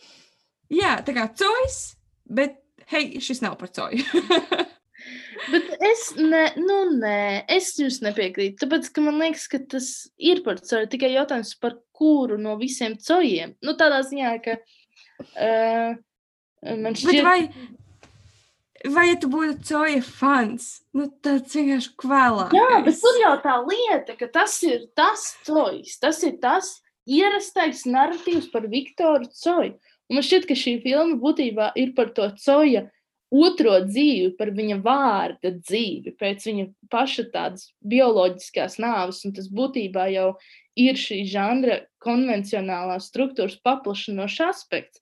jā, 0.81 0.95
tā 1.05 1.15
kā 1.17 1.27
cojas, 1.39 1.81
bet 2.23 2.62
hei, 2.91 3.19
šis 3.23 3.43
nav 3.43 3.57
par 3.59 3.71
coju. 3.73 4.03
Bet 5.51 5.67
es, 5.83 6.05
ne, 6.15 6.45
nu, 6.55 6.77
nē, 7.01 7.43
es 7.51 7.73
jums 7.79 7.99
nepiekrītu. 8.03 8.61
Tāpēc, 8.63 8.87
ka 8.95 9.03
man 9.03 9.19
liekas, 9.19 9.47
ka 9.51 9.59
tas 9.73 9.89
ir 10.21 10.43
par 10.45 10.61
coju. 10.63 10.87
Tikai 10.91 11.11
jautājums, 11.11 11.55
par 11.59 11.75
kuru 11.95 12.37
no 12.39 12.55
visiem 12.61 12.95
cojiem. 13.01 13.55
Nu, 13.65 13.75
tādā 13.79 13.99
ziņā, 14.07 14.33
ka 14.45 14.55
uh, 14.61 15.97
man 16.69 16.95
šķiet. 16.95 17.09
Bet 17.09 17.27
vai, 17.27 18.93
vai 18.95 19.07
ja 19.09 19.17
tu 19.19 19.31
būtu 19.33 19.67
coja 19.73 20.03
fans, 20.07 20.69
nu, 20.95 21.09
tad 21.25 21.51
vienkārši 21.51 21.93
kvēlāk. 22.05 22.55
Jā, 22.55 22.79
bet 22.87 23.03
tur 23.03 23.19
jau 23.25 23.35
tā 23.43 23.57
lieta, 23.67 24.17
ka 24.19 24.31
tas 24.39 24.55
ir 24.67 24.87
tas 24.95 25.33
cojs. 25.47 25.97
Tas 26.03 26.23
ir 26.23 26.39
tas 26.43 26.77
ierastais 27.09 27.83
narratīvs 27.89 28.47
par 28.53 28.69
Viktoru 28.71 29.27
Coju. 29.27 29.75
Man 30.13 30.25
šķiet, 30.25 30.45
ka 30.49 30.57
šī 30.57 30.77
filma 30.83 31.17
būtībā 31.21 31.71
ir 31.79 31.95
par 31.97 32.11
to 32.13 32.27
coja 32.37 32.85
otro 33.33 33.79
dzīvi, 33.81 34.35
par 34.37 34.51
viņa 34.53 34.77
vārda 34.85 35.55
dzīvi, 35.57 36.13
pēc 36.19 36.45
viņa 36.49 36.65
paša 36.93 37.25
tādas 37.33 37.71
bioloģiskās 37.81 38.77
nāves, 38.83 39.23
un 39.25 39.33
tas 39.33 39.49
būtībā 39.49 40.05
jau 40.13 40.27
ir 40.77 40.99
šī 40.99 41.23
žanra 41.29 41.79
konvencionālās 42.03 43.09
struktūras 43.09 43.57
paplašinošs 43.65 44.39
aspekts. 44.51 45.01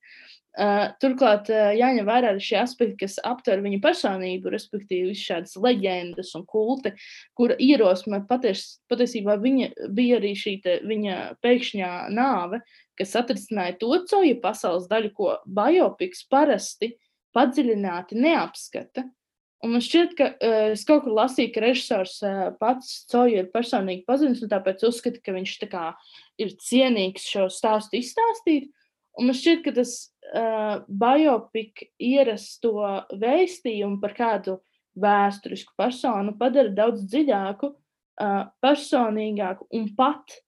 Uh, 0.52 0.90
turklāt 1.00 1.48
uh, 1.48 1.70
jāņem 1.72 2.04
vērā 2.04 2.34
arī 2.34 2.42
šie 2.44 2.58
aspekti, 2.60 3.06
kas 3.06 3.14
aptver 3.24 3.62
viņa 3.64 3.78
personību, 3.80 4.50
respektīvi 4.52 5.14
šādas 5.16 5.56
leģendas 5.56 6.34
un 6.36 6.44
kulti, 6.44 6.92
kura 7.38 7.56
ierosme 7.56 8.20
paties, 8.28 8.66
patiesībā 8.92 9.38
viņa, 9.40 9.70
bija 9.96 10.18
arī 10.20 10.34
šī 10.36 10.58
viņa 10.84 11.16
pēkšņā 11.40 11.92
nāve, 12.12 12.60
kas 13.00 13.16
atrisināja 13.16 13.78
to 13.80 13.96
coju 14.10 14.36
pasaules 14.44 14.90
daļu, 14.92 15.14
ko 15.16 15.38
biopiks 15.48 16.26
parasti 16.28 16.92
uh, 16.92 17.00
padziļināti 17.36 18.20
neapskata. 18.20 19.06
Un 19.62 19.76
man 19.76 19.82
šķiet, 19.84 20.14
ka 20.18 20.26
uh, 20.32 20.54
es 20.74 20.82
kaut 20.88 21.04
kur 21.04 21.14
lasīju, 21.14 21.52
ka 21.54 21.62
režisors 21.62 22.16
uh, 22.26 22.48
pats 22.58 23.04
Coju 23.12 23.44
ir 23.44 23.50
personīgi 23.54 24.02
pazinis, 24.08 24.42
un 24.42 24.50
tāpēc 24.50 24.82
uzskata, 24.88 25.22
ka 25.22 25.34
viņš 25.36 25.52
tā 25.60 25.68
kā 25.70 25.84
ir 26.42 26.56
cienīgs 26.58 27.28
šo 27.30 27.46
stāstu 27.52 28.00
izstāstīt. 28.00 28.72
Un 29.20 29.28
man 29.28 29.36
šķiet, 29.36 29.60
ka 29.66 29.74
tas 29.76 29.94
uh, 30.32 30.82
biopik 30.88 31.84
ierasto 32.00 32.72
vēstījumu 33.20 34.00
par 34.00 34.14
kādu 34.16 34.56
vēsturisku 35.02 35.74
personu 35.76 36.34
padara 36.38 36.72
daudz 36.72 37.04
dziļāku, 37.12 37.72
uh, 37.72 38.40
personīgāku 38.64 39.68
un 39.76 39.90
pat 39.98 40.38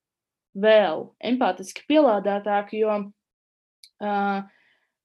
vēl 0.55 1.09
empātiski 1.24 1.85
pielādētāku, 1.90 2.79
jo 2.81 2.96
uh, 3.05 4.40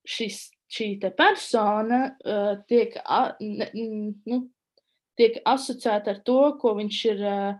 šis, 0.07 0.45
šī 0.71 0.89
persona 1.17 2.01
uh, 2.13 2.53
tiek, 2.69 2.95
a, 3.03 3.35
ne, 3.41 3.69
nu, 4.29 4.41
tiek 5.19 5.41
asociēta 5.43 6.15
ar 6.15 6.23
to, 6.23 6.39
ko 6.61 6.75
viņš 6.79 7.03
ir 7.11 7.23
uh, 7.27 7.59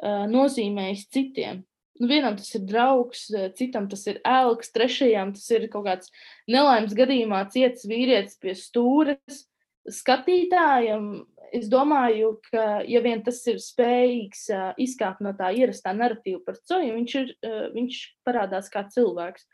uh, 0.00 0.24
nozīmējis 0.30 1.08
citiem. 1.12 1.64
Nu, 2.00 2.08
vienam 2.10 2.34
tas 2.34 2.50
ir 2.58 2.64
draugs, 2.66 3.28
citam 3.54 3.84
tas 3.90 4.02
ir 4.10 4.18
elks, 4.26 4.72
trešajam 4.74 5.30
tas 5.36 5.44
ir 5.54 5.68
kaut 5.70 5.86
kāds 5.86 6.10
nelaimes 6.50 6.96
gadījumā 6.98 7.44
ciets 7.54 7.86
vīrietis 7.86 8.40
pie 8.42 8.56
stūres. 8.58 9.44
Skatītājam 9.84 11.06
es 11.54 11.68
domāju, 11.70 12.32
ka, 12.50 12.82
ja 12.88 13.02
vien 13.04 13.22
tas 13.22 13.38
ir 13.50 13.60
spējīgs 13.62 14.46
uh, 14.50 14.70
izkāpt 14.80 15.22
no 15.22 15.34
tā 15.38 15.52
ierastā 15.54 15.92
narratīva 15.94 16.40
par 16.46 16.58
coju, 16.58 16.94
viņš, 16.96 17.16
ir, 17.20 17.32
uh, 17.46 17.60
viņš 17.74 18.00
parādās 18.26 18.70
kā 18.72 18.82
cilvēks. 18.90 19.46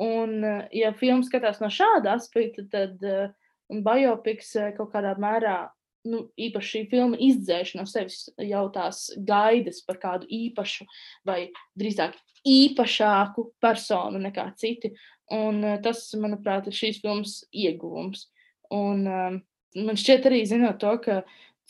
Un, 0.00 0.38
uh, 0.40 0.64
ja 0.72 0.94
filmas 0.96 1.28
skatās 1.28 1.60
no 1.60 1.68
šāda 1.68 2.14
aspekta, 2.16 2.64
tad 2.70 3.02
uh, 3.04 3.28
biopiks 3.68 4.54
uh, 4.56 4.70
kaut 4.78 4.94
kādā 4.94 5.12
mērā, 5.20 5.58
nu, 6.08 6.24
īpaši 6.36 6.70
šī 6.70 6.82
filma 6.90 7.18
izdzēš 7.20 7.74
no 7.78 7.86
sevis 7.88 8.26
jau 8.40 8.66
tās 8.74 9.06
gaidas 9.16 9.80
par 9.86 10.00
kādu 10.02 10.28
īpašu 10.28 10.86
vai 11.28 11.48
drīzāk 11.80 12.16
īpašāku 12.44 13.48
personu 13.62 14.20
nekā 14.22 14.50
citi. 14.60 14.92
Un 15.32 15.62
uh, 15.64 15.78
tas, 15.84 16.04
manuprāt, 16.20 16.68
ir 16.68 16.76
šīs 16.76 17.00
filmas 17.00 17.38
ieguvums. 17.48 18.28
Un, 18.74 19.06
uh, 19.08 19.38
man 19.80 20.00
šķiet 20.00 20.28
arī 20.28 20.44
zinot 20.48 20.80
to, 20.82 20.92
ka 21.04 21.22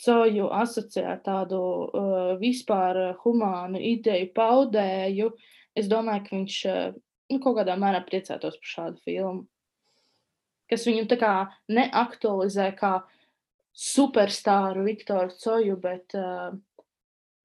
Coju 0.03 0.49
asociē 0.51 1.13
tādu 1.23 1.57
uh, 1.87 2.33
vispār 2.41 3.15
humānu 3.21 3.79
ideju 3.79 4.27
paudēju, 4.35 5.29
es 5.79 5.87
domāju, 5.87 6.25
ka 6.25 6.35
viņš 6.35 6.57
uh, 6.67 6.97
nu, 7.31 7.39
kaut 7.39 7.61
kādā 7.61 7.77
mērā 7.79 8.01
priecātos 8.03 8.57
par 8.59 8.71
šādu 8.73 9.03
filmu. 9.07 9.45
Kas 10.67 10.83
viņu 10.89 11.05
tā 11.07 11.17
kā 11.21 11.33
neaktualizē 11.71 12.71
kā 12.75 12.97
superstāru 13.75 14.85
Viktoru 14.85 15.33
Coju, 15.35 15.75
bet, 15.81 16.15
uh, 16.15 16.55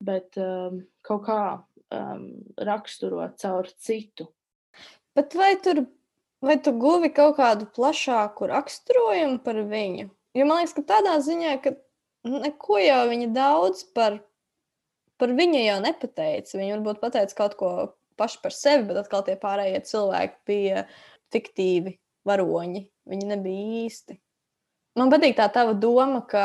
bet 0.05 0.39
um, 0.39 0.81
kaut 1.07 1.25
kā 1.27 1.43
um, 1.91 2.27
raksturot 2.57 3.37
caur 3.43 3.69
citu. 3.79 4.31
Bet 5.17 5.35
vai 5.35 5.57
tur, 5.63 5.85
vai 6.45 6.57
tu 6.63 6.73
guvi 6.79 7.11
kaut 7.15 7.37
kādu 7.41 7.67
plašāku 7.75 8.49
raksturojumu 8.53 9.41
par 9.45 9.59
viņu? 9.71 10.11
Jo 10.39 10.47
man 10.47 10.63
liekas, 10.63 10.77
ka 10.77 10.87
tādā 10.87 11.17
ziņā, 11.27 11.57
ka 11.65 11.75
neko 12.31 12.79
jau 12.79 13.01
viņa 13.11 13.31
daudz 13.35 13.83
par, 13.97 14.21
par 15.19 15.35
viņu 15.35 15.65
jau 15.65 15.79
nepateica. 15.83 16.59
Viņa 16.61 16.77
varbūt 16.77 17.03
pateica 17.03 17.39
kaut 17.43 17.59
ko 17.59 17.73
pašu 18.21 18.43
par 18.45 18.55
sevi, 18.55 18.87
bet 18.91 19.01
atkal 19.03 19.25
tie 19.27 19.35
pārējie 19.41 19.83
cilvēki 19.91 20.41
bija 20.47 20.87
fiktīvi 21.35 21.97
varoņi. 22.29 22.87
Viņi 23.11 23.31
nebija 23.33 23.87
īsti. 23.87 24.21
Man 25.01 25.13
patīk 25.13 25.37
tā 25.39 25.49
tava 25.53 25.73
doma, 25.73 26.21
ka, 26.29 26.45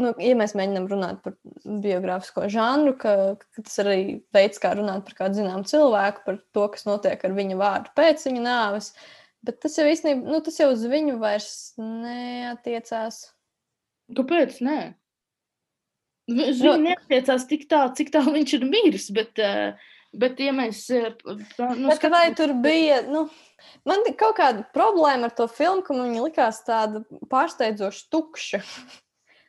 nu, 0.00 0.12
ja 0.20 0.34
mēs 0.38 0.54
mēģinām 0.58 0.88
runāt 0.92 1.22
par 1.24 1.38
biogrāfisko 1.64 2.48
žanru, 2.52 2.96
ka, 3.00 3.14
ka 3.40 3.64
tas 3.64 3.78
arī 3.84 4.00
veids, 4.36 4.60
kā 4.60 4.74
runāt 4.76 5.06
par 5.08 5.22
kādu 5.22 5.40
zināmu 5.40 5.68
cilvēku, 5.70 6.26
par 6.26 6.42
to, 6.52 6.68
kas 6.74 6.84
notiek 6.88 7.24
ar 7.24 7.38
viņa 7.38 7.62
vārdu 7.62 7.96
pēc 7.98 8.28
viņa 8.28 8.44
nāves. 8.44 8.92
Uh, 8.92 9.18
Bet 9.46 9.60
tas 9.62 9.76
jau 9.78 9.86
īstenībā, 9.86 10.26
nu, 10.32 10.40
tas 10.44 10.58
jau 10.58 10.70
uz 10.72 10.82
viņu 10.90 11.18
vairs 11.22 11.50
neatiecās. 11.78 13.20
Kāpēc? 14.18 14.58
Nē? 14.66 14.78
Uz 16.32 16.58
viņu 16.60 16.72
no... 16.74 16.90
neatiecās 16.90 17.46
tik 17.50 17.68
tālu, 17.70 17.94
cik 17.98 18.10
tālu 18.14 18.34
viņš 18.34 18.56
ir 18.58 18.66
miris. 18.68 19.06
Bet, 19.14 19.38
eh, 19.40 19.92
bet 20.12 20.40
ja 20.42 20.54
mēs. 20.56 20.84
Eh, 20.94 21.10
nu, 21.76 21.88
bet 21.90 22.06
vai 22.12 22.28
tur 22.36 22.54
bija. 22.62 23.02
Nu, 23.08 23.26
man 23.88 24.06
kaut 24.18 24.38
kāda 24.38 24.64
problēma 24.74 25.28
ar 25.28 25.36
to 25.36 25.48
filmu, 25.50 25.84
ka 25.86 25.96
man 25.96 26.12
viņa 26.12 26.24
likās 26.24 26.62
tāda 26.68 27.04
pārsteidzoši 27.32 28.08
tukša. 28.14 28.62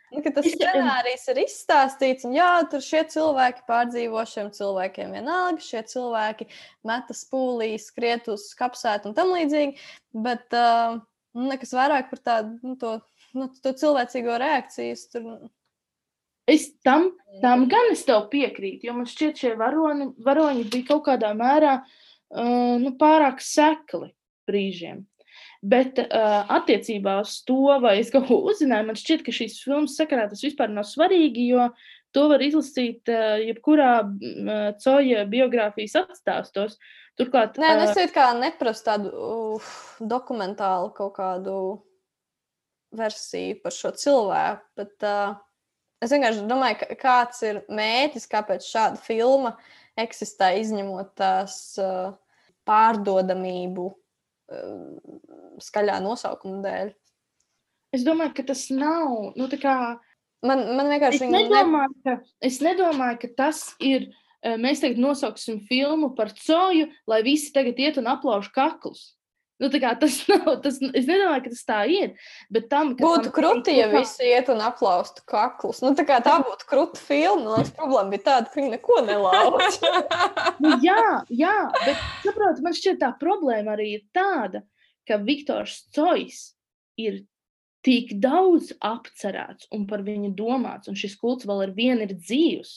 Nu, 0.09 0.23
tas 0.33 0.47
scenārijs 0.49 1.27
ir 1.29 1.39
izstāstīts, 1.43 2.25
un 2.25 2.31
jā, 2.33 2.47
tur 2.71 2.81
šie 2.81 3.03
cilvēki 3.13 3.61
pārdzīvo 3.67 4.23
šiem 4.25 4.47
cilvēkiem 4.55 5.11
vienalga, 5.13 5.61
šie 5.61 5.83
cilvēki 5.91 6.47
metas 6.89 7.21
pūlī, 7.29 7.75
skriet 7.77 8.25
uz 8.33 8.47
kapsētu 8.57 9.11
un 9.11 9.13
tam 9.13 9.35
līdzīgi, 9.35 9.77
bet 10.25 10.57
uh, 10.57 10.97
nekas 11.37 11.75
vairāk 11.77 12.09
par 12.09 12.23
tādu, 12.25 12.57
nu, 12.65 12.73
to, 12.81 12.95
nu, 13.37 13.51
to 13.61 13.75
cilvēcīgo 13.83 14.39
reakcijas 14.41 15.05
tur. 15.13 15.29
Es 16.49 16.69
tam, 16.85 17.11
tam 17.43 17.67
gan 17.71 17.91
es 17.93 18.05
tev 18.07 18.25
piekrītu, 18.31 18.87
jo 18.87 18.95
man 18.97 19.07
šķiet, 19.09 19.43
šie 19.43 19.53
varoni, 19.59 20.11
varoņi 20.25 20.65
bija 20.71 20.87
kaut 20.93 21.05
kādā 21.09 21.31
mērā 21.37 21.79
uh, 21.83 22.75
nu, 22.81 22.95
pārāk 22.99 23.43
sekli 23.43 24.09
brīžiem. 24.49 25.05
Bet 25.59 25.99
uh, 25.99 26.47
attiecībā 26.55 27.17
uz 27.19 27.41
to, 27.47 27.59
vai 27.83 27.97
es 27.99 28.11
kaut 28.13 28.29
ko 28.29 28.39
uzzināju, 28.47 28.87
man 28.87 28.99
šķiet, 28.99 29.25
ka 29.25 29.35
šīs 29.35 29.59
filmas 29.65 29.97
sakarā 29.99 30.29
tas 30.31 30.43
vispār 30.45 30.71
nav 30.71 30.87
svarīgi, 30.87 31.49
jo 31.51 31.67
to 32.15 32.29
var 32.31 32.43
izlasīt 32.43 33.11
uh, 33.11 33.35
jebkurā 33.43 33.91
uh, 34.05 34.71
coja 34.79 35.25
biogrāfijas 35.29 35.97
atstāstos. 36.05 36.79
Turklāt, 37.19 37.59
Nē, 37.59 37.73
nu, 37.75 37.89
es 37.89 37.99
uh, 37.99 38.07
kā 38.15 38.29
neprasu 38.39 38.85
tādu 38.87 39.11
uh, 39.11 39.69
dokumentālu 39.99 40.93
kaut 40.95 41.17
kādu 41.19 41.59
versiju 42.95 43.59
par 43.61 43.75
šo 43.75 43.91
cilvēku, 43.99 44.65
bet 44.79 45.05
uh, 45.05 45.35
es 46.03 46.13
vienkārši 46.13 46.47
domāju, 46.49 46.95
kāds 46.99 47.43
ir 47.47 47.61
mērķis, 47.67 48.29
kāpēc 48.31 48.67
šāda 48.67 49.01
filma 49.03 49.55
eksistē, 49.99 50.53
izņemot 50.61 51.15
tās 51.19 51.59
uh, 51.81 52.13
pārdodamību 52.69 53.89
skaļā 55.63 55.99
nosaukuma 56.03 56.61
dēļ. 56.63 56.93
Es 57.95 58.05
domāju, 58.05 58.35
ka 58.37 58.45
tas 58.51 58.67
nav. 58.73 59.33
Nu, 59.37 59.49
kā, 59.61 59.75
man, 60.45 60.65
man 60.77 60.89
vienkārši 60.93 61.25
es 61.25 61.33
nedomāju, 61.33 61.93
ne... 61.93 62.01
ka, 62.05 62.17
es 62.45 62.59
nedomāju, 62.65 63.21
ka 63.25 63.31
tas 63.43 63.63
ir. 63.83 64.09
Mēs 64.39 64.79
tagad 64.79 65.01
nosauksim 65.03 65.57
filmu 65.67 66.13
par 66.15 66.29
coju, 66.31 66.85
lai 67.11 67.17
visi 67.25 67.49
tagad 67.51 67.79
iet 67.81 67.97
un 67.99 68.05
aplauž 68.07 68.47
kaklus. 68.55 69.17
Nu, 69.59 69.67
tas 69.69 70.17
nav, 70.31 70.45
tas, 70.63 70.77
es 70.79 71.07
nedomāju, 71.07 71.43
ka 71.43 71.51
tas 71.51 71.65
tā 71.67 71.79
ir. 71.91 72.13
Tam, 72.71 72.93
būtu 72.99 73.27
tam 73.27 73.33
krūti, 73.35 73.75
ja 73.75 73.89
visi 73.91 74.29
iet 74.31 74.51
un 74.53 74.61
aplaustu 74.63 75.25
kaklus. 75.27 75.81
Nu, 75.83 75.91
tā, 75.97 76.05
tā 76.23 76.37
būtu 76.45 76.67
krūta 76.69 77.01
filma. 77.03 77.43
Man 77.43 77.57
liekas, 77.57 77.73
problēma 77.75 78.13
bija 78.13 78.25
tāda, 78.29 78.47
ka 78.47 78.61
viņi 78.61 78.71
neko 78.77 78.99
nelauž. 79.09 79.79
nu, 80.63 80.77
jā, 80.85 81.01
jā, 81.41 81.57
bet 81.83 82.05
saprotu, 82.23 82.63
man 82.63 82.77
šķiet, 82.77 83.01
tā 83.03 83.11
problēma 83.19 83.75
arī 83.75 83.89
ir 83.97 84.05
tāda, 84.15 84.63
ka 85.09 85.19
Viktors 85.25 85.81
Cojs 85.95 86.53
ir 86.99 87.23
tik 87.83 88.15
daudz 88.23 88.71
apcerēts 88.83 89.67
un 89.75 89.85
par 89.89 90.03
viņu 90.07 90.31
domāts, 90.39 90.87
un 90.91 90.95
šis 90.99 91.15
kults 91.19 91.47
vēl 91.47 91.65
ar 91.67 91.75
vienu 91.75 92.07
ir 92.07 92.15
dzīvs, 92.15 92.73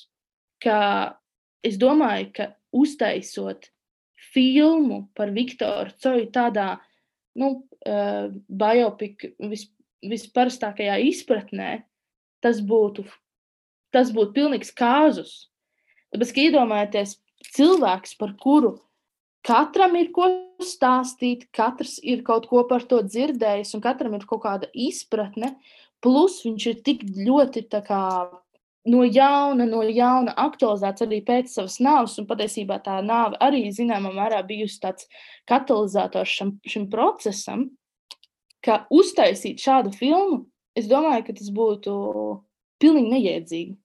ka 0.62 0.79
es 1.62 1.79
domāju, 1.79 2.31
ka 2.35 2.51
uztaisot 2.75 3.71
filmu 4.33 5.07
par 5.17 5.33
Viktoru 5.35 5.93
Coju 6.03 6.29
tādā 6.35 6.77
nu, 7.39 7.55
uh, 7.87 8.29
biopika 8.49 9.33
vis, 9.51 9.67
visparastākajā 10.03 10.99
izpratnē, 11.09 11.83
tas 12.43 12.61
būtu, 12.65 13.05
tas 13.95 14.13
būtu 14.15 14.37
pilnīgs 14.37 14.73
kāzus. 14.77 15.49
Tāpēc, 16.13 16.33
ka 16.35 16.47
iedomājieties, 16.47 17.17
cilvēks, 17.57 18.17
par 18.21 18.35
kuru 18.41 18.77
katram 19.47 19.97
ir 19.99 20.11
ko 20.15 20.29
stāstīt, 20.63 21.49
katrs 21.55 21.99
ir 22.03 22.23
kaut 22.27 22.47
ko 22.51 22.63
par 22.69 22.85
to 22.89 23.01
dzirdējis, 23.03 23.75
un 23.77 23.83
katram 23.85 24.15
ir 24.17 24.27
kaut 24.29 24.45
kāda 24.45 24.71
izpratne, 24.73 25.57
plus 26.03 26.41
viņš 26.47 26.67
ir 26.71 26.81
tik 26.87 27.05
ļoti 27.07 27.67
kā, 27.73 28.03
no 28.90 29.03
jauna, 29.07 29.66
no 29.68 29.83
jauna 29.87 30.35
aktualizēts 30.45 31.05
arī 31.07 31.21
pēc 31.27 31.53
savas 31.55 31.79
nāves, 31.83 32.16
un 32.21 32.27
patiesībā 32.31 32.81
tā 32.85 32.99
nāve 33.05 33.39
arī 33.43 33.66
zināmā 33.74 34.12
mērā 34.14 34.43
bijusi 34.47 34.80
tāds 34.83 35.07
katalizators 35.49 36.35
šam, 36.39 36.57
šim 36.66 36.89
procesam, 36.93 37.68
ka 38.62 38.85
uztaisīt 38.95 39.62
šādu 39.62 39.95
filmu, 39.97 40.45
es 40.78 40.89
domāju, 40.91 41.28
ka 41.28 41.37
tas 41.39 41.51
būtu 41.55 41.95
pilnīgi 42.83 43.14
neiedzīgi. 43.14 43.76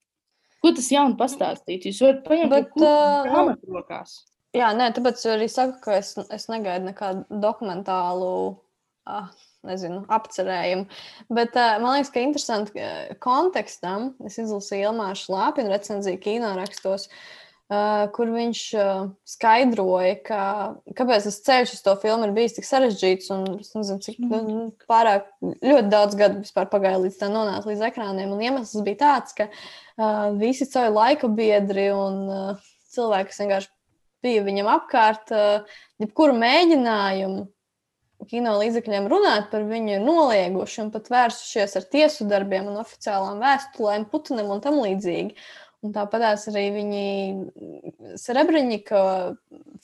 Ko 0.64 0.74
tas 0.74 0.89
jaunu 0.89 1.18
pastāstīt? 1.20 1.86
Jūs 1.86 2.02
varat 2.02 2.24
paņemt 2.26 2.54
Bet, 2.54 2.72
uh, 2.82 3.28
grāmatu 3.28 3.76
rokās. 3.76 4.16
Jā, 4.58 4.72
nē, 4.74 4.89
tāpēc 4.95 5.22
arī 5.30 5.45
saku, 5.52 5.78
ka 5.84 6.00
es, 6.00 6.16
es 6.34 6.48
negaidu 6.50 6.88
nekādu 6.88 7.41
dokumentālu 7.43 8.32
uh, 8.50 9.28
nezinu, 9.68 10.03
apcerējumu. 10.18 10.88
Bet 11.30 11.57
uh, 11.57 11.78
man 11.84 11.97
liekas, 11.97 12.13
ka 12.13 12.24
interesanti 12.24 12.88
kontekstam 13.24 14.13
es 14.28 14.39
izlasīju 14.41 14.91
Ilmāšu 14.91 15.36
Lāpinu 15.36 15.74
recenziju 15.74 16.22
kino 16.24 16.55
rakstos. 16.57 17.09
Uh, 17.68 18.05
kur 18.15 18.30
viņš 18.32 18.59
uh, 18.80 18.99
skaidroja, 19.28 20.13
ka, 20.24 20.43
kāpēc 20.95 21.26
tas 21.28 21.39
ceļš 21.43 21.74
uz 21.76 21.82
to 21.84 21.95
filmu 21.99 22.30
ir 22.30 22.32
bijis 22.38 22.55
tik 22.55 22.63
sarežģīts. 22.63 23.28
Un, 23.36 23.41
es 23.59 23.74
nezinu, 23.76 23.99
cik 24.05 24.22
nu, 24.24 24.61
pārāk 24.88 25.28
ļoti 25.43 25.91
daudz 25.91 26.15
gadu 26.15 26.45
vispār 26.45 26.70
pagāja 26.72 27.01
līdz 27.03 27.18
tā 27.20 27.28
nonāca 27.28 27.68
līdz 27.68 27.84
ekrāniem. 27.89 28.32
Un 28.32 28.45
iemesls 28.45 28.86
bija 28.88 29.01
tāds, 29.01 29.36
ka 29.36 29.49
uh, 29.51 30.30
visi 30.39 30.63
savi 30.63 30.95
laika 30.95 31.28
biedri 31.28 31.89
un 31.91 32.24
uh, 32.32 32.70
cilvēki, 32.95 33.34
kas 33.34 33.43
vienkārši 33.43 33.72
bija 34.24 34.47
viņam 34.47 34.72
apkārt, 34.72 35.36
uh, 35.36 35.80
jebkuru 35.99 36.39
mēģinājumu 36.39 37.49
kino 38.30 38.58
līdzekļiem 38.60 39.08
runāt 39.12 39.50
par 39.52 39.66
viņu 39.68 39.98
ir 39.98 40.04
nolieguši 40.06 40.84
un 40.86 40.92
pat 40.94 41.10
vērsušies 41.14 41.78
ar 41.80 41.88
tiesu 41.94 42.28
darbiem 42.30 42.70
un 42.72 42.82
oficiālām 42.84 43.42
vēstulēm 43.44 44.08
Putinam 44.12 44.54
un 44.56 44.64
tam 44.64 44.82
līdzīgi. 44.84 45.36
Un 45.86 45.94
tāpat 45.94 46.26
arī 46.50 46.66
viņi 46.74 47.06
Srebrenika 48.18 49.02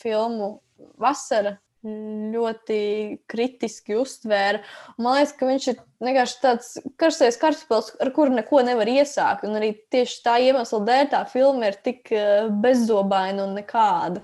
filmu 0.02 0.56
Vasara 1.00 1.58
ļoti 1.84 2.80
kritiski 3.28 3.98
uztvēra. 4.00 4.62
Man 4.98 5.18
liekas, 5.18 5.34
ka 5.36 5.48
viņš 5.50 5.68
ir 5.72 5.82
vienkārši 6.04 6.38
tāds 6.44 6.70
karstais 7.00 7.40
karstupēlis, 7.42 7.92
ar 8.00 8.12
kuru 8.16 8.38
neko 8.38 8.64
nevar 8.64 8.88
iesākt. 8.88 9.44
Un 9.48 9.60
arī 9.60 9.74
tieši 9.92 10.22
tā 10.24 10.38
iemesla 10.48 10.80
dēļ 10.88 11.10
tā 11.12 11.24
filma 11.32 11.72
ir 11.72 11.80
tik 11.84 12.14
eh, 12.16 12.48
bezzobaina 12.64 13.44
un 13.48 13.58
nekāda. 13.60 14.24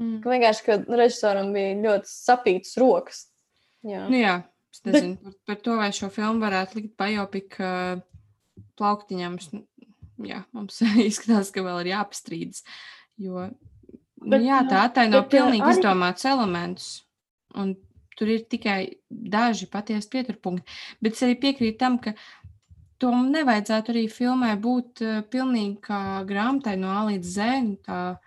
Mm. 0.00 0.16
Vienkārši, 0.26 0.64
ka 0.66 0.80
režisoram 0.90 1.52
bija 1.54 1.76
ļoti 1.84 2.10
sapītas 2.10 2.74
rokas. 2.82 3.28
Jā, 3.84 4.08
nu, 4.08 4.18
jā 4.18 4.40
es 4.74 4.82
nezinu 4.82 5.18
Bet... 5.22 5.38
par, 5.46 5.60
to, 5.62 5.76
vai 5.78 5.92
šo 5.94 6.10
filmu 6.12 6.42
varētu 6.42 6.80
likt 6.80 6.96
bajopika 6.98 7.70
uh, 7.94 8.02
plauktiņam 8.78 9.38
jā, 10.26 10.42
mums 10.56 10.82
izskatās, 11.08 11.52
ka 11.54 11.64
vēl 11.66 11.84
ir 11.84 11.92
jāpastrīdas. 11.94 12.64
Jo 13.22 13.48
bet, 14.24 14.42
jā, 14.42 14.62
tā 14.70 14.86
attaino 14.88 15.22
bet, 15.22 15.32
pilnīgi 15.36 15.62
arī... 15.62 15.78
izdomāts 15.78 16.26
elements. 16.28 16.88
Un 17.54 17.76
tur 18.18 18.30
ir 18.30 18.46
tikai 18.50 18.78
daži 19.08 19.68
patiesi 19.70 20.10
pieturpunkti. 20.10 20.66
Bet 21.02 21.14
es 21.14 21.22
arī 21.26 21.38
piekrītu 21.42 21.78
tam, 21.78 22.00
ka 22.02 22.14
to 23.02 23.10
nevajadzētu 23.14 23.94
arī 23.94 24.04
filmai 24.10 24.54
būt 24.58 25.06
uh, 25.06 25.22
pilnīgi 25.30 25.78
kā 25.86 26.00
grāmatai 26.26 26.74
no 26.80 26.90
A 26.94 27.04
līdz 27.12 27.34
Z. 27.38 27.74
Tā, 27.86 28.00
uh, 28.14 28.23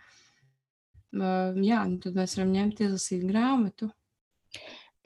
jā, 1.14 1.84
nu 1.88 2.00
tad 2.04 2.18
mēs 2.18 2.36
varam 2.38 2.52
ņemt, 2.56 2.82
izlasīt 2.84 3.24
grāmatu. 3.30 3.90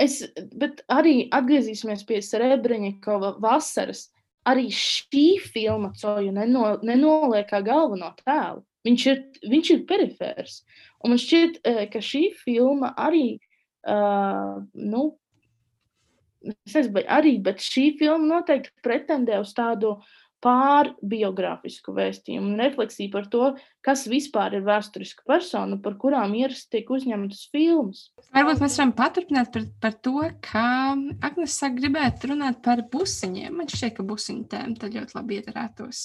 Es, 0.02 0.22
bet 0.58 0.82
arī 0.90 1.28
atgriezīsimies 1.30 2.04
pie 2.10 2.22
Srebrenikova 2.26 3.36
vasaras 3.42 4.08
arī 4.50 4.72
šī 4.74 5.26
filma 5.44 5.92
Coju 5.94 6.32
neno, 6.34 6.80
nenoliek 6.82 7.50
kā 7.52 7.62
galveno 7.62 8.10
tēlu. 8.24 8.64
Viņš 8.88 9.04
ir, 9.12 9.20
viņš 9.46 9.72
ir 9.76 9.84
perifērs. 9.90 10.62
Un 11.06 11.14
man 11.14 11.22
šķiet, 11.22 11.60
ka 11.94 12.02
šī 12.02 12.32
filma 12.40 12.96
arī, 12.98 13.36
uh, 13.86 14.58
nu, 14.74 15.04
es 16.42 16.74
nezinu, 16.74 17.04
arī, 17.06 17.36
bet 17.46 17.62
šī 17.62 17.92
filma 18.00 18.40
noteikti 18.40 18.74
pretendē 18.82 19.38
uz 19.44 19.54
tādu 19.58 20.00
uh, 20.00 20.18
pārbiogrāfisku 20.42 21.94
vēstījumu 21.96 22.54
un 22.54 22.62
refleksiju 22.62 23.12
par 23.14 23.28
to, 23.32 23.50
kas 23.86 24.06
vispār 24.10 24.58
ir 24.58 24.66
vēsturiska 24.66 25.26
persona, 25.30 25.78
par 25.82 25.98
kurām 26.02 26.34
ierasti 26.38 26.78
tiek 26.78 26.90
uzņemtas 26.94 27.44
filmas. 27.54 28.08
Varbūt 28.34 28.64
mēs 28.64 28.80
varam 28.82 28.96
paturpināt 28.98 29.52
par, 29.54 29.68
par 29.84 29.98
to, 30.06 30.18
kā 30.46 30.70
Agnēs 31.22 31.60
sāk 31.62 31.78
gribēt 31.78 32.26
runāt 32.30 32.62
par 32.66 32.84
busiņiem. 32.94 33.62
Man 33.62 33.70
šķiet, 33.72 33.98
ka 34.00 34.08
busiņu 34.08 34.50
tēma 34.52 34.82
tad 34.82 34.98
ļoti 34.98 35.18
labi 35.18 35.40
iedarētos. 35.42 36.04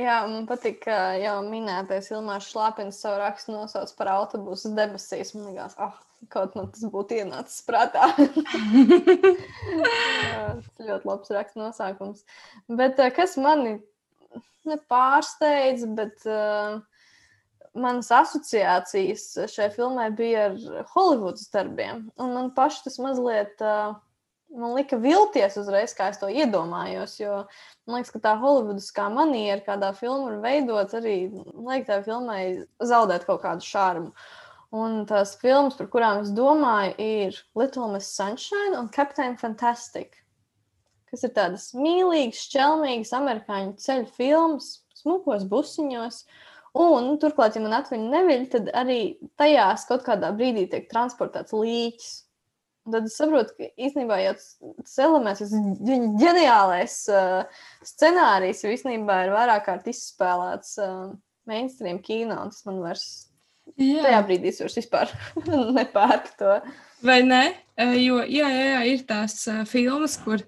Jā, 0.00 0.20
man 0.30 0.46
patīk, 0.48 0.78
ka 0.86 0.96
jau 1.20 1.40
minētais 1.44 2.08
Ilmārs 2.14 2.48
Šlāpins 2.48 3.00
savu 3.02 3.18
rakstu 3.20 3.52
nosauc 3.52 3.90
par 3.98 4.14
autobusu 4.14 4.70
debesīs. 4.76 5.34
Man 5.34 5.50
liekas, 5.50 5.74
ah, 5.76 5.90
oh, 5.90 6.09
kaut 6.28 6.56
man 6.58 6.68
tas 6.74 6.84
būtu 6.92 7.16
ienācis 7.22 7.62
prātā. 7.66 8.10
tas 10.60 10.82
ļoti 10.84 11.08
labs 11.08 11.32
raksts 11.34 11.58
nosaukums. 11.58 12.26
Bet 12.68 13.00
eh, 13.00 13.12
kas 13.14 13.38
mani 13.40 13.78
nepārsteidz, 14.68 15.86
bet 15.96 16.26
uh, 16.28 16.82
manas 17.72 18.10
asociācijas 18.12 19.48
šai 19.48 19.70
filmai 19.72 20.10
bija 20.12 20.50
ar 20.50 20.86
Holivudas 20.92 21.48
darbiem. 21.54 22.10
Un 22.20 22.36
man 22.36 22.52
paši 22.56 22.84
tas 22.86 23.00
mazliet. 23.02 23.56
Uh, 23.64 23.96
man 24.50 24.74
lika 24.74 24.98
vilties 24.98 25.56
uzreiz, 25.60 25.92
kā 25.94 26.08
es 26.10 26.18
to 26.20 26.28
iedomājos. 26.30 27.16
Jo 27.20 27.44
man 27.86 28.00
liekas, 28.00 28.12
ka 28.14 28.22
tā 28.24 28.34
holivudiskā 28.40 29.06
maniera, 29.14 29.60
kādā 29.66 29.92
filmā 29.96 30.34
ir 30.34 30.40
veidot, 30.44 30.94
arī 30.98 31.16
liek 31.30 31.86
tā 31.88 32.00
filmai 32.06 32.42
zaudēt 32.82 33.26
kaut 33.28 33.44
kādu 33.44 33.66
šārmu. 33.66 34.10
Un 34.70 35.00
tās 35.10 35.32
filmas, 35.40 35.74
par 35.74 35.88
kurām 35.90 36.20
es 36.22 36.30
domāju, 36.30 36.94
ir 37.02 37.38
Little 37.58 37.88
Miss 37.90 38.14
Sunshine 38.14 38.78
un 38.78 38.90
Captain 38.94 39.34
Fantastic. 39.40 40.14
Kas 41.10 41.24
ir 41.26 41.32
tādas 41.34 41.72
mīlīgas, 41.74 42.44
šķelmīgas 42.46 43.10
amerikāņu 43.18 43.74
ceļu 43.82 44.06
filmas, 44.14 44.68
smukos 45.00 45.42
busiņos. 45.50 46.22
Un 46.78 47.16
turklāt, 47.18 47.56
ja 47.58 47.64
man 47.64 47.74
atmiņa 47.80 48.12
neviļ, 48.12 48.44
tad 48.52 48.68
arī 48.78 49.00
tajās 49.40 49.88
kaut 49.88 50.04
kādā 50.06 50.30
brīdī 50.36 50.68
tiek 50.70 50.86
transportēts 50.92 51.56
līķis. 51.56 52.12
Un 52.86 52.94
tad 52.94 53.08
es 53.10 53.16
saprotu, 53.18 53.56
ka 53.58 53.66
īstenībā 53.74 54.20
jau 54.22 54.36
tas 54.38 54.94
elements, 55.02 55.42
tas 55.42 55.56
viņa 55.88 56.12
ģeniālais 56.22 56.94
uh, 57.10 57.64
scenārijs 57.90 58.62
jau 58.62 58.70
īstenībā 58.70 59.18
ir 59.26 59.34
vairāk 59.34 59.66
kārt 59.66 59.90
izspēlēts 59.90 60.78
uh, 60.78 61.10
mainstream 61.50 61.98
kino. 62.06 62.38
Tas 62.54 62.62
man 62.70 62.78
vairs 62.86 63.08
jā. 63.76 64.04
tajā 64.06 64.20
brīdī 64.26 64.52
es 64.52 64.78
vispār 64.78 65.12
nepērku 65.78 66.36
to. 66.40 66.56
Vai 67.06 67.20
ne? 67.24 67.44
Jo 67.96 68.20
jā, 68.24 68.48
jā, 68.52 68.64
jā, 68.74 68.80
ir 68.92 69.04
tās 69.08 69.36
filmas, 69.70 70.18
kur, 70.20 70.42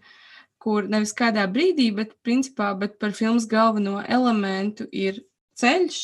kur 0.60 0.88
nevis 0.90 1.14
kādā 1.16 1.46
brīdī, 1.50 1.88
bet 1.96 2.16
principā 2.24 2.72
bet 2.78 2.98
par 3.00 3.14
filmas 3.16 3.48
galveno 3.48 4.02
elementu 4.04 4.88
ir 4.92 5.22
ceļš 5.60 6.00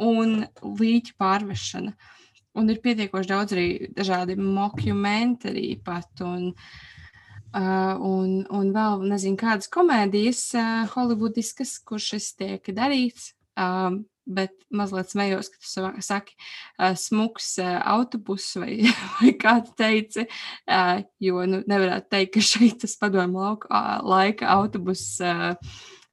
un 0.00 0.40
līķa 0.64 1.16
pārvešana. 1.20 1.94
Un 2.58 2.70
ir 2.72 2.80
pietiekoši 2.82 3.30
daudz 3.30 3.54
arī 3.54 3.68
dažādi 3.96 4.38
mockumentari 4.40 5.74
pat. 5.84 6.10
Un, 6.26 6.54
Uh, 7.50 7.98
un, 8.06 8.44
un 8.54 8.68
vēl 8.70 9.00
nezinu, 9.10 9.34
kādas 9.34 9.66
komēdijas 9.74 10.44
uh, 10.54 10.84
holivudiskas, 10.92 11.72
kurš 11.82 12.04
šis 12.12 12.28
tiek 12.38 12.68
darīts. 12.76 13.32
Uh, 13.58 13.96
bet 14.30 14.54
mazliet 14.70 15.12
smējos, 15.12 15.50
ka 15.52 15.60
tu 15.62 16.02
saki, 16.06 16.36
smuks 17.00 17.52
autobus 17.60 18.48
vai, 18.60 18.76
vai 19.18 19.34
kā 19.40 19.58
tu 19.66 19.74
teici, 19.78 20.26
jo 21.22 21.46
nu, 21.50 21.62
nevarētu 21.70 22.12
teikt, 22.14 22.34
ka 22.36 22.44
šeit 22.44 22.82
tas 22.84 22.96
padomu 23.00 23.42
lauka, 23.42 23.82
laika 24.06 24.50
autobus 24.54 25.06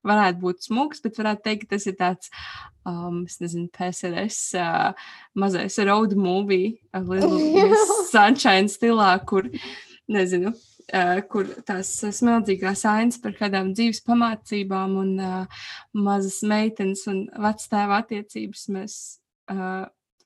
varētu 0.08 0.42
būt 0.42 0.70
smuks, 0.70 1.04
bet 1.04 1.20
varētu 1.20 1.46
teikt, 1.46 1.68
ka 1.68 1.76
tas 1.76 1.88
ir 1.90 1.98
tāds 2.00 2.32
um, 2.88 3.24
es 3.28 3.42
nezinu, 3.44 3.68
PSRS 3.76 4.40
uh, 4.62 5.10
mazais 5.38 5.78
road 5.88 6.16
movie, 6.18 6.78
uh, 6.96 7.04
sunshine 8.14 8.72
stilā, 8.72 9.12
kur, 9.28 9.50
nezinu, 10.12 10.54
uh, 10.54 10.77
kur 11.32 11.50
tās 11.68 11.90
smeldzīgās 12.16 12.86
ainas 12.88 13.18
par 13.20 13.34
kādām 13.36 13.74
dzīves 13.76 14.00
pamācībām 14.08 14.96
un 15.02 15.14
mazas 15.92 16.40
meitenes 16.48 17.04
un 17.12 17.26
vectēva 17.44 18.00
attiecības 18.06 18.68
mēs 18.72 18.96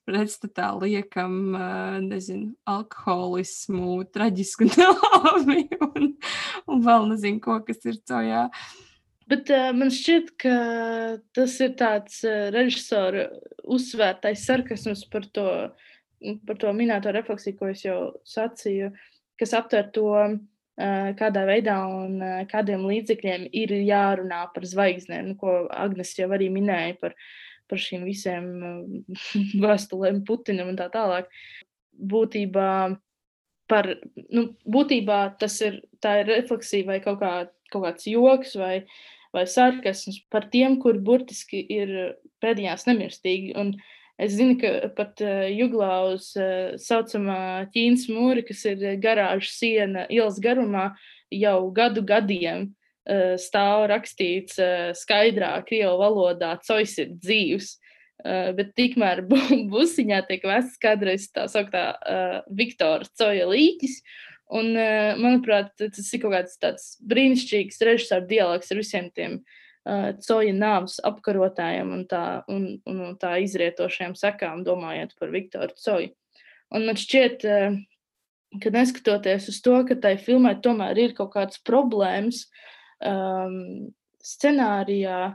pretstatā 0.06 0.68
liekam, 0.78 1.56
nezinu, 2.06 2.52
alkoholismu, 2.68 4.02
traģisku 4.14 4.68
nāvi 4.74 5.66
un, 5.78 6.08
un 6.66 6.86
vēl 6.86 7.10
nezinu, 7.12 7.42
ko, 7.42 7.60
kas 7.66 7.84
ir 7.86 8.00
cojā. 8.08 8.46
Bet 9.30 9.50
uh, 9.54 9.70
man 9.76 9.92
šķiet, 9.94 10.32
ka 10.42 10.54
tas 11.36 11.54
ir 11.62 11.76
tāds 11.78 12.18
uh, 12.26 12.50
režisora 12.52 13.28
uzsvērtais 13.62 14.42
sarkasms 14.48 15.06
par 15.12 15.28
to, 15.36 15.46
par 16.48 16.58
to 16.60 16.72
minēto 16.76 17.12
refleksiju, 17.14 17.58
ko 17.60 17.70
es 17.70 17.84
jau 17.86 18.00
sacīju, 18.28 18.90
kas 19.40 19.54
aptver 19.56 19.88
to, 19.94 20.10
kādā 21.18 21.44
veidā 21.48 21.76
un 21.86 22.18
uh, 22.22 22.42
kādiem 22.50 22.84
līdzekļiem 22.88 23.46
ir 23.62 23.74
jārunā 23.82 24.42
par 24.54 24.66
zvaigznēm, 24.68 25.32
nu, 25.32 25.38
ko 25.40 25.56
Agnes 25.70 26.14
jau 26.18 26.28
arī 26.34 26.50
minēja 26.52 26.98
par, 27.00 27.16
par 27.70 27.82
šīm 27.82 28.04
visiem 28.08 28.50
uh, 28.58 29.16
vēstulēm 29.64 30.22
Putinam 30.28 30.72
un 30.72 30.78
tā 30.80 30.90
tālāk. 30.92 31.30
Būtībā, 31.92 32.68
par, 33.70 33.90
nu, 34.32 34.46
būtībā 34.64 35.22
tas 35.40 35.58
ir, 35.64 35.82
ir 36.02 36.30
refleksija 36.30 36.88
vai 36.88 37.00
kaut, 37.04 37.20
kā, 37.20 37.34
kaut 37.72 37.88
kāds 37.88 38.08
joks 38.10 38.56
vai 38.60 38.76
vai 39.32 39.46
sarkasms 39.48 40.20
par 40.30 40.44
tiem, 40.52 40.76
kur 40.80 40.98
burtiski 41.00 41.62
ir 41.72 41.92
pēdējās 42.44 42.84
nemirstīgi. 42.88 43.54
Es 44.20 44.34
zinu, 44.36 44.58
ka 44.60 44.90
pat 44.96 45.22
uh, 45.24 45.46
Juglaus 45.48 46.32
uh, 46.36 46.74
saucamā 46.80 47.68
Ķīnas 47.72 48.06
mūri, 48.12 48.44
kas 48.44 48.64
ir 48.68 48.82
garāža 49.00 49.48
siena 49.48 50.06
ielas 50.12 50.40
garumā, 50.42 50.90
jau 51.32 51.70
gadu 51.72 52.04
gadiem 52.04 52.66
uh, 52.68 53.38
stāv 53.40 53.86
rakstīts 53.92 54.60
skaidrā 55.00 55.54
krievu 55.68 55.96
valodā, 56.02 56.58
cois 56.66 56.98
ir 57.00 57.14
dzīvs. 57.16 57.78
Uh, 58.22 58.52
bet 58.54 58.76
tikmēr 58.78 59.24
bu 59.30 59.40
busiņā 59.72 60.20
tiek 60.28 60.44
vests 60.46 60.78
kādreiz 60.82 61.30
tā 61.32 61.48
sauktā 61.50 61.88
Viktora 62.52 63.08
Coja 63.18 63.48
līķis. 63.50 64.02
Un, 64.52 64.74
manuprāt, 65.16 65.70
tas 65.80 66.08
ir 66.12 66.20
kaut 66.20 66.34
kāds 66.34 66.58
tāds 66.60 66.88
brīnišķīgs 67.08 67.78
režisora 67.88 68.20
dialogs 68.28 68.68
ar 68.68 68.76
visiem 68.76 69.06
tiem 69.16 69.38
uh, 69.38 69.61
Coja 69.82 70.52
nāves 70.54 71.00
apkarotājiem 71.02 71.88
un 71.90 72.02
tā, 72.06 72.42
un, 72.52 72.68
un, 72.86 73.00
un 73.08 73.16
tā 73.18 73.34
izrietošajām 73.42 74.14
sekām, 74.18 74.62
domājot 74.66 75.16
par 75.18 75.32
Viktoru 75.34 75.74
Coju. 75.74 76.12
Un 76.72 76.86
man 76.86 76.98
šķiet, 77.00 77.42
uh, 77.50 77.80
ka 78.62 78.72
neskatoties 78.72 79.48
uz 79.50 79.60
to, 79.64 79.74
ka 79.88 79.96
tai 79.98 80.14
filmai 80.20 80.54
tomēr 80.62 80.98
ir 81.00 81.16
kaut 81.16 81.32
kādas 81.34 81.60
problēmas 81.66 82.44
um, 83.04 83.90
scenārijā, 84.22 85.34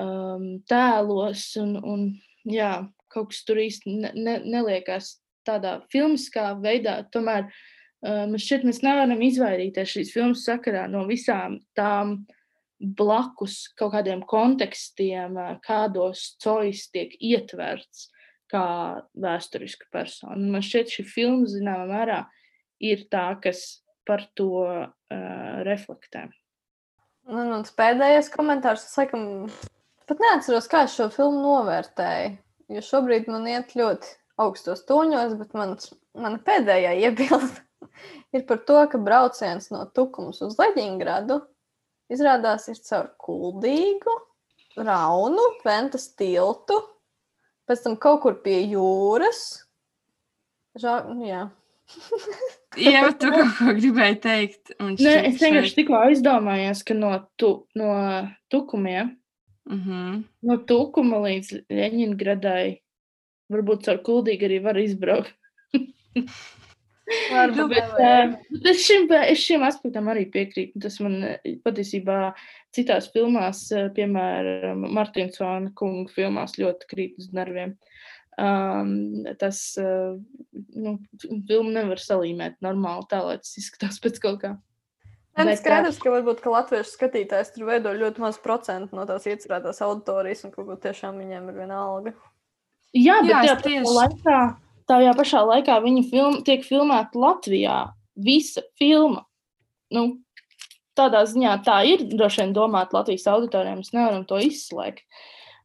um, 0.00 0.46
tēlos, 0.68 1.44
un, 1.62 1.76
un 1.78 2.04
jā, 2.48 2.72
kaut 3.12 3.32
kas 3.32 3.44
tur 3.46 3.60
īsti 3.62 3.98
ne, 4.02 4.12
ne, 4.16 4.38
neliekās 4.44 5.18
tādā 5.48 5.78
filmiskā 5.92 6.50
veidā. 6.60 6.98
Tomēr 7.12 7.46
uh, 7.46 8.24
man 8.26 8.38
šķiet, 8.40 8.66
mēs 8.68 8.82
nevaram 8.82 9.22
izvairīties 9.28 9.94
šīs 9.94 10.12
filmas 10.16 10.44
sakarā 10.48 10.86
no 10.90 11.04
visām 11.08 11.60
tām 11.78 12.20
blakus 12.78 13.66
kaut 13.78 13.92
kādiem 13.96 14.22
kontekstiem, 14.28 15.36
uh, 15.38 15.56
kādos 15.64 16.34
cojas 16.42 16.86
tiek 16.94 17.14
ietverts 17.18 18.08
kā 18.48 18.64
vēsturiska 19.18 19.90
persona. 19.92 20.38
Man 20.38 20.64
šķiet, 20.64 20.92
šī 20.94 21.04
filma 21.08 21.48
zināmā 21.50 21.86
mērā 21.90 22.22
ir 22.84 23.04
tā, 23.12 23.30
kas 23.42 23.82
par 24.08 24.24
to 24.38 24.64
uh, 24.64 25.58
reflektē. 25.68 26.28
Nu, 27.28 27.42
un 27.58 27.66
pēdējais 27.76 28.30
komentārs, 28.32 28.86
es 28.88 28.96
laikam 28.96 29.26
pat 30.08 30.22
neatceros, 30.24 30.68
kā 30.70 30.86
es 30.86 30.94
šo 30.96 31.10
filmu 31.12 31.42
novērtēju. 31.44 32.38
Jo 32.72 32.84
šobrīd 32.84 33.28
man 33.32 33.46
iet 33.48 33.74
ļoti 33.76 34.14
augstos 34.40 34.84
toņos, 34.88 35.34
bet 35.40 35.54
mans, 35.56 35.92
mana 36.16 36.40
pēdējā 36.44 36.94
iebilde 37.04 37.50
ir 38.36 38.44
par 38.48 38.62
to, 38.68 38.80
ka 38.92 39.00
brauciens 39.00 39.70
no 39.74 39.84
Tukumas 39.92 40.40
uz 40.44 40.56
Leģingradu 40.60 41.40
izrādās 42.12 42.68
ir 42.72 42.80
caur 42.88 43.10
kuldīgu, 43.20 44.14
raunu, 44.78 45.44
ventas 45.64 46.08
tiltu, 46.18 46.78
pēc 47.68 47.84
tam 47.84 47.96
kaut 48.00 48.22
kur 48.24 48.38
pie 48.44 48.60
jūras. 48.72 49.42
Žā, 50.78 51.00
nu 51.12 51.28
jā. 51.28 51.46
Jā, 52.78 53.06
tu 53.16 53.30
kaut 53.32 53.54
ko 53.56 53.72
gribēji 53.78 54.18
teikt. 54.22 54.74
Nē, 54.76 55.14
es 55.30 55.38
vienkārši 55.40 55.78
tikko 55.78 55.96
aizdomājos, 56.02 56.82
ka 56.86 56.94
no, 56.94 57.14
tu, 57.40 57.64
no 57.78 57.94
tukumiem, 58.52 59.14
mm 59.66 59.80
-hmm. 59.86 60.20
no 60.42 60.58
tukuma 60.68 61.22
līdz 61.24 61.64
Leņņģeradai, 61.72 62.66
varbūt 63.50 63.88
caur 63.88 64.02
kuldīgi 64.04 64.50
arī 64.50 64.62
var 64.62 64.78
izbraukt. 64.78 65.34
Varbūt, 67.08 67.72
bet, 67.72 67.94
uh, 67.96 68.34
es, 68.68 68.82
šim, 68.84 69.06
es 69.16 69.40
šim 69.40 69.64
aspektam 69.64 70.10
arī 70.12 70.26
piekrītu. 70.32 70.80
Tas 70.84 70.98
man 71.04 71.18
patiesībā 71.64 72.18
citās 72.76 73.08
filmās, 73.14 73.64
piemēram, 73.96 74.84
Martinsona 74.92 75.72
kunga 75.78 76.12
filmās, 76.12 76.58
ļoti 76.60 76.90
krīt 76.90 77.20
uz 77.22 77.32
nerviem. 77.36 77.76
Um, 78.38 79.24
tas 79.40 79.58
nu, 79.74 80.92
filmu 81.48 81.72
nevar 81.74 81.98
salīmēt 81.98 82.60
normāli 82.62 83.08
tā, 83.10 83.24
lai 83.24 83.38
tas 83.42 83.56
izskatās 83.58 83.98
pēc 84.04 84.20
kaut 84.22 84.42
kā. 84.44 84.54
Man 85.38 85.46
Bet, 85.46 85.60
skaidrs, 85.60 86.00
ka 86.02 86.10
varbūt 86.10 86.40
ka 86.42 86.50
latviešu 86.50 86.96
skatītājs 86.96 87.52
tur 87.54 87.68
veido 87.68 87.92
ļoti 87.94 88.22
maz 88.24 88.40
procentu 88.42 88.98
no 88.98 89.04
tās 89.06 89.26
iecerētās 89.30 89.78
auditorijas, 89.86 90.42
un 90.46 90.54
kaut 90.54 90.66
ko 90.66 90.76
tiešām 90.82 91.20
viņiem 91.22 91.44
ir 91.52 91.60
viena 91.60 91.78
alga. 91.78 92.12
Jā, 92.96 93.20
bet 93.22 93.30
Jā, 93.30 93.42
tajā, 93.44 93.58
tieši... 93.62 93.92
laikā, 93.94 94.38
tajā 94.88 95.12
pašā 95.18 95.42
laikā 95.46 95.78
viņa 95.84 96.04
film, 96.10 96.40
tiek 96.46 96.64
filmēta 96.66 97.20
Latvijā. 97.20 97.78
Visa 98.18 98.64
filma. 98.80 99.22
Nu, 99.94 100.18
tādā 100.98 101.22
ziņā 101.28 101.58
tā 101.66 101.80
ir 101.88 102.04
droši 102.10 102.42
vien 102.42 102.54
domāta 102.56 102.98
Latvijas 102.98 103.28
auditorijām. 103.30 103.82
Mēs 103.82 103.94
nevaram 103.94 104.24
to 104.28 104.40
izslēgt. 104.42 105.04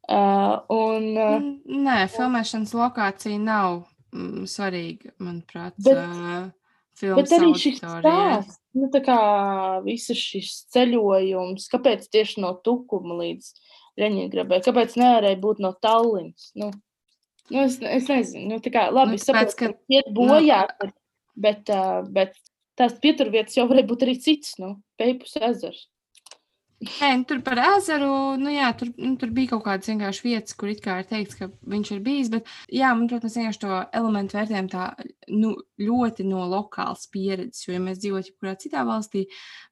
Uh, 0.04 0.60
un, 0.74 1.06
uh, 1.16 1.44
Nē, 1.64 2.02
filmēšanas 2.12 2.74
lokācija 2.76 3.40
nav 3.40 3.86
mm, 4.12 4.44
svarīga, 4.52 5.14
manuprāt. 5.24 5.78
Bet, 5.80 6.02
uh, 6.04 7.14
bet 7.16 7.32
arī 7.38 7.54
šis 7.56 7.80
stāsts, 7.80 8.60
nu, 8.76 8.90
tā 8.92 9.00
kā 9.06 9.20
visas 9.86 10.20
šis 10.20 10.66
ceļojums, 10.76 11.70
kāpēc 11.72 12.10
tieši 12.12 12.44
no 12.44 12.52
Tukuma 12.66 13.16
līdz 13.22 13.54
Reņģegrabai, 14.04 14.60
kāpēc 14.66 14.98
nevarēja 15.00 15.40
būt 15.40 15.64
no 15.64 15.72
Tallinas? 15.80 16.52
Nu, 16.60 16.74
nu, 17.52 17.64
es, 17.66 17.80
es 17.82 18.10
nezinu, 18.12 18.50
nu, 18.54 18.60
tā 18.64 18.72
kā 18.74 18.88
labi, 18.94 19.18
nu, 19.18 19.24
saprotu, 19.24 19.58
ka 19.60 19.72
iet 19.92 20.12
nu, 20.12 20.28
bojā, 20.30 20.64
nu, 20.84 20.92
bet, 21.46 21.72
uh, 21.74 22.04
bet 22.14 22.38
tās 22.80 22.96
pieturvietas 23.04 23.58
jau 23.58 23.68
varēja 23.70 23.90
būt 23.90 24.06
arī 24.08 24.20
cits, 24.22 24.56
nu, 24.62 24.78
Peipus 25.00 25.36
ezers. 25.42 25.88
Nē, 26.84 27.10
nu, 27.16 27.24
tur 27.28 27.40
par 27.46 27.60
ezeru, 27.62 28.36
nu 28.42 28.52
jā, 28.52 28.68
tur, 28.76 28.90
nu, 29.00 29.14
tur 29.20 29.30
bija 29.36 29.54
kaut 29.54 29.64
kādas 29.68 29.88
vienkārši 29.88 30.24
vietas, 30.26 30.56
kur 30.60 30.72
it 30.72 30.82
kā 30.84 30.98
ir 31.00 31.08
teikts, 31.08 31.38
ka 31.40 31.48
viņš 31.72 31.92
ir 31.96 32.02
bijis. 32.04 32.32
Bet, 32.34 32.50
jā, 32.76 32.90
man, 32.98 33.08
protams, 33.12 33.38
vienkārši 33.40 33.62
to 33.62 33.78
elementu 34.00 34.36
vērtējam 34.36 34.68
tā 34.74 34.88
nu, 35.32 35.54
ļoti 35.80 36.26
no 36.28 36.44
lokālas 36.52 37.06
pieredzes. 37.14 37.70
Jo, 37.70 37.78
ja 37.78 37.84
mēs 37.86 38.02
dzīvotu 38.04 38.34
jebkurā 38.34 38.58
citā 38.60 38.84
valstī, 38.90 39.24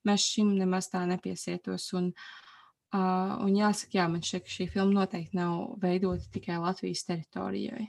mēs 0.07 0.29
šim 0.37 0.53
nemaz 0.61 0.87
tā 0.93 1.03
nepiesietos. 1.09 1.89
Un, 1.99 2.13
uh, 2.13 2.40
un 2.97 3.55
jāsaka, 3.55 3.97
jā, 3.99 4.09
man 4.11 4.23
šķiet, 4.25 4.45
ka 4.45 4.55
šī 4.57 4.67
filma 4.73 5.01
noteikti 5.01 5.37
nav 5.37 5.77
veidota 5.81 6.27
tikai 6.33 6.59
Latvijas 6.59 7.05
teritorijai. 7.07 7.87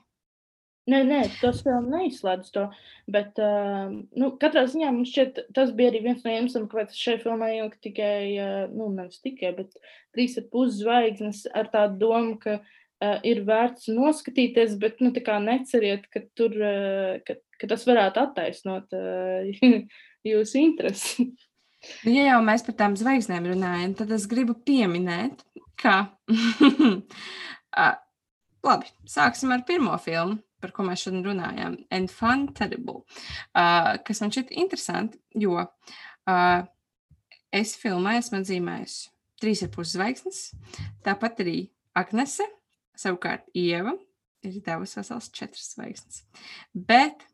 Nē, 0.91 0.99
nē, 1.07 1.19
tas 1.39 1.61
vēl 1.63 1.85
neizslēdz 1.93 2.49
to. 2.55 2.65
Bet, 3.15 3.37
uh, 3.39 3.93
nu, 4.19 4.31
katrā 4.43 4.65
ziņā 4.67 4.89
man 4.91 5.07
šķiet, 5.07 5.39
tas 5.55 5.71
bija 5.79 5.93
arī 5.93 6.01
viens 6.09 6.25
no 6.25 6.33
iemesliem, 6.33 6.65
kāpēc 6.71 6.97
šai 6.99 7.21
filmai 7.23 7.53
ielika 7.61 7.79
tikai, 7.87 8.17
uh, 8.43 8.65
nu, 8.75 8.89
nevis 8.91 9.23
tikai, 9.23 9.53
bet 9.61 9.77
trīs 10.15 10.35
ar 10.41 10.49
pus 10.51 10.81
zvaigznes 10.81 11.45
ar 11.55 11.71
tādu 11.71 12.01
domu, 12.03 12.35
ka 12.43 12.57
uh, 12.59 13.21
ir 13.23 13.45
vērts 13.47 13.93
noskatīties, 13.95 14.75
bet, 14.83 14.99
nu, 15.05 15.13
tā 15.15 15.23
kā 15.23 15.39
neceriet, 15.45 16.11
ka 16.11 16.25
tur, 16.35 16.59
uh, 16.59 17.23
ka, 17.29 17.39
ka 17.63 17.71
tas 17.71 17.87
varētu 17.87 18.25
attaisnot 18.25 18.99
uh, 18.99 19.63
jūsu 20.33 20.65
interesi. 20.67 21.31
Nu, 22.05 22.13
ja 22.15 22.29
jau 22.29 22.39
mēs 22.47 22.65
par 22.67 22.77
tām 22.79 22.95
zvaigznēm 22.99 23.49
runājam, 23.53 23.97
tad 23.99 24.13
es 24.15 24.29
gribu 24.31 24.55
pieminēt, 24.67 25.43
ka. 25.83 25.97
uh, 27.83 27.95
labi, 28.63 28.93
sāksim 29.11 29.55
ar 29.55 29.67
pirmo 29.67 29.97
filmu 30.03 30.39
par 30.63 30.71
ko 30.75 30.85
mēs 30.87 31.03
šodien 31.03 31.25
runājām, 31.27 31.77
Enfant 31.91 32.53
Terrible, 32.55 33.01
uh, 33.59 33.97
kas 34.07 34.23
man 34.23 34.31
šķiet 34.31 34.53
interesanti, 34.63 35.19
jo 35.35 35.57
uh, 35.59 36.61
es 37.51 37.75
filmā 37.81 38.15
esmu 38.21 38.39
atzīmējusi 38.39 39.11
trīs 39.43 39.65
ar 39.67 39.73
pus 39.75 39.97
zvaigznes, 39.97 40.43
tāpat 41.03 41.43
arī 41.43 41.57
Agnese, 41.99 42.47
savukārt 42.99 43.49
Ieva 43.59 43.97
ir 44.47 44.61
devusi 44.63 45.01
vesels 45.01 45.31
četras 45.35 45.73
zvaigznes. 45.75 46.23
Bet, 46.73 47.27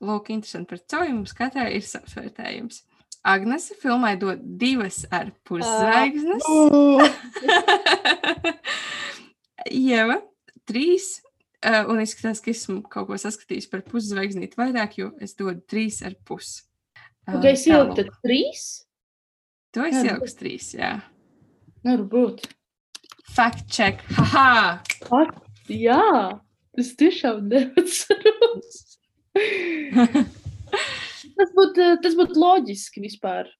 lūk, 0.00 0.32
interesanti 0.32 0.72
par 0.72 0.80
coju, 0.94 1.18
mums 1.18 1.36
katrai 1.36 1.68
ir 1.76 1.84
savs 1.84 2.16
vērtējums. 2.16 2.80
Agnese 3.26 3.76
filmai 3.76 4.14
dod 4.20 4.40
divas 4.60 5.02
ar 5.12 5.32
pus 5.44 5.64
zvaigznes. 5.64 6.46
Uh, 6.48 7.04
Ieva 9.90 10.22
trīs 10.64 11.18
Uh, 11.60 11.84
un 11.92 11.98
izskatās, 12.00 12.38
ka 12.40 12.48
esmu 12.54 12.78
kaut 12.88 13.04
ko 13.10 13.16
saskatījis 13.20 13.66
par 13.68 13.82
puszvaigznīti 13.84 14.56
vairāk, 14.56 14.94
jo 14.96 15.10
es 15.20 15.34
dodu 15.36 15.60
trīs 15.68 15.98
ar 16.00 16.14
pusi. 16.24 16.62
Uh, 17.28 17.36
tu 17.36 17.50
esi 17.50 17.68
ielikt 17.68 18.14
trīs? 18.24 18.62
Tu 19.76 19.84
esi 19.84 20.06
ielikt 20.08 20.38
trīs, 20.40 20.70
jā. 20.78 20.94
Nevar 21.84 22.06
būt. 22.14 22.48
Fact 23.28 23.68
check. 23.68 24.00
Haha! 24.16 24.80
Fakt, 25.04 25.44
jā, 25.68 26.00
es 26.80 26.96
tiešām 26.96 27.44
neatceros. 27.52 28.80
tas 31.40 31.52
būtu 31.56 31.90
tas 32.04 32.16
būt 32.18 32.36
loģiski 32.38 33.04
vispār. 33.04 33.50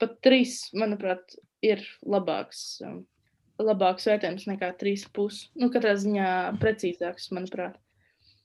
Pat 0.00 0.16
trīs, 0.24 0.62
manuprāt, 0.72 1.36
ir 1.64 1.82
labāks. 2.08 2.80
Um, 2.86 3.02
labāks 3.60 4.08
vērtējums 4.08 4.48
nekā 4.48 4.72
3,5. 4.80 5.46
Nu, 5.60 5.68
katrā 5.72 5.94
ziņā 6.00 6.32
precīzāks, 6.62 7.28
manuprāt. 7.36 7.76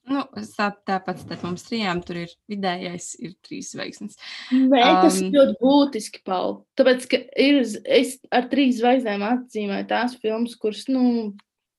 Nu, 0.05 0.21
tā, 0.53 0.67
tāpat 0.85 1.23
starp 1.23 1.47
mums 1.47 1.63
trijām 1.65 2.03
tur 2.05 2.19
ir 2.21 2.33
vidējais, 2.51 3.07
ir 3.25 3.31
trīs 3.45 3.71
zvaigznes. 3.73 4.19
Nē, 4.53 4.83
tas 5.01 5.17
um, 5.23 5.31
ļoti 5.33 5.55
būtiski, 5.63 6.21
Paul. 6.27 6.59
Tāpēc, 6.77 7.07
ka 7.09 7.19
ir, 7.41 7.63
es 7.63 8.11
ar 8.29 8.45
trīs 8.51 8.77
zvaigznēm 8.83 9.25
atzīmēju 9.25 9.87
tās 9.89 10.13
filmas, 10.21 10.53
kuras, 10.61 10.83
nu, 10.91 11.31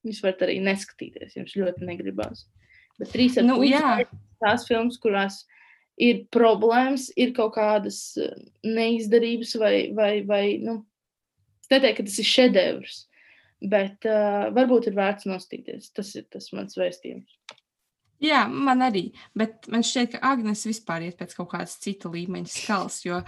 jūs 0.09 0.25
varat 0.25 0.43
arī 0.49 0.59
neskatīties, 0.65 1.37
jums 1.39 1.55
ļoti 1.55 1.87
negribās. 1.87 2.49
Bet 2.99 3.13
trīs 3.15 3.39
ar 3.39 3.47
nu, 3.47 3.61
tās 4.43 4.67
filmas, 4.67 4.99
kurās 4.99 5.45
ir 5.97 6.25
problēmas, 6.33 7.09
ir 7.17 7.33
kaut 7.37 7.55
kādas 7.57 8.01
neizdarības 8.65 9.57
vai, 9.61 9.75
vai, 9.97 10.13
vai 10.29 10.45
nu, 10.63 10.81
es 11.65 11.73
neteiktu, 11.73 12.03
ka 12.03 12.09
tas 12.09 12.19
ir 12.23 12.31
šedevrs. 12.31 13.03
Bet 13.73 14.05
uh, 14.05 14.51
varbūt 14.53 14.91
ir 14.91 14.99
vērts 14.99 15.29
nostīties. 15.31 15.89
Tas 15.97 16.13
ir 16.19 16.27
tas 16.33 16.51
mans 16.53 16.77
vēstījums. 16.77 17.56
Jā, 18.23 18.47
man 18.49 18.81
arī. 18.81 19.11
Bet 19.37 19.67
man 19.73 19.83
šķiet, 19.85 20.15
ka 20.15 20.33
Agnēs 20.33 20.65
vispār 20.65 21.05
iet 21.05 21.19
pēc 21.19 21.35
kaut 21.37 21.51
kādas 21.51 21.75
citu 21.83 22.09
līmeņa 22.15 22.49
skals, 22.49 23.03
jo 23.05 23.19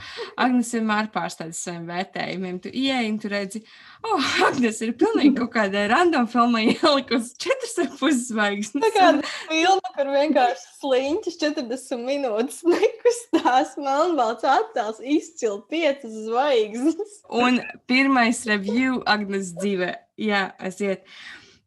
Agnēs 0.40 0.70
vienmēr 0.78 1.10
pārsteidz 1.12 1.60
saviem 1.60 1.84
vērtējumiem. 1.90 2.60
Tu 2.64 2.72
ieej, 2.72 3.10
tu 3.20 3.28
redzi, 3.32 3.60
oh, 4.08 4.30
Agnēs 4.48 4.80
ir 4.86 4.94
pilnīgi 4.98 5.34
kaut 5.36 5.52
kādai 5.58 5.84
random 5.92 6.28
filmai 6.32 6.64
ielikusi 6.70 7.36
četras 7.44 7.76
ar 7.84 7.90
puszvaigznes. 8.00 8.86
Tā 8.86 8.92
kā 8.94 9.10
filma, 9.50 9.92
kur 9.98 10.12
vienkārši 10.14 10.72
sliņķis 10.78 11.38
40 11.44 12.08
minūtes 12.08 12.64
nekustās, 12.64 13.76
melnbalts 13.76 14.48
attēls, 14.48 15.02
izcili 15.04 15.60
piecas 15.68 16.16
zvaigznes. 16.30 17.20
Un 17.28 17.60
pirmais 17.90 18.40
review 18.48 19.02
Agnēs 19.04 19.52
dzīvē, 19.60 19.92
jā, 20.24 20.46
aiziet. 20.64 21.04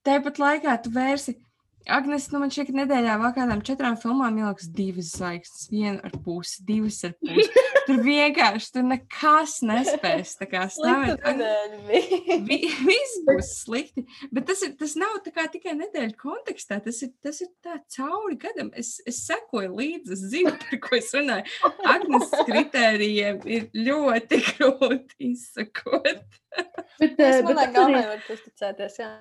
Tāpat 0.02 0.42
laikā 0.42 0.80
tu 0.82 0.90
vērsi 0.96 1.38
Agnēs, 1.90 2.28
nu 2.30 2.40
man 2.42 2.52
šķiet, 2.54 2.68
ka 2.70 2.76
nedēļā 2.78 3.16
vēl 3.22 3.32
kādām 3.36 3.62
četrām 3.66 3.96
filmām 4.00 4.36
ieliks 4.38 4.68
divas 4.76 5.16
zvaigznes, 5.16 5.70
viena 5.72 6.02
ar 6.06 6.14
pusi, 6.26 6.62
divas 6.68 7.00
ar 7.08 7.16
pusi. 7.18 7.64
Tur 7.88 8.02
vienkārši 8.06 8.68
tur 8.76 8.86
nekas 8.86 9.56
nespēs. 9.66 10.36
Tā 10.38 10.46
kā 10.52 10.68
stāvēt. 10.70 11.24
Vi, 12.46 12.60
viss 12.86 13.18
būs 13.26 13.50
slikti. 13.64 14.06
Bet 14.30 14.46
tas, 14.52 14.62
ir, 14.68 14.76
tas 14.78 14.94
nav 15.02 15.18
tikai 15.26 15.74
nedēļu 15.80 16.14
kontekstā. 16.22 16.78
Tas 16.86 17.02
ir, 17.02 17.10
tas 17.26 17.42
ir 17.42 17.50
tā 17.66 17.80
cauri 17.98 18.38
gadam. 18.42 18.70
Es, 18.78 18.94
es 19.10 19.24
sekoju 19.26 19.74
līdzi, 19.80 20.14
es 20.14 20.24
zinu, 20.36 20.54
par 20.62 20.84
ko 20.86 21.00
es 21.00 21.10
runāju. 21.18 21.74
Agnēs 21.96 22.38
kritērijiem 22.46 23.42
ir 23.50 23.68
ļoti 23.74 24.44
grūti 24.52 25.34
izsakot. 25.34 26.24
Bet, 27.02 27.18
es 27.18 27.42
domāju, 27.42 27.66
ka 27.66 27.70
galvenais 27.74 28.10
var 28.14 28.26
uzticēties. 28.38 29.02
Jā. 29.02 29.12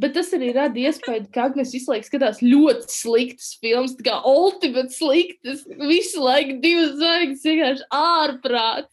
Bet 0.00 0.14
tas 0.16 0.30
arī 0.32 0.52
rada 0.56 0.80
iespēju, 0.80 1.26
ka 1.34 1.48
Agnēs 1.50 1.74
visu 1.74 1.92
laiku 1.92 2.08
skatās 2.08 2.40
ļoti 2.44 2.88
sliktas 2.88 3.52
filmas, 3.60 3.92
kā 4.00 4.16
ultimate 4.28 4.94
sliktas. 4.94 5.66
Visu 5.68 6.24
laiku 6.24 6.56
divas 6.62 6.94
zvaigznes 6.96 7.44
vienkārši 7.44 7.88
ārprāt. 7.98 8.88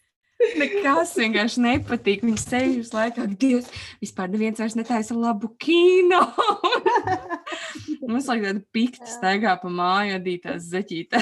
Nekas 0.60 1.14
vienkārši 1.20 1.64
nepatīk. 1.64 2.22
Viņa 2.24 2.42
sēž 2.42 2.76
uz 2.80 2.92
laiku, 2.96 3.24
ak, 3.26 3.34
Dievs, 3.40 3.72
vispār 4.00 4.30
neviens 4.32 4.60
vairs 4.60 4.76
netaisa 4.76 5.16
labu 5.16 5.52
kino. 5.60 6.20
Mums 8.10 8.28
laikam 8.28 8.46
tāda 8.46 8.64
pikta 8.72 9.08
staigā 9.08 9.56
pa 9.60 9.72
māju, 9.72 10.16
adītās 10.20 10.70
zeķītē. 10.72 11.20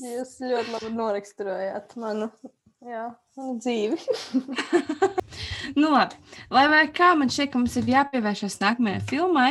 Jūs 0.00 0.38
ļoti 0.44 0.76
labi 0.76 0.94
noraksturojāt 0.96 1.96
manu 2.00 2.30
Jā, 2.80 3.10
dzīvi. 3.36 3.98
nu, 5.76 5.90
labi. 5.92 6.18
Lai 6.52 6.64
vai 6.72 6.82
kā 6.94 7.12
man 7.18 7.30
šķiet, 7.32 7.52
ka 7.52 7.60
mums 7.60 7.76
ir 7.80 7.90
jāpievēršas 7.90 8.58
nākamajai 8.62 9.04
filmai, 9.10 9.50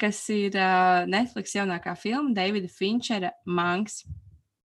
kas 0.00 0.20
ir 0.32 0.58
uh, 0.58 1.04
Netflix 1.10 1.56
jaunākā 1.56 1.96
filma 2.00 2.34
Davida 2.36 2.70
Finčera 2.72 3.32
Manks. 3.46 4.02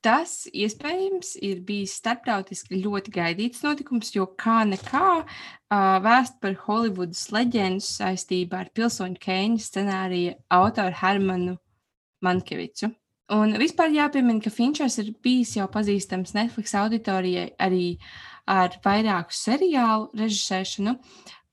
Tas 0.05 0.43
iespējams 0.53 1.31
ir 1.41 1.63
bijis 1.65 1.95
starptautiski 1.97 2.77
ļoti 2.83 3.13
gaidīts 3.15 3.63
notikums, 3.65 4.11
jo 4.13 4.27
kā 4.37 4.59
nekā 4.69 5.07
uh, 5.23 5.95
vēst 6.05 6.37
par 6.43 6.53
Holivudas 6.67 7.23
leģendu 7.33 7.81
saistībā 7.81 8.59
ar 8.65 8.69
pilsoņu 8.77 9.17
Keņa 9.23 9.63
scenārija 9.65 10.35
autoru 10.53 10.93
Hermanu 11.01 11.57
Mankevicu. 12.21 12.91
Un 13.33 13.55
vispār 13.57 13.89
jāpiemina, 13.89 14.37
ka 14.43 14.51
Finčers 14.53 14.99
ir 15.01 15.09
bijis 15.25 15.55
jau 15.57 15.65
pazīstams 15.73 16.35
Netflix 16.37 16.75
auditorijai 16.77 17.47
arī 17.57 17.95
ar 18.45 18.77
vairāku 18.85 19.35
seriālu 19.35 20.09
režisēšanu, 20.17 20.95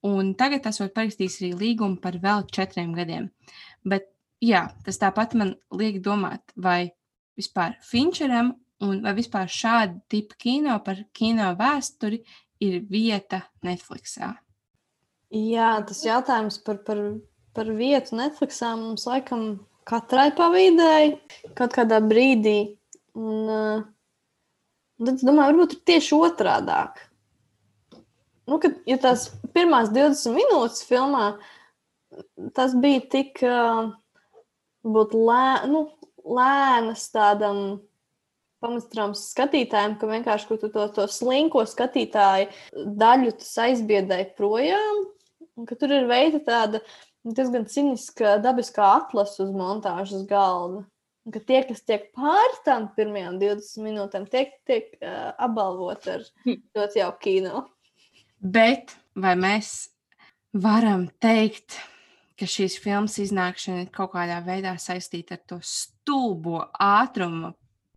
un 0.08 0.32
tagad 0.38 0.66
esot 0.68 0.94
parakstījis 0.96 1.38
arī 1.40 1.52
līgumu 1.64 2.00
par 2.02 2.18
vēl 2.22 2.44
četriem 2.52 2.92
gadiem. 2.96 3.30
Bet 3.84 4.10
jā, 4.42 4.66
tas 4.84 5.00
tāpat 5.00 5.36
man 5.38 5.54
liek 5.74 6.00
domāt, 6.04 6.42
vai 6.56 6.92
vispār 7.38 7.78
Finčeram 7.86 8.52
un 8.82 9.02
vai 9.04 9.14
vispār 9.16 9.50
šāda 9.50 10.00
tipa 10.10 10.36
kino 10.38 10.78
par 10.84 11.04
kino 11.14 11.52
vēsturi 11.58 12.22
ir 12.62 12.80
vieta 12.90 13.44
Netflixā. 13.66 14.34
Jā, 15.32 15.74
tas 15.88 16.02
jautājums 16.04 16.58
par, 16.66 16.82
par, 16.84 16.98
par 17.56 17.70
vietu 17.72 18.18
Netflixā 18.18 18.74
mums 18.76 19.06
laikam 19.08 19.62
katrai 19.88 20.30
pavīdēji 20.36 21.16
kaut 21.58 21.74
kādā 21.78 22.02
brīdī. 22.04 22.76
Un, 23.16 23.48
uh, 23.48 23.80
tad 25.06 25.16
es 25.18 25.26
domāju, 25.26 25.52
varbūt 25.52 25.76
ir 25.76 25.82
tieši 25.92 26.18
otrādāk. 26.18 27.00
Nu, 28.50 28.58
kad, 28.62 28.76
ja 28.88 28.98
tās 29.00 29.28
pirmās 29.54 29.92
20 29.94 30.34
minūtes 30.34 30.82
filmā, 30.88 31.26
tas 32.56 32.74
bija 32.74 33.02
tik 33.12 33.38
uh, 33.46 33.92
lē, 34.82 35.46
nu, 35.70 35.86
lēnas 36.26 37.06
tādam 37.14 37.80
pamastrāms 38.62 39.24
skatītājiem, 39.32 39.96
ka 39.98 40.10
vienkārši 40.10 40.58
tu 40.60 40.70
to, 40.70 40.86
to 40.94 41.06
slinko 41.10 41.64
skatītāju 41.66 42.50
daļu 42.98 43.34
aizbiedēji 43.66 44.28
projām. 44.38 45.06
Ka 45.68 45.76
tur 45.78 45.92
ir 45.92 46.06
veida 46.08 46.40
tāda 46.42 46.80
diezgan 47.26 47.66
ciniska 47.70 48.38
dabiskā 48.42 48.86
atlase 49.02 49.42
uz 49.44 49.50
montāžas 49.54 50.24
galda. 50.30 50.86
Ka 51.30 51.38
tie, 51.38 51.60
kas 51.68 51.84
tiek 51.86 52.08
tam 52.64 52.88
pirmajām 52.96 53.38
20 53.38 53.84
minūtēm, 53.84 54.26
tiek, 54.26 54.56
tiek 54.66 54.88
uh, 54.98 55.30
apbalvoti 55.38 56.16
ar 56.16 56.24
ļoti 56.48 56.98
jauku 56.98 57.22
kino. 57.22 57.64
Bet 58.42 58.96
vai 59.14 59.36
mēs 59.38 59.92
varam 60.52 61.06
teikt, 61.22 61.78
ka 62.34 62.48
šīs 62.48 62.80
filmas 62.82 63.20
iznākšana 63.22 63.84
ir 63.84 63.92
kaut 63.94 64.16
kādā 64.16 64.40
veidā 64.42 64.74
saistīta 64.82 65.38
ar 65.38 65.44
to 65.46 65.60
stulbo 65.62 66.64
ātrumu, 66.74 67.52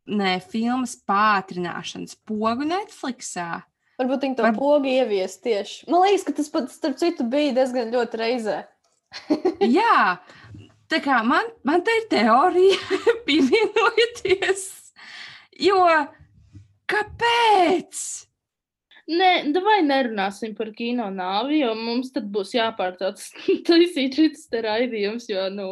ne 0.05 0.35
filmas 0.45 0.93
pātrināšanas 1.07 2.19
pogu 2.29 2.67
Netflixā? 2.69 3.63
Varbūt 3.97 4.27
viņi 4.27 4.37
to 4.37 4.45
Var... 4.45 4.57
pogu 4.59 4.91
ievies 4.91 5.39
tieši. 5.41 5.85
Man 5.89 6.03
liekas, 6.05 6.25
ka 6.27 6.35
tas 6.37 6.51
pat, 6.51 6.71
starp 6.73 6.99
citu, 6.99 7.25
bija 7.31 7.55
diezgan 7.55 7.93
ļoti 7.95 8.21
reizē. 8.21 8.57
Jā, 9.63 10.17
tā 10.91 11.01
kā 11.03 11.21
man, 11.27 11.47
man 11.67 11.83
te 11.85 11.93
ir 12.01 12.05
teorija, 12.11 12.99
pievienojieties. 13.27 14.67
Jo 15.65 15.81
kāpēc? 16.91 18.03
Nē, 19.05 19.31
vai 19.61 19.79
nerunāsim 19.85 20.55
par 20.57 20.71
kino 20.73 21.11
nāvi, 21.13 21.59
jo 21.61 21.73
mums 21.77 22.09
tad 22.13 22.25
būs 22.33 22.55
jāpārtrauc 22.57 23.21
taisīt 23.67 24.17
šis 24.17 24.47
te 24.49 24.63
raidījums, 24.65 25.29
jo, 25.29 25.45
nu, 25.53 25.67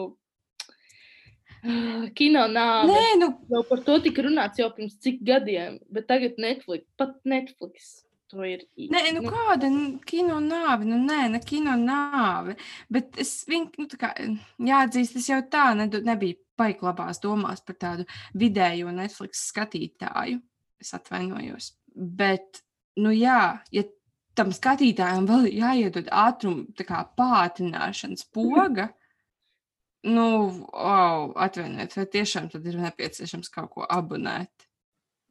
kino 2.20 2.46
nāve. 2.52 2.94
Nē, 2.94 3.18
nu. 3.24 3.32
Jau 3.54 3.64
par 3.70 3.82
to 3.88 3.98
tika 4.06 4.26
runāts 4.28 4.62
jau 4.62 4.70
pirms 4.76 5.00
cik 5.02 5.24
gadiem, 5.26 5.80
bet 5.94 6.10
tagad 6.12 6.38
Netflix, 6.42 6.86
pat 7.00 7.18
Netflix 7.26 8.04
to 8.34 8.46
ir. 8.48 8.66
Nē, 8.78 9.04
nu, 9.14 9.22
nu 9.22 9.32
kāda 9.32 9.70
kino 10.10 10.40
nāve, 10.44 10.88
nu 10.90 10.98
nē, 11.02 11.22
ne 11.36 11.42
kino 11.44 11.76
nāve. 11.80 12.58
Bet 12.94 13.20
es 13.22 13.36
viņu, 13.50 13.86
nu, 13.86 13.88
kā, 14.00 14.12
jāatzīst, 14.74 15.20
es 15.22 15.30
jau 15.30 15.40
tā 15.54 15.70
ne, 15.78 15.88
nebiju 15.88 16.40
baigi 16.60 16.86
labās 16.86 17.22
domās 17.24 17.64
par 17.66 17.80
tādu 17.82 18.08
vidējo 18.38 18.94
Netflix 18.94 19.48
skatītāju. 19.52 20.42
Es 20.84 20.94
atvainojos. 20.98 21.74
Bet, 21.94 22.64
nu 23.00 23.14
jā, 23.16 23.60
ja 23.72 23.86
tam 24.38 24.52
skatītājam 24.54 25.30
vēl 25.30 25.48
jāiedod 25.54 26.10
ātruma 26.10 27.06
pātrināšanas 27.18 28.28
poga. 28.34 28.92
Nu, 30.04 30.24
oh, 30.76 31.30
atvainojiet, 31.40 31.94
vai 31.96 32.04
tiešām 32.12 32.50
tad 32.52 32.66
ir 32.68 32.76
nepieciešams 32.76 33.48
kaut 33.54 33.70
ko 33.72 33.86
abonēt? 33.88 34.66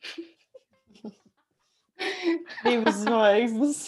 Divas 2.67 3.03
zvaigznes. 3.03 3.83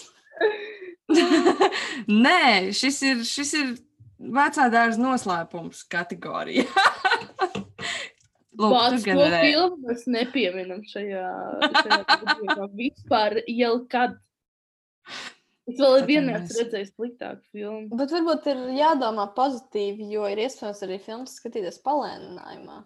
Nē, 2.24 2.72
šis 2.76 3.00
ir, 3.06 3.22
šis 3.28 3.54
ir 3.58 3.74
vecā 4.18 4.68
dārza 4.72 5.00
noslēpums 5.02 5.84
kategorijā. 5.92 6.66
Lūk, 8.54 8.70
Vāc, 8.70 9.00
to 9.02 9.24
filmu 9.34 9.80
mēs 9.82 10.04
nepieminam 10.06 10.84
šajā, 10.86 11.24
šajā 11.74 12.68
vispār 12.78 13.40
jau 13.50 13.72
kad. 13.90 14.14
Es 15.66 15.80
vēl 15.80 16.04
vienā 16.06 16.36
esmu 16.38 16.60
redzējis 16.60 16.92
sliktāku 16.92 17.42
filmu. 17.50 17.98
Bet 17.98 18.14
varbūt 18.14 18.46
ir 18.52 18.60
jādomā 18.76 19.26
pozitīvi, 19.34 20.06
jo 20.12 20.28
ir 20.30 20.44
iespējams 20.44 20.84
arī 20.86 21.00
filmas 21.02 21.34
skatīties 21.40 21.80
palēninājumā. 21.82 22.78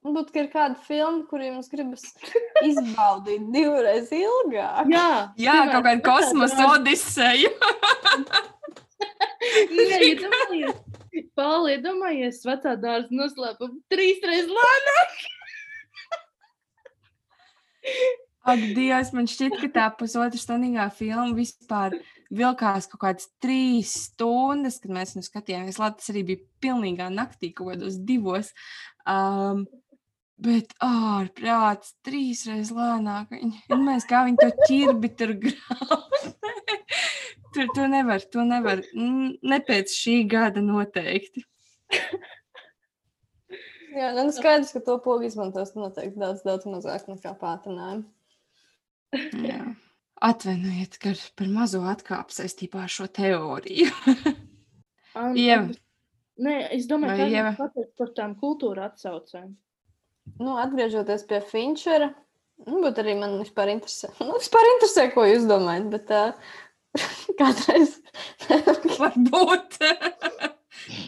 Varbūt 0.00 0.30
ir 0.40 0.46
kāda 0.48 0.78
filma, 0.80 1.26
kur 1.28 1.42
jums 1.44 1.68
gribas 1.68 2.06
izbaudīt 2.70 3.50
divreiz 3.52 4.08
ilgāk. 4.16 4.88
Jā, 4.88 5.10
Jā 5.36 5.56
kaut 5.68 5.84
kāda 5.84 6.00
kosmosa 6.06 6.68
odiseja. 6.74 7.50
Nē, 9.70 9.98
iedomājies, 11.74 12.40
vecā 12.48 12.72
dārza 12.80 13.12
noslēpuma 13.12 13.76
trīsreiz 13.92 14.48
lēnāk. 14.48 15.20
Ak, 18.50 18.62
Dievs, 18.72 19.12
man 19.12 19.28
šķiet, 19.28 19.58
ka 19.60 19.68
tā 19.74 19.86
pusotra 19.98 20.40
stundīgā 20.40 20.86
filma 20.96 21.34
vispār 21.36 21.98
vilkās 22.32 22.88
kaut 22.88 23.02
kādas 23.02 23.28
trīs 23.42 23.92
stundas, 24.06 24.78
kad 24.80 24.94
mēs 24.96 25.12
viņu 25.12 25.26
skatījāmies. 25.26 25.80
Labi, 25.82 26.00
tas 26.00 26.12
arī 26.12 26.22
bija 26.30 26.40
pilnīgā 26.64 27.10
naktī, 27.12 27.52
kaut 27.52 27.74
kādos 27.74 28.00
divos. 28.08 28.54
Um, 29.04 29.66
bet 30.44 30.74
ārprāts 30.84 31.94
trīsreiz 32.06 32.72
lēnāk. 32.74 33.34
Viņa, 33.34 33.78
mēs 33.84 34.06
kā 34.08 34.24
viņi 34.26 34.40
to 34.40 34.50
ķirbi 34.66 35.12
tur 35.18 35.34
grāmatā. 35.44 36.34
tur 37.54 37.70
to 37.74 37.86
nevar, 37.90 38.24
to 38.32 38.44
nevar. 38.46 38.82
Ne 38.94 39.60
pēc 39.66 39.94
šī 39.94 40.16
gada 40.30 40.62
noteikti. 40.64 41.44
Jā, 43.90 44.12
nu 44.14 44.30
skaidrs, 44.30 44.70
ka 44.76 44.82
to 44.86 44.96
pogu 45.02 45.26
izmantos 45.26 45.74
noteikti 45.74 46.20
daudz, 46.20 46.44
daudz 46.46 46.66
mazāk 46.70 47.08
nekā 47.10 47.34
pātrinājumu. 47.40 48.06
Jā. 49.42 49.64
Atvainojiet, 50.20 50.98
ka 51.00 51.14
par 51.38 51.48
mazo 51.50 51.80
atkāpu 51.88 52.36
saistībā 52.36 52.84
ar 52.84 52.92
šo 52.92 53.08
teoriju. 53.10 53.90
Um, 55.10 55.32
Ieva. 55.34 55.72
Nē, 56.38 56.52
es 56.76 56.84
domāju, 56.86 57.24
ka 57.26 57.40
tas 57.48 57.56
pateikt 57.58 57.96
par 57.98 58.12
tām 58.14 58.36
kultūra 58.38 58.84
atsaucēm. 58.86 59.48
Nu, 60.40 60.56
atgriežoties 60.60 61.24
pie 61.28 61.40
Finčera, 61.44 62.10
nu, 62.66 62.80
bet 62.84 62.98
arī 63.02 63.16
man 63.18 63.38
vispār 63.40 63.72
interesē, 63.74 64.12
nu, 64.24 64.34
vispār 64.38 64.68
interesē 64.76 65.08
ko 65.14 65.26
jūs 65.28 65.46
domājat. 65.50 65.88
Bet, 65.92 66.12
uh, 66.14 66.58
kādreiz 67.40 67.96
Varbūt 69.00 69.78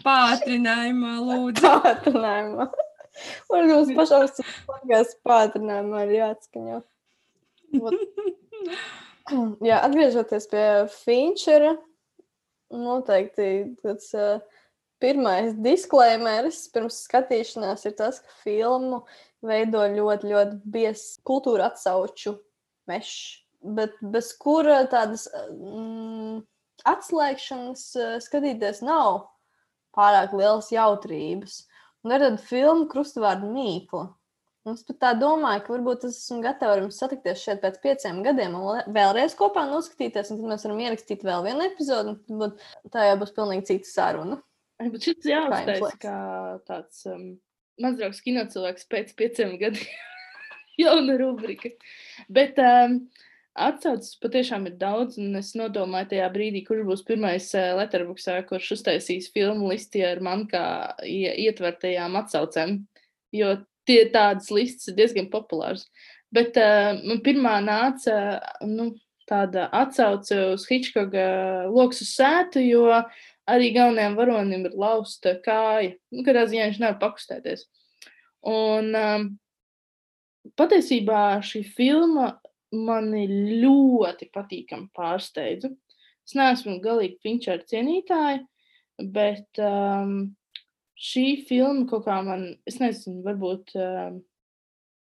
pātrinājumā 0.05 1.13
lūdzu. 1.27 1.63
pātrinājumā. 1.63 2.67
Un 3.53 3.69
mums 3.69 3.91
pašām 3.97 4.27
spēkās 4.31 5.15
pātrinājumā 5.27 6.05
ir 6.07 6.13
jāatskaņo. 6.17 6.79
Jā, 9.63 9.79
atgriežoties 9.81 10.49
pie 10.51 10.65
Finčera, 10.93 11.75
noteikti 12.73 13.49
tāds 13.83 14.09
uh, 14.17 14.41
pirmais 15.03 15.51
disklaimeris 15.59 16.63
pirms 16.73 17.03
skatīšanās 17.09 17.83
ir 17.89 17.97
tas, 17.99 18.21
ka 18.23 18.39
filmu 18.45 19.03
veido 19.43 19.83
ļoti, 19.97 20.31
ļoti 20.31 20.73
biezs 20.73 21.19
kultūra 21.27 21.67
atsauču 21.71 22.37
mešs, 22.89 23.43
bet 23.75 23.99
bez 24.15 24.31
kura 24.39 24.81
tādas 24.91 25.27
mm, 25.51 26.41
atslēgšanas 26.89 27.85
uh, 27.99 28.17
skatīties 28.23 28.81
nav 28.87 29.27
pārāk 29.95 30.33
lielas 30.35 30.71
jautrības. 30.73 31.63
Un 32.03 32.15
ir 32.15 32.23
tāda 32.25 32.41
filma 32.43 32.87
krustvārdu 32.91 33.47
mīkla. 33.53 34.09
Un 34.63 34.77
Es 34.77 34.83
pat 34.87 34.97
tā 35.01 35.09
domāju, 35.19 35.59
ka 35.65 35.73
varbūt 35.73 36.05
es 36.07 36.21
esmu 36.21 36.39
gatava 36.43 36.77
ar 36.77 36.81
jums 36.85 36.97
satikties 37.01 37.41
šeit 37.43 37.59
pēc 37.63 37.81
pieciem 37.83 38.21
gadiem 38.23 38.55
un 38.55 38.79
vēlreiz 38.95 39.35
kopā 39.39 39.65
noskatīties, 39.67 40.31
un 40.31 40.39
tad 40.39 40.53
mēs 40.53 40.63
varam 40.63 40.79
ierakstīt 40.85 41.25
vēl 41.27 41.43
vienu 41.49 41.65
epizodi. 41.67 42.15
un 42.31 42.53
Tā 42.93 43.09
jau 43.09 43.17
būs 43.19 43.35
pilnīgi 43.35 43.67
cita 43.73 43.91
saruna. 43.91 44.39
Bet 44.91 45.05
šis 45.05 45.27
jāuztais 45.29 45.99
kā 46.01 46.17
tāds 46.67 47.03
um, 47.09 47.27
mazdraugs 47.81 48.21
kinocilvēks 48.25 48.87
pēc 48.91 49.13
pieciem 49.19 49.57
gadiem. 49.61 49.93
Jauna 50.81 51.17
rubrika. 51.19 51.69
Bet 52.33 52.57
um, 52.61 52.97
atsaucis 53.53 54.17
patiešām 54.23 54.65
ir 54.71 54.79
daudz, 54.81 55.19
un 55.21 55.37
es 55.37 55.53
nodomāju 55.57 56.13
tajā 56.15 56.29
brīdī, 56.33 56.63
kurš 56.65 56.87
būs 56.87 57.05
pirmais 57.07 57.51
uh, 57.57 57.75
letterbuksā, 57.79 58.39
kurš 58.49 58.73
uztaisīs 58.79 59.29
filmu 59.33 59.69
listi 59.69 60.01
ar 60.07 60.23
man 60.25 60.47
kā 60.49 60.65
ie- 61.05 61.35
ietvertajām 61.45 62.17
atsaucēm. 62.23 62.81
Jo 63.33 63.55
tie 63.87 64.03
tādas 64.13 64.49
listas 64.53 64.89
ir 64.89 64.97
diezgan 64.97 65.29
populāras. 65.33 65.87
Bet 66.33 66.57
uh, 66.57 66.97
man 67.05 67.21
pirmā 67.25 67.59
nāca 67.61 68.15
nu, 68.65 68.93
tāda 69.29 69.67
atsauce 69.71 70.35
uz 70.53 70.65
Hitchcocka 70.67 71.27
lokus 71.71 72.01
uz 72.03 72.11
sētu, 72.17 72.63
jo 72.65 72.87
arī 73.49 73.71
galvenajam 73.75 74.17
varonim 74.17 74.67
ir 74.67 74.75
lausta 74.79 75.37
kāja. 75.45 75.95
Nu, 76.13 76.23
kādā 76.25 76.45
ziņā 76.49 76.69
viņš 76.69 76.81
nevar 76.81 76.99
pakustēties. 77.01 77.65
Un 78.49 78.91
um, 78.99 79.27
patiesībā 80.59 81.23
šī 81.45 81.63
filma 81.75 82.33
mani 82.73 83.25
ļoti 83.61 84.29
patīkami 84.33 84.89
pārsteidza. 84.95 85.71
Es 86.23 86.35
neesmu 86.39 86.79
galīgi 86.83 87.19
Finčera 87.23 87.63
cienītāja, 87.67 88.43
bet 89.13 89.59
um, 89.61 90.33
šī 90.99 91.43
filma 91.47 91.85
kaut 91.89 92.05
kā 92.07 92.21
man, 92.25 92.53
es 92.69 92.79
nezinu, 92.79 93.21
varbūt, 93.25 93.75
um, 93.75 94.21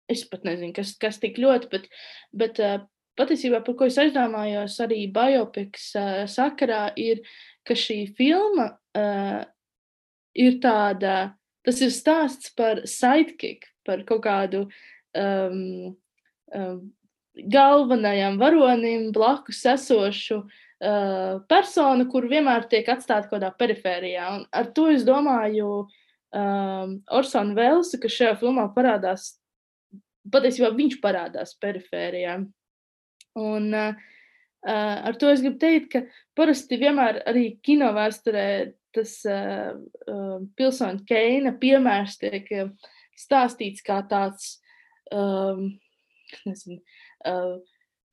es 0.09 0.23
pat 0.29 0.45
nezinu, 0.45 0.73
kas, 0.77 0.93
kas 1.01 1.17
tik 1.21 1.39
ļoti, 1.41 1.69
bet, 1.73 1.89
bet 2.35 2.61
uh, 2.61 2.77
patiesībā 3.19 3.63
par 3.65 3.77
ko 3.79 3.89
es 3.89 3.97
aizdomājos 4.01 4.77
arī 4.85 5.07
biopiks 5.13 5.89
uh, 5.97 6.23
sakarā 6.29 6.89
ir, 6.99 7.23
ka 7.67 7.75
šī 7.77 8.03
filma 8.17 8.71
uh, 8.97 9.41
ir 10.37 10.59
tāda, 10.63 11.33
tas 11.65 11.81
ir 11.83 11.91
stāsts 11.93 12.53
par 12.57 12.83
sidekick, 12.89 13.67
par 13.85 14.03
kaut 14.07 14.23
kādu 14.25 14.65
um, 15.17 15.95
um, 16.55 16.79
galvenajam 17.39 18.39
varonim 18.41 19.09
blakus 19.15 19.63
esošu 19.69 20.41
uh, 20.43 21.39
personu, 21.49 22.07
kur 22.11 22.27
vienmēr 22.29 22.67
tiek 22.71 22.87
atstāta 22.89 23.27
kaut 23.27 23.39
kādā 23.39 23.51
perifērijā. 23.59 24.29
Un 24.37 24.45
ar 24.51 24.71
to 24.75 24.89
es 24.93 25.05
domāju 25.07 25.71
um, 25.83 26.99
Orsonu 27.19 27.57
Velsu, 27.57 27.99
kas 28.01 28.15
šajā 28.17 28.37
filmā 28.41 28.69
parādās, 28.75 29.33
patiesībā 30.31 30.71
viņš 30.75 30.99
parādās 31.03 31.55
perifērijā. 31.61 32.39
Un 33.39 33.69
uh, 33.75 34.07
uh, 34.67 34.97
ar 35.09 35.17
to 35.19 35.31
es 35.31 35.43
gribu 35.43 35.59
teikt, 35.61 35.91
ka 35.93 36.03
parasti 36.37 36.79
vienmēr 36.81 37.21
arī 37.29 37.59
kino 37.65 37.91
vēsturē 37.95 38.47
tas 38.95 39.19
uh, 39.29 39.75
uh, 40.09 40.39
pilsoņa 40.57 41.05
Keina 41.09 41.53
piemērs 41.61 42.17
tiek 42.21 42.49
stāstīts 43.19 43.83
kā 43.85 43.99
tāds 44.09 44.57
um, 45.13 45.67
nezinu, 46.47 46.79
uh, 47.27 47.59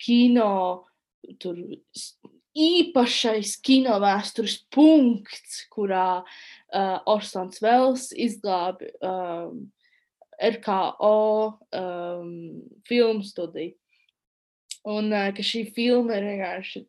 kino 0.03 0.53
tur, 1.41 1.59
īpašais 2.57 3.57
kino 3.65 3.99
vēstures 4.01 4.59
punkts, 4.73 5.63
kurā 5.73 6.23
uh, 6.23 6.99
Orsons 7.13 7.61
Vels 7.63 8.09
izglābi 8.17 8.89
um, 9.05 9.67
RKO 10.37 11.17
um, 11.77 12.31
filmu 12.89 13.25
studiju. 13.25 13.77
Un 14.87 15.11
uh, 15.11 15.29
ka 15.35 15.43
šī 15.43 15.65
filma 15.75 16.19
ir 16.19 16.29
vienkārši 16.29 16.85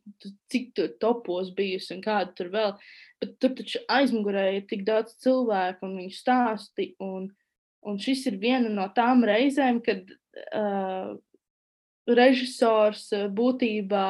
cik 0.53 0.71
tur 0.77 0.91
topos 1.01 1.49
bijusi 1.57 1.95
un 1.95 2.03
kāda 2.05 2.35
tur 2.37 2.51
vēl. 2.53 2.75
Bet 3.21 3.37
tur 3.41 3.55
taču 3.57 3.81
aizmugurē 3.89 4.47
ir 4.59 4.67
tik 4.69 4.83
daudz 4.85 5.15
cilvēku 5.23 5.87
un 5.87 5.95
viņu 6.01 6.13
stāsti. 6.13 6.91
Un, 7.01 7.31
un 7.81 7.97
šis 8.01 8.27
ir 8.29 8.37
viena 8.41 8.69
no 8.69 8.85
tām 8.93 9.25
reizēm, 9.25 9.81
kad 9.85 10.05
uh, 10.13 11.15
režisors 12.07 13.09
būtībā 13.35 14.07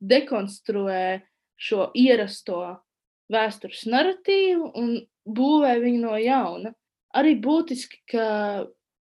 dekonstruē 0.00 1.04
šo 1.60 1.90
ierasto 1.98 2.60
vēstures 3.30 3.86
narratīvu 3.90 4.70
un 4.78 4.92
būvē 5.28 5.76
viņu 5.82 6.02
no 6.04 6.18
jauna. 6.20 6.74
Arī 7.16 7.34
būtiski, 7.42 8.02
ka 8.10 8.26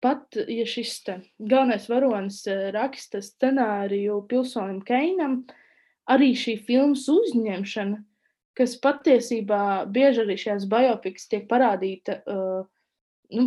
pat 0.04 0.38
ja 0.48 0.66
šis 0.68 0.98
galvenais 1.40 1.88
varonis 1.92 2.42
eh, 2.48 2.70
raksta 2.76 3.22
scenāriju 3.26 4.22
pilsonim 4.30 4.82
Keinam, 4.86 5.42
arī 6.10 6.34
šī 6.38 6.58
filmas 6.68 7.08
uzņemšana, 7.12 8.04
kas 8.58 8.76
patiesībā 8.84 9.64
bieži 9.94 10.26
arī 10.26 10.38
šajās 10.40 10.68
biopiks 10.70 11.30
tiek 11.32 11.46
parādīta, 11.48 12.18
uh, 12.28 12.66
nu, 13.32 13.46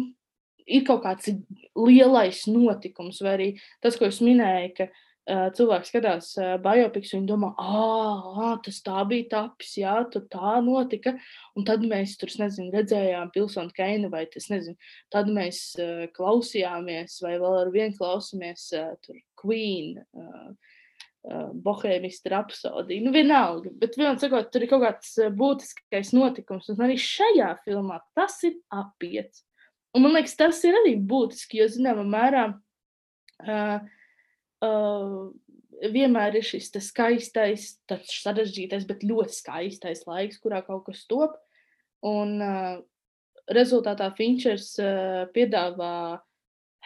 ir 0.64 0.84
kaut 0.88 1.02
kāds 1.04 1.28
lielais 1.76 2.44
notikums, 2.48 3.18
vai 3.20 3.34
arī 3.36 3.48
tas, 3.82 3.98
ko 3.98 4.08
es 4.08 4.22
minēju, 4.24 4.70
ka 4.78 4.86
uh, 4.88 5.02
cilvēks 5.28 5.92
skatās 5.92 6.32
biopiks 6.64 7.12
un 7.14 7.26
domā, 7.28 7.52
ah, 7.62 8.56
tas 8.64 8.80
tā 8.82 9.04
bija 9.06 9.28
tapis, 9.36 9.76
jā, 9.78 9.94
tur 10.10 10.24
tā 10.32 10.56
notika. 10.64 11.14
Un 11.54 11.66
tad 11.68 11.84
mēs 11.86 12.16
tur, 12.18 12.32
nezinu, 12.42 12.72
redzējām 12.74 13.30
pilsonu 13.34 13.70
Keinu, 13.76 14.10
vai 14.10 14.24
tas, 14.32 14.48
nezinu, 14.50 14.74
tad 15.14 15.30
mēs 15.30 15.62
uh, 15.78 16.08
klausījāmies, 16.16 17.20
vai 17.22 17.36
vēl 17.38 17.58
ar 17.60 17.72
vienu 17.74 17.94
klausāmies 17.98 18.68
uh, 18.78 18.94
tur 19.04 19.20
Queen. 19.38 20.00
Uh, 20.12 20.52
Bohēmijas 21.22 22.18
rapsodija. 22.26 22.98
Nu, 23.04 23.12
vienalga, 23.14 23.70
bet 23.78 23.94
vienam 23.94 24.16
sakot, 24.18 24.48
tur 24.50 24.64
ir 24.64 24.70
kaut 24.72 24.82
kāds 24.82 25.12
būtiskais 25.38 26.10
notikums, 26.16 26.66
un 26.72 26.82
arī 26.82 26.96
šajā 26.98 27.52
filmā 27.62 28.00
tas 28.18 28.40
ir 28.48 28.56
apiets. 28.74 29.44
Un 29.94 30.02
man 30.02 30.16
liekas, 30.16 30.34
tas 30.40 30.58
ir 30.66 30.74
arī 30.80 30.96
būtiski, 30.98 31.60
jo 31.60 31.68
zināmā 31.70 32.02
mērā 32.10 32.42
uh, 32.50 33.92
uh, 34.62 35.30
vienmēr 35.90 36.38
ir 36.38 36.46
šis 36.46 36.70
skaistais, 36.86 37.76
tāds 37.90 38.14
sarežģītais, 38.22 38.86
bet 38.88 39.04
ļoti 39.06 39.34
skaistais 39.34 40.04
laiks, 40.06 40.40
kurā 40.42 40.62
kaut 40.66 40.86
kas 40.86 41.04
top. 41.10 41.38
Un 42.06 42.38
uh, 42.42 42.82
rezultātā 43.50 44.10
Finčers 44.18 44.74
uh, 44.82 45.24
piedāvā 45.34 46.20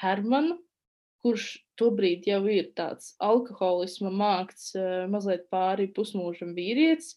Hermanu, 0.00 0.58
kurš 1.24 1.56
tobrīd 1.80 2.28
jau 2.28 2.42
ir 2.52 2.70
tāds 2.76 3.14
alkoholisma 3.22 4.12
mākts, 4.12 4.70
uh, 4.76 5.04
mazliet 5.10 5.48
pāri 5.52 5.88
pusmūžam 5.96 6.54
vīrietis, 6.56 7.14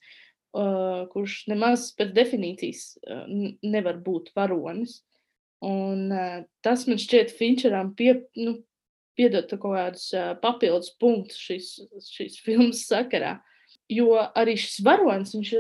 uh, 0.56 1.06
kurš 1.12 1.44
nemaz 1.52 1.92
pēc 2.00 2.16
definīcijas 2.16 2.88
uh, 3.04 3.28
nevar 3.64 4.02
būt 4.04 4.34
varonis. 4.36 5.02
Un 5.64 6.08
uh, 6.16 6.42
tas 6.64 6.88
man 6.88 7.00
šķiet 7.00 7.36
Finčeram 7.36 7.92
pie, 8.00 8.14
nu, 8.40 8.62
piedot 9.20 9.52
kaut 9.58 9.76
kādus 9.76 10.08
papildus 10.44 10.94
punktus 11.02 11.42
šīs, 11.44 11.74
šīs 12.08 12.40
filmas 12.46 12.86
sakarā. 12.88 13.38
Jo 13.92 14.16
arī 14.38 14.56
šis 14.60 14.80
varonis, 14.86 15.36
viņš 15.36 15.54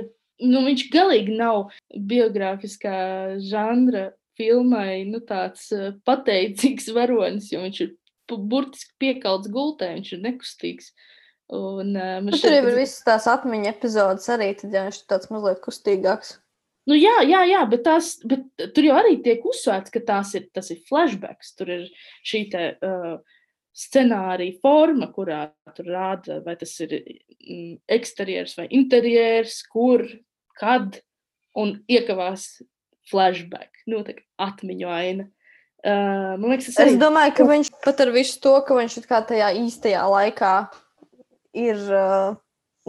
nu, 0.47 0.64
viņš 0.66 0.88
galīgi 0.93 1.36
nav 1.38 1.70
biogrāfiskā 2.10 2.95
žanra 3.43 4.10
filmai, 4.39 5.03
nu, 5.10 5.20
tāds 5.26 5.70
pateicīgs 6.07 6.91
varonis, 6.95 7.51
jo 7.51 7.64
viņš 7.66 7.82
ir 7.86 7.95
burtiski 8.30 8.93
piekalts 9.01 9.49
gultē, 9.51 9.93
viņš 9.97 10.14
ir 10.16 10.22
nekustīgs. 10.26 10.91
Un, 11.49 11.95
uh, 11.97 12.20
nu, 12.22 12.36
tur 12.38 12.53
jau 12.53 12.68
ir 12.70 12.78
visas 12.78 13.01
tās 13.01 13.26
atmiņa 13.30 13.72
epizodes 13.72 14.30
arī, 14.30 14.51
tad 14.60 14.76
jau 14.76 14.86
viņš 14.86 14.99
ir 15.01 15.10
tāds 15.10 15.32
mazliet 15.34 15.64
kustīgāks. 15.64 16.36
Nu, 16.89 16.95
jā, 16.97 17.20
jā, 17.26 17.41
jā 17.49 17.64
bet, 17.70 17.84
tās, 17.86 18.14
bet 18.26 18.45
tur 18.76 18.86
jau 18.86 18.95
arī 18.97 19.18
tiek 19.26 19.43
uzsvērts, 19.45 19.91
ka 19.93 20.01
tās 20.05 20.32
ir, 20.38 20.47
tas 20.55 20.70
ir 20.74 20.80
flashbacks. 20.89 21.51
Tur 21.57 21.74
ir 21.74 21.84
šī 22.26 22.43
te, 22.53 22.64
uh, 22.86 23.38
scenārija 23.80 24.57
forma, 24.63 25.09
kurā 25.15 25.45
tur 25.77 25.88
rāda, 25.93 26.39
vai 26.45 26.55
tas 26.59 26.73
ir 26.84 26.97
mm, 26.99 27.80
eksterjers 27.99 28.57
vai 28.59 28.67
interjers, 28.75 29.61
kur, 29.71 30.03
kad, 30.59 30.99
un 31.59 31.77
iekavās 31.89 32.49
flashback, 33.09 33.86
nu, 33.89 34.03
tā 34.05 34.19
atmiņu 34.41 34.91
aina. 34.91 35.30
Uh, 35.80 36.36
man 36.36 36.51
liekas, 36.51 36.73
es, 36.73 36.82
arī... 36.82 36.97
es 36.97 36.99
domāju, 36.99 37.38
ka 37.38 37.47
viņš 37.47 37.71
pat 37.86 38.03
ar 38.03 38.11
visu 38.11 38.39
to, 38.43 38.57
ka 38.67 38.75
viņš 38.75 38.99
kā 39.07 39.23
tajā 39.32 39.53
īstajā 39.63 40.03
laikā 40.11 40.53
ir. 41.55 41.82
Uh 41.88 42.38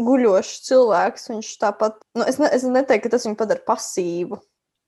guļošs 0.04 0.60
cilvēks. 0.68 1.28
Viņš 1.32 1.50
tāpat, 1.60 1.98
nu, 2.18 2.26
es, 2.28 2.38
ne, 2.40 2.50
es 2.54 2.64
neteiktu, 2.66 3.06
ka 3.06 3.14
tas 3.16 3.26
viņu 3.26 3.38
padara 3.40 3.64
pasīvu. 3.66 4.40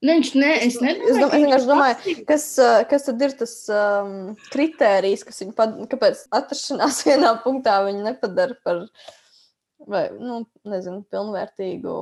Ne, 0.03 0.17
viņš 0.19 0.31
ne, 0.35 0.51
es 0.67 0.77
nedomāju, 0.83 1.13
es 1.13 1.19
domāju, 1.21 1.31
es 1.31 1.43
vienkārši 1.45 1.69
domāju, 1.69 2.15
kas, 2.27 2.45
kas 2.91 3.05
tad 3.07 3.21
ir 3.23 3.35
tas 3.39 3.53
um, 3.71 4.15
kritērijs, 4.51 5.23
kas 5.29 5.43
viņu 5.45 5.55
padara, 5.59 5.87
kāpēc 5.93 6.25
atrašanās 6.39 7.03
vienā 7.09 7.37
punktā 7.45 7.77
viņu 7.87 8.03
nepadara 8.09 8.57
par, 8.67 8.81
vai, 9.87 10.09
nu, 10.19 10.41
nezinu, 10.67 11.05
pilnvērtīgu 11.13 11.95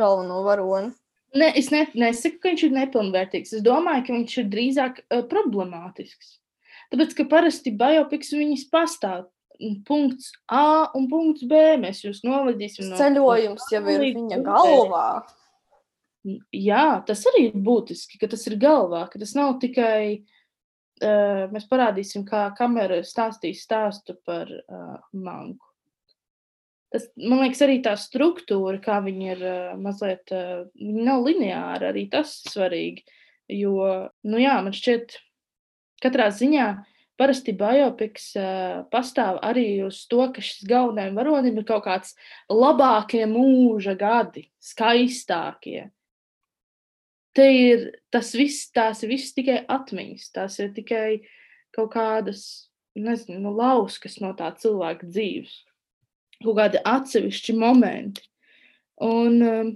galveno 0.00 0.40
varoni. 0.46 0.90
Ne, 1.34 1.52
es 1.58 1.70
ne, 1.74 1.84
nesaku, 1.98 2.40
ka 2.42 2.50
viņš 2.50 2.66
ir 2.66 2.74
nepilnvērtīgs. 2.74 3.54
Es 3.58 3.62
domāju, 3.66 4.02
ka 4.06 4.16
viņš 4.16 4.34
ir 4.42 4.50
drīzāk 4.50 5.00
uh, 5.04 5.22
problemātisks. 5.30 6.40
Tāpēc, 6.90 7.14
ka 7.18 7.28
parasti 7.30 7.74
biopiks 7.74 8.34
viņas 8.34 8.66
pastāv 8.70 9.24
punkts 9.86 10.32
A 10.50 10.90
un 10.98 11.06
punkts 11.10 11.46
B. 11.46 11.62
Mēs 11.78 12.02
jūs 12.04 12.22
novadīsim 12.26 12.90
no 12.90 12.98
ceļojums 12.98 13.70
jau 13.72 13.82
ir 13.90 14.06
viņa 14.18 14.42
galvā. 14.46 15.06
Jā, 16.24 17.02
tas 17.06 17.24
arī 17.28 17.48
ir 17.50 17.58
būtiski, 17.66 18.18
ka 18.20 18.28
tas 18.32 18.46
ir 18.48 18.56
galvā, 18.60 19.04
ka 19.12 19.20
tas 19.20 19.34
nav 19.36 19.58
tikai. 19.62 20.24
Uh, 21.04 21.50
mēs 21.50 21.64
parādīsim, 21.66 22.22
kā 22.22 22.46
kamera 22.54 23.00
stāstīs 23.02 23.64
stāstu 23.66 24.14
par 24.24 24.46
uh, 24.46 25.00
manku. 25.10 25.66
Tas, 26.94 27.08
man 27.18 27.42
liekas, 27.42 27.64
arī 27.66 27.80
tā 27.82 27.96
struktūra, 27.98 28.78
kā 28.80 29.00
viņi 29.02 29.26
ir 29.32 29.42
uh, 29.42 29.72
mazliet, 29.74 30.30
uh, 30.30 30.62
viņi 30.78 31.04
nav 31.04 31.26
lineāra, 31.26 31.90
arī 31.90 32.06
tas 32.12 32.36
ir 32.44 32.54
svarīgi. 32.54 33.02
Jo, 33.50 33.74
nu 34.22 34.38
jā, 34.40 34.54
man 34.62 34.72
šķiet, 34.72 35.18
katrā 36.06 36.30
ziņā 36.32 36.68
uh, 36.70 36.94
Parasti 37.14 37.52
biopiks 37.54 38.32
uh, 38.34 38.80
pastāv 38.90 39.36
arī 39.46 39.84
uz 39.86 40.00
to, 40.10 40.24
ka 40.34 40.42
šis 40.42 40.64
galvenajam 40.66 41.14
varonim 41.20 41.60
ir 41.60 41.66
kaut 41.68 41.84
kāds 41.84 42.16
labākie 42.50 43.22
mūža 43.30 43.94
gadi, 43.94 44.48
skaistākie. 44.58 45.92
Te 47.34 47.46
ir 47.50 47.88
tas 48.14 48.30
viss, 48.36 48.68
tās 48.74 49.02
ir 49.02 49.10
viss 49.10 49.34
tikai 49.34 49.64
atmiņas, 49.70 50.28
tās 50.34 50.58
ir 50.62 50.70
tikai 50.76 51.24
kaut 51.74 51.90
kādas, 51.96 52.44
nezinu, 52.94 53.40
nu, 53.42 53.54
lauskas 53.58 54.20
no 54.22 54.30
tā 54.38 54.52
cilvēka 54.60 55.08
dzīves, 55.08 55.56
kaut 56.44 56.60
kādi 56.60 56.82
atsevišķi 56.86 57.56
momenti. 57.58 58.22
Un 59.02 59.40
um, 59.42 59.72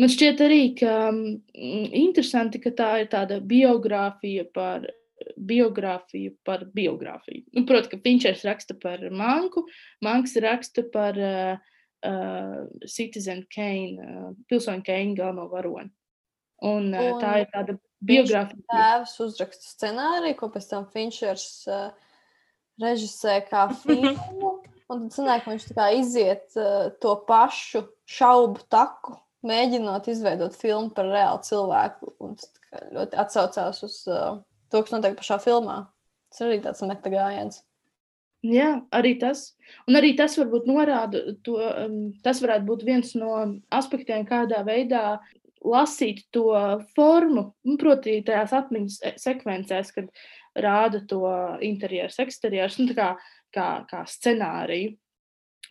man 0.00 0.12
šķiet 0.14 0.40
arī, 0.46 0.62
ka 0.80 0.94
um, 1.10 1.20
interesanti, 1.52 2.62
ka 2.64 2.72
tā 2.72 2.90
ir 3.02 3.10
tāda 3.12 3.42
biogrāfija 3.44 4.48
par 4.56 4.88
biogrāfiju 5.36 6.34
par 6.44 6.64
biogrāfiju. 6.74 7.44
Nu, 7.54 7.64
Protams, 7.68 7.90
ka 7.92 8.00
Finčers 8.04 8.44
raksta 8.46 8.76
par 8.80 9.02
Manku, 9.10 9.64
Manks 10.04 10.36
raksta 10.42 10.84
par 10.92 11.18
uh, 11.18 11.60
uh, 12.06 12.64
Citizen 12.90 13.44
Kane, 13.54 13.94
uh, 14.00 14.32
pilsoņu 14.50 14.84
Kane 14.86 15.14
galveno 15.18 15.48
varoni. 15.52 15.92
Un, 16.62 16.92
un 16.94 17.18
tā 17.20 17.32
ir 17.42 17.48
tāda 17.52 17.76
biogrāfija. 18.04 18.62
Tēvs 18.70 19.16
uzraksta 19.24 19.66
scenāriju, 19.68 20.36
ko 20.38 20.50
pēc 20.54 20.68
tam 20.70 20.86
Finčers 20.92 21.48
uh, 21.68 21.90
režisē 22.82 23.40
kā 23.48 23.66
filmu. 23.82 24.58
Un 24.92 25.06
tad 25.06 25.16
sanāk, 25.16 25.46
viņš 25.48 25.68
iziet 25.96 26.56
uh, 26.60 26.90
to 27.00 27.16
pašu 27.28 27.86
šaubu 28.04 28.66
taku, 28.72 29.16
mēģinot 29.44 30.08
izveidot 30.12 30.56
filmu 30.56 30.92
par 30.94 31.08
reālu 31.10 31.42
cilvēku. 31.46 32.14
Un 32.24 32.36
tas 32.40 32.50
ļoti 32.94 33.20
atsaucās 33.24 33.84
uz 33.86 34.00
uh, 34.10 34.40
to, 34.70 34.82
kas 34.82 34.94
notiek 34.94 35.16
pašā 35.18 35.40
filmā. 35.42 35.84
Tas 36.32 36.44
arī 36.46 36.58
tāds 36.64 36.82
meta 36.86 37.12
gājiens. 37.12 37.62
Jā, 38.44 38.82
arī 38.92 39.14
tas. 39.20 39.54
Un 39.88 39.96
arī 39.96 40.12
tas 40.18 40.34
varbūt 40.36 40.66
norāda, 40.68 41.22
to, 41.46 41.56
um, 41.56 42.10
tas 42.24 42.42
varētu 42.44 42.68
būt 42.68 42.82
viens 42.84 43.14
no 43.16 43.38
aspektiem, 43.72 44.26
kādā 44.28 44.60
veidā 44.66 45.22
lasīt 45.64 46.24
to 46.34 46.48
formu, 46.96 47.46
nu, 47.64 47.76
proti, 47.80 48.18
tajās 48.26 48.52
atmiņas 48.60 48.98
e, 49.00 49.14
sekvencēs, 49.22 49.92
kad 49.96 50.10
rāda 50.54 51.00
to 51.08 51.22
interjeras, 51.66 52.20
eksterjeras, 52.22 52.78
nu, 52.82 52.94
kā, 52.96 53.14
kā, 53.54 53.68
kā 53.90 54.04
scenāriju. 54.08 54.94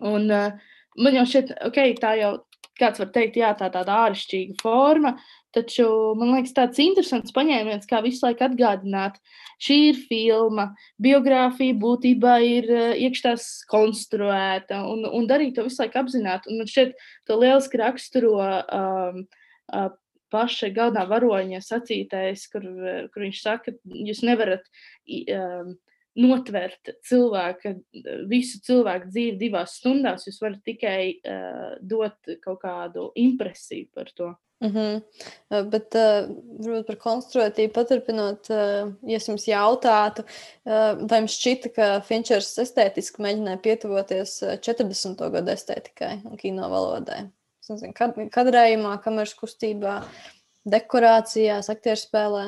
Un 0.10 0.26
uh, 0.34 0.74
man 0.98 1.20
jau 1.20 1.28
šķiet, 1.30 1.54
ok, 1.70 1.80
tā 2.02 2.16
jau 2.20 2.34
kāds 2.80 3.00
var 3.00 3.14
teikt, 3.14 3.38
jā, 3.38 3.54
tā 3.56 3.70
tāda 3.72 4.00
āršķirīga 4.08 4.58
forma, 4.64 5.14
Taču 5.54 5.86
man 6.18 6.32
liekas, 6.34 6.54
tāds 6.58 6.82
interesants 6.82 7.34
paņēmiens, 7.36 7.86
kā 7.90 8.00
visu 8.02 8.26
laiku 8.26 8.48
atgādināt, 8.48 9.20
šī 9.62 9.76
ir 9.92 10.00
filma, 10.10 10.72
biogrāfija 11.02 11.76
būtībā 11.78 12.40
ir 12.48 12.70
uh, 12.74 12.88
iekšās 12.98 13.46
konstruēta 13.70 14.82
un, 14.90 15.06
un 15.06 15.30
darīt 15.30 15.54
to 15.60 15.68
visu 15.68 15.84
laiku 15.84 16.02
apzināti. 16.02 16.50
Un 16.50 16.64
man 16.64 16.72
šķiet, 16.72 16.98
to 17.30 17.38
lieliski 17.38 17.82
raksturo 17.84 18.34
um, 18.42 19.22
paša 20.34 20.70
galvenā 20.74 21.06
varoņa 21.10 21.62
sacītais, 21.64 22.48
kur, 22.52 22.66
kur 23.14 23.26
viņš 23.28 23.42
saka, 23.42 23.74
ka 23.74 23.98
jūs 24.10 24.24
nevarat 24.26 24.66
um, 25.38 25.76
notvert 26.20 26.94
cilvēka, 27.08 27.76
visu 28.30 28.62
cilvēku 28.66 29.10
dzīvi 29.10 29.38
divās 29.42 29.78
stundās, 29.80 30.28
jūs 30.28 30.40
varat 30.44 30.64
tikai 30.66 31.02
uh, 31.18 31.76
dot 31.82 32.34
kaut 32.44 32.62
kādu 32.66 33.12
impresiju 33.20 33.90
par 33.94 34.12
to. 34.14 34.34
Mm 34.64 34.72
-hmm. 34.72 35.02
Bet, 35.70 35.96
uh, 35.96 36.30
varbūt 36.66 36.86
par 36.88 36.96
konstruētību 36.96 37.74
paturpinot, 37.74 38.50
uh, 38.50 38.94
ja 39.04 39.18
es 39.18 39.28
jums 39.28 39.48
jautātu, 39.48 40.24
uh, 40.24 41.04
vai 41.10 41.20
jums 41.20 41.36
šķita, 41.36 41.74
ka 41.76 42.02
Finčers 42.08 42.58
estētiski 42.58 43.22
mēģināja 43.22 43.60
pietuvoties 43.62 44.42
40. 44.62 45.30
gadu 45.32 45.52
estētikai 45.52 46.22
un 46.24 46.38
kino 46.38 46.70
valodai? 46.70 47.28
Nezinu, 47.70 47.96
kad, 47.96 48.18
kadrējumā, 48.34 48.98
kameras 49.04 49.34
kustībā, 49.40 50.02
dekorācijās, 50.68 51.70
aktieru 51.72 52.02
spēlē? 52.02 52.44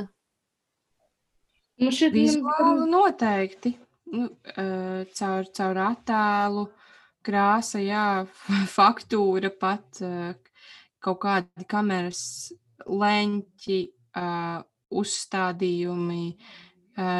Nu, 1.80 1.92
šeit 1.92 2.16
vizuāli 2.16 2.90
noteikti. 2.92 3.76
Nu, 4.16 4.28
uh, 4.30 5.02
caur, 5.18 5.48
caur 5.56 5.80
attēlu, 5.82 6.68
krāsa, 7.26 7.82
jā, 7.84 8.06
faktūra 8.78 9.52
pat. 9.56 10.04
Uh, 10.04 10.36
kaut 11.06 11.22
kādi 11.24 11.68
kameras 11.70 12.22
leņķi, 12.86 13.82
uh, 14.20 14.62
uzstādījumi, 14.96 16.24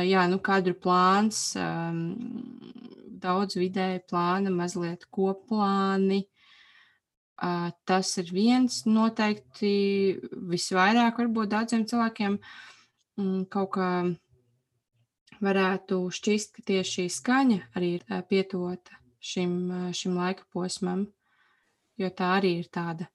jā, 0.08 0.22
nu, 0.32 0.40
kadru 0.44 0.76
plāns, 0.80 1.40
daudz 3.26 3.58
vidēji 3.60 4.04
plāna, 4.10 4.54
mazliet 4.54 5.06
koplāni. 5.14 6.22
Uh, 7.36 7.68
tas 7.84 8.14
ir 8.22 8.30
viens 8.32 8.86
noteikti 8.88 9.72
visvairāk, 10.48 11.18
varbūt 11.20 11.50
daudziem 11.52 11.82
cilvēkiem 11.84 12.38
um, 13.20 13.42
kaut 13.52 13.74
kā 13.76 13.90
varētu 15.44 15.98
šķist, 16.16 16.54
ka 16.56 16.64
tieši 16.72 16.94
šī 16.94 17.06
skaņa 17.18 17.58
arī 17.76 17.90
ir 17.98 18.06
uh, 18.08 18.22
pietuvota 18.24 18.96
šim, 19.20 19.58
uh, 19.68 19.90
šim 19.92 20.16
laika 20.16 20.48
posmam, 20.56 21.04
jo 22.00 22.12
tā 22.16 22.32
arī 22.38 22.54
ir 22.62 22.72
tāda 22.72 23.10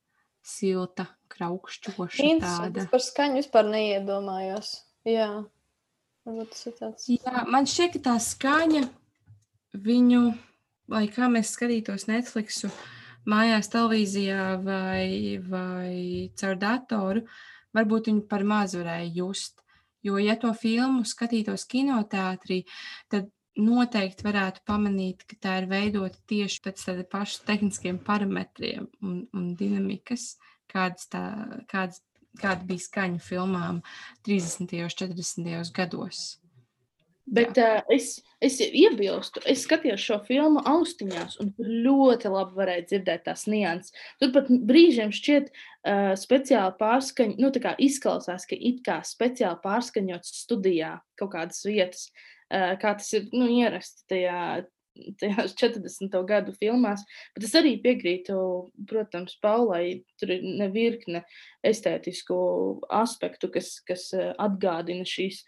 silta, 0.45 1.09
kraukšķoša. 1.33 2.29
Tāda. 2.45 2.85
Es 2.85 2.93
par 2.93 3.07
skaņu 3.07 3.41
vispār 3.41 3.73
neiedomājos. 3.73 4.75
Jā, 5.09 5.33
tāds. 6.29 7.09
Jā, 7.09 7.49
man 7.49 7.65
šķiet, 7.65 7.97
ka 7.97 8.07
tā 8.11 8.21
skaņa 8.21 8.85
viņu, 9.81 10.25
lai 10.93 11.07
kā 11.09 11.33
mēs 11.33 11.57
skatītos 11.57 12.11
Netflixu 12.13 12.69
mājās, 13.29 13.71
televīzijā 13.73 14.45
vai, 14.65 15.41
vai 15.45 16.31
caur 16.41 16.61
datoru, 16.61 17.25
varbūt 17.77 18.11
viņu 18.11 18.25
par 18.31 18.45
maz 18.45 18.77
varēja 18.79 19.11
just. 19.21 19.61
Jo, 20.03 20.17
ja 20.17 20.37
to 20.41 20.53
filmu 20.57 21.05
skatītos 21.05 21.67
kinoteātrī, 21.69 22.63
tad 23.13 23.29
noteikti 23.61 24.25
varētu 24.25 24.63
pamanīt, 24.69 25.25
ka 25.29 25.37
tā 25.45 25.57
ir 25.61 25.67
veidota 25.71 26.17
tieši 26.31 26.63
pēc 26.65 26.85
tāda 26.87 27.05
paša 27.05 27.45
tehniskiem 27.51 27.99
parametriem 28.07 28.87
un, 29.05 29.25
un 29.37 29.51
dinamikas, 29.59 30.39
kādas, 30.71 31.11
tā, 31.13 31.25
kādas, 31.71 32.01
kāda 32.41 32.65
bija 32.65 32.87
skaņa 32.87 33.21
filmām 33.25 33.83
30. 34.27 34.73
un 34.87 34.95
40. 34.95 35.75
gados. 35.77 36.23
Bet 37.31 37.59
uh, 37.63 37.79
es, 37.95 38.17
es 38.43 38.57
iebilstu, 38.65 39.43
es 39.47 39.63
skatījos 39.63 40.03
šo 40.03 40.17
filmu 40.27 40.63
austiņās, 40.67 41.37
un 41.43 41.53
tur 41.55 41.69
ļoti 41.87 42.33
labi 42.33 42.59
varēja 42.59 42.87
dzirdēt 42.89 43.23
tās 43.29 43.47
nianses. 43.51 43.95
Tur 44.19 44.33
pat 44.35 44.51
brīžiem 44.51 45.15
šķiet 45.15 45.53
uh, 45.53 46.11
speciāli 46.19 46.75
pārskaņot, 46.81 47.39
nu, 47.39 47.53
tā 47.55 47.63
kā 47.63 47.77
izklausās, 47.87 48.49
ka 48.51 48.59
it 48.59 48.83
kā 48.87 48.99
speciāli 49.07 49.63
pārskaņots 49.63 50.35
studijā 50.43 50.97
kaut 51.21 51.35
kādas 51.37 51.63
vietas, 51.69 52.11
uh, 52.51 52.75
kā 52.83 52.97
tas 52.99 53.15
ir 53.15 53.31
nu, 53.31 53.47
ierasts 53.61 54.09
tajā, 54.11 54.67
tajās 55.23 55.55
40. 55.63 56.21
gadu 56.27 56.59
filmās. 56.59 57.07
Bet 57.37 57.47
es 57.47 57.55
arī 57.63 57.77
piekrītu, 57.85 58.41
protams, 58.91 59.39
Paulai, 59.39 60.01
tur 60.19 60.35
ir 60.35 60.43
nevirkne 60.65 61.23
estētisku 61.63 62.41
aspektu, 62.91 63.55
kas, 63.55 63.77
kas 63.87 64.11
atgādina 64.19 65.07
šīs 65.07 65.45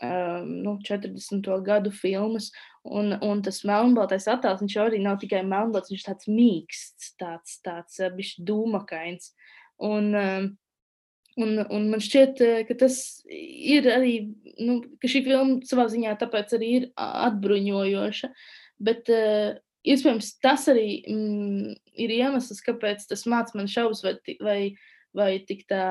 nu, 0.00 0.78
40. 0.82 1.62
gadu 1.64 1.90
filmas. 1.90 2.50
Un, 2.84 3.12
un 3.20 3.42
tas 3.44 3.60
melnbaltais 3.68 4.24
attēls, 4.30 4.62
viņš 4.64 4.76
arī 4.80 5.02
nav 5.04 5.18
tikai 5.20 5.42
melnbalts, 5.44 5.92
viņš 5.92 6.04
tāds 6.06 6.30
mīksts, 6.32 7.12
tāds, 7.20 7.58
tāds 7.64 8.00
bišķi 8.16 8.44
dūmakains. 8.48 9.34
Un, 9.84 10.14
un, 11.36 11.52
un 11.60 11.88
man 11.92 12.00
šķiet, 12.00 12.40
ka 12.68 12.76
tas 12.80 12.96
ir 13.28 13.88
arī, 13.92 14.14
nu, 14.64 14.80
ka 15.00 15.10
šī 15.12 15.24
filma 15.28 15.58
savā 15.68 15.90
ziņā 15.92 16.16
tāpēc 16.22 16.56
arī 16.56 16.70
ir 16.78 16.88
atbruņojoša, 16.96 18.32
bet 18.88 19.12
iespējams 19.84 20.34
tas 20.44 20.68
arī 20.72 21.02
mm, 21.04 21.74
ir 22.00 22.14
iemesls, 22.16 22.64
kāpēc 22.64 23.04
tas 23.12 23.26
māc 23.28 23.52
man 23.56 23.68
šaubas, 23.68 24.00
vai, 24.06 24.16
vai, 24.40 24.60
vai, 25.16 25.32
tā, 25.68 25.84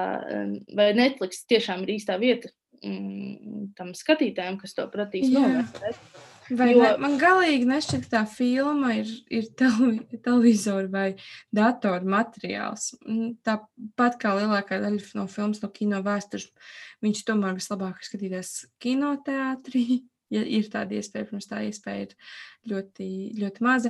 vai 0.73 0.89
Netflix 0.97 1.45
tiešām 1.49 1.85
ir 1.85 1.99
īstā 1.99 2.17
vieta 2.21 2.49
mm, 2.85 3.71
tam 3.77 3.93
skatītājam, 3.97 4.59
kas 4.61 4.75
to 4.77 4.85
prasīs 4.91 5.31
novērtēt. 5.33 6.03
Vai 6.49 6.71
jo... 6.71 6.81
ne, 6.81 6.93
man 7.01 7.17
galīgi 7.21 7.67
nešķiet, 7.69 8.07
ka 8.07 8.11
tā 8.15 8.21
filma 8.29 8.95
ir, 8.97 9.09
ir 9.29 9.49
televi, 9.59 10.17
televizora 10.17 10.89
vai 10.89 11.07
datora 11.53 12.01
materiāls. 12.09 12.91
Tāpat 13.45 14.17
kā 14.21 14.33
lielākā 14.39 14.79
daļa 14.81 15.19
no 15.19 15.27
filmas, 15.29 15.61
no 15.61 15.69
kino 15.73 16.01
vēstures, 16.05 16.49
viņš 17.05 17.25
tomēr 17.27 17.59
vislabāk 17.59 18.01
skatīties 18.05 18.55
kinoteātrī. 18.81 20.03
Ja 20.29 20.43
ir 20.45 20.67
tāda 20.69 20.93
iespēja, 20.93 21.25
protams, 21.25 21.47
tā 21.49 21.63
iespēja 21.65 22.03
ir 22.03 22.11
ļoti, 22.69 23.05
ļoti 23.39 23.63
maza. 23.65 23.89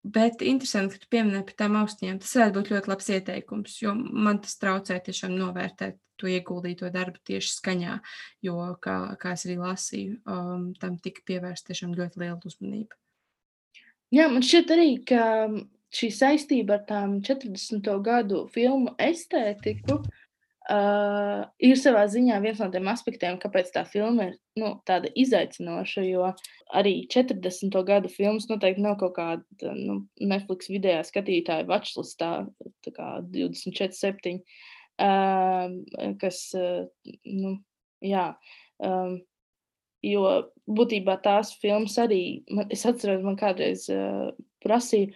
Bet 0.00 0.40
interesanti, 0.40 0.96
ka 0.96 1.02
tu 1.02 1.10
pieminēji 1.12 1.46
par 1.50 1.56
tām 1.60 1.74
austiņām. 1.82 2.20
Tas 2.22 2.36
varētu 2.38 2.56
būt 2.56 2.70
ļoti 2.72 2.90
labs 2.90 3.10
ieteikums, 3.12 3.74
jo 3.82 3.92
man 3.96 4.40
tas 4.40 4.56
traucē 4.60 4.96
tiešām 5.04 5.34
novērtēt 5.36 5.98
to 6.20 6.28
ieguldīto 6.28 6.88
darbu 6.92 7.20
tieši 7.28 7.52
skaņā, 7.52 7.98
jo, 8.44 8.56
kā, 8.84 8.96
kā 9.20 9.34
es 9.36 9.44
arī 9.48 9.58
lasīju, 9.60 10.16
um, 10.28 10.70
tam 10.80 10.96
tika 11.00 11.24
pievērsta 11.28 11.72
tiešām 11.72 11.92
ļoti 11.96 12.20
liela 12.20 12.40
uzmanība. 12.48 12.96
Jā, 14.12 14.26
man 14.32 14.44
šķiet 14.44 14.72
arī, 14.74 14.88
ka 15.08 15.22
šī 15.96 16.10
saistība 16.16 16.78
ar 16.78 16.84
tām 16.88 17.20
40. 17.24 17.92
gadu 18.04 18.42
filmu 18.52 18.96
estētiku 19.00 20.00
uh, 20.00 20.19
ir 20.70 21.78
savā 21.80 22.04
ziņā 22.10 22.36
viens 22.44 22.60
no 22.62 22.68
tiem 22.70 22.88
aspektiem, 22.92 23.38
kāpēc 23.42 23.72
tā 23.74 23.82
filma 23.88 24.28
ir 24.30 24.34
nu, 24.60 24.72
tāda 24.86 25.10
izaicinoša. 25.18 26.04
Jo 26.06 26.32
arī 26.76 26.94
40. 27.10 27.74
gadu 27.88 28.10
filmas 28.12 28.46
noteikti 28.50 28.84
nav 28.84 28.98
kaut 29.00 29.16
kāda 29.16 29.74
nu, 29.76 30.02
Netflix 30.20 30.70
video 30.70 31.00
skatītāja 31.06 31.66
watchlistā, 31.70 32.32
tā 32.86 32.94
kā 32.94 33.08
24, 33.34 33.96
7 33.98 34.38
um, 35.00 35.80
kas, 36.20 36.44
uh, 36.56 36.86
nu, 37.24 37.56
jā, 38.04 38.26
um, 38.84 39.18
jo 40.04 40.24
būtībā 40.70 41.18
tās 41.24 41.54
filmas 41.60 41.96
arī, 42.00 42.44
man, 42.52 42.68
es 42.72 42.86
atceros, 42.88 43.24
man 43.24 43.38
kādreiz 43.40 43.86
uh, 43.92 44.30
prasīja, 44.64 45.12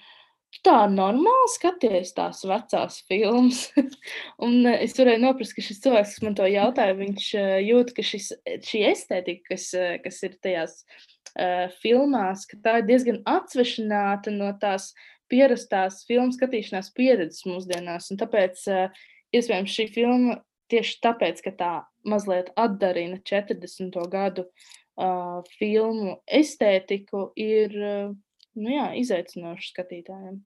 tu 0.54 0.62
tā 0.68 0.76
normāli 0.90 1.50
skaties 1.52 2.14
tās 2.16 2.44
vecās 2.46 3.00
filmas. 3.08 3.64
un 4.44 4.60
uh, 4.62 4.76
es 4.84 4.94
varēju 4.98 5.22
noprast, 5.24 5.56
ka 5.56 5.64
šis 5.64 5.82
cilvēks, 5.84 6.14
kas 6.16 6.26
man 6.26 6.38
to 6.38 6.46
jautāja, 6.50 6.96
viņš 6.98 7.26
uh, 7.40 7.56
jūt, 7.64 7.94
ka 7.96 8.06
šis, 8.06 8.30
šī 8.68 8.84
estētika, 8.92 9.54
kas, 9.54 9.66
uh, 9.78 9.96
kas 10.04 10.22
ir 10.26 10.38
tajās 10.44 10.78
uh, 10.84 11.66
filmās, 11.82 12.46
ka 12.50 12.60
tā 12.64 12.78
ir 12.80 12.88
diezgan 12.92 13.20
atsvešināta 13.28 14.34
no 14.34 14.52
tās 14.62 14.92
pierastās 15.32 16.02
filmu 16.08 16.34
skatīšanās 16.36 16.92
pieredzes 16.94 17.46
mūsdienās. 17.48 18.10
Un 18.12 18.20
tāpēc 18.20 18.66
uh, 18.70 19.04
iespējams 19.34 19.74
šī 19.74 19.88
filma 19.94 20.38
tieši 20.72 21.00
tāpēc, 21.04 21.42
ka 21.44 21.52
tā 21.58 21.72
mazliet 22.08 22.50
atdarina 22.60 23.18
40. 23.24 23.96
gadu 24.12 24.46
uh, 24.46 25.40
filmu 25.58 26.18
estētiku, 26.26 27.30
ir 27.40 27.76
uh, 27.80 28.12
nu 28.58 28.74
jā, 28.74 28.88
izaicinoši 29.00 29.70
skatītājiem. 29.72 30.40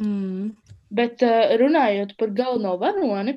Mm. 0.00 0.52
Bet 0.92 1.24
uh, 1.26 1.54
runājot 1.60 2.14
par 2.20 2.32
galveno 2.36 2.76
varoni, 2.80 3.36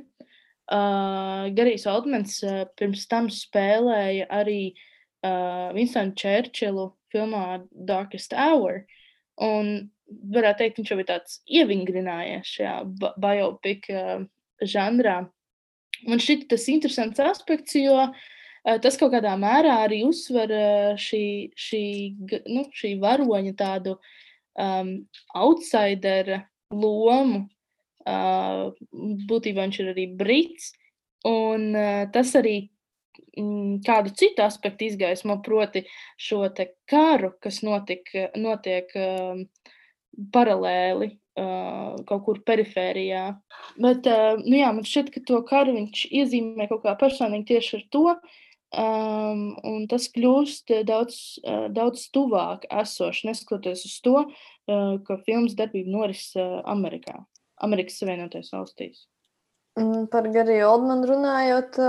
uh, 0.72 1.48
Garijs 1.56 1.88
Altmans 1.92 2.38
uh, 2.48 2.64
pirms 2.80 3.06
tam 3.12 3.28
spēlēja 3.32 4.30
arī 4.32 4.60
uh, 4.72 5.74
Winstonu 5.76 6.16
Čērčilu 6.20 6.90
filmā 7.14 7.66
Darkest 7.72 8.36
Hour. 8.36 8.86
Un 9.44 9.90
varētu 10.32 10.64
teikt, 10.64 10.80
viņš 10.80 10.94
jau 10.94 11.00
ir 11.02 11.10
tāds 11.10 11.40
ievingrinājies 11.48 12.56
šajā 12.58 12.78
biopic 13.20 13.90
uh, 13.92 14.24
žanrā. 14.64 15.26
Man 16.06 16.22
šķiet 16.22 16.48
tas 16.52 16.68
interesants 16.72 17.20
aspekts, 17.24 17.76
jo 17.80 18.00
uh, 18.08 18.26
tas 18.82 18.98
kaut 19.00 19.14
kādā 19.14 19.36
mērā 19.40 19.80
arī 19.86 20.02
uzsver 20.08 20.54
uh, 20.56 20.94
šī, 21.00 21.26
šī, 21.54 21.84
nu, 22.50 22.66
šī 22.74 22.96
varoņa 23.02 23.54
tādu 23.60 23.98
um, 24.58 24.96
outsidera 25.38 26.44
lomu. 26.74 27.46
Uh, 28.06 28.70
būtībā 29.30 29.64
viņš 29.66 29.78
ir 29.82 29.92
arī 29.96 30.06
brits, 30.14 30.70
un 31.26 31.72
uh, 31.74 32.04
tas 32.14 32.36
arī 32.38 32.68
mm, 33.38 33.82
kādu 33.86 34.14
citu 34.14 34.44
aspektu 34.46 34.86
izgaismo, 34.86 35.40
proti 35.46 35.88
šo 36.22 36.44
karu, 36.86 37.32
kas 37.42 37.64
notik, 37.66 38.12
notiek 38.38 38.94
uh, 38.94 39.42
paralēli 40.36 41.10
uh, 41.10 41.98
kaut 42.08 42.24
kur 42.28 42.42
perifērijā. 42.46 43.26
Bet 43.82 44.08
uh, 44.10 44.38
nu 44.42 44.60
jā, 44.60 44.72
man 44.72 44.86
šķiet, 44.86 45.12
ka 45.14 45.26
to 45.28 45.42
karu 45.50 45.76
viņš 45.78 46.06
iezīmē 46.12 46.70
kaut 46.72 46.86
kā 46.86 46.96
personīgi 47.00 47.56
tieši 47.56 47.80
ar 47.80 47.88
to. 47.92 48.06
Um, 48.76 49.44
un 49.64 49.86
tas 49.88 50.10
kļūst 50.12 50.74
daudz, 50.88 51.18
uh, 51.46 51.68
daudz 51.72 52.10
tuvāk 52.16 52.66
esošs, 52.68 53.24
neskatoties 53.30 53.86
uz 53.88 53.96
to, 54.04 54.18
uh, 54.26 54.98
ka 55.08 55.20
filmas 55.24 55.56
darbība 55.56 55.94
norises 55.94 56.36
uh, 56.36 56.60
Amerikā, 56.68 57.22
Amerikas 57.64 58.02
Savienotajās 58.02 58.52
valstīs. 58.52 59.06
Par 60.12 60.28
Gariju 60.32 60.68
Oldmanu 60.72 61.08
runājot, 61.10 61.80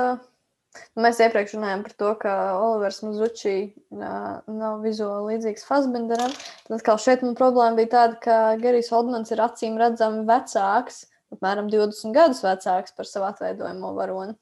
Mēs 1.01 1.21
iepriekš 1.25 1.55
runājām 1.57 1.83
par 1.87 1.93
to, 2.01 2.09
ka 2.21 2.33
Olivers 2.61 2.99
Mazučī 3.05 3.55
nav 3.97 4.83
vizuāli 4.85 5.35
līdzīgs 5.35 5.65
Fasbenderam. 5.69 6.33
Tad 6.67 6.79
atkal 6.79 7.01
šeit 7.01 7.23
man 7.25 7.37
problēma 7.39 7.79
bija 7.79 7.93
tāda, 7.95 8.19
ka 8.21 8.39
Gerijs 8.61 8.93
Oldmans 8.97 9.33
ir 9.33 9.41
acīm 9.45 9.79
redzami 9.81 10.27
vecāks, 10.29 11.05
apmēram 11.33 11.71
20 11.73 12.17
gadus 12.17 12.43
vecāks 12.45 12.97
par 12.97 13.09
savu 13.09 13.29
atveidojamo 13.31 13.95
varoni. 13.97 14.37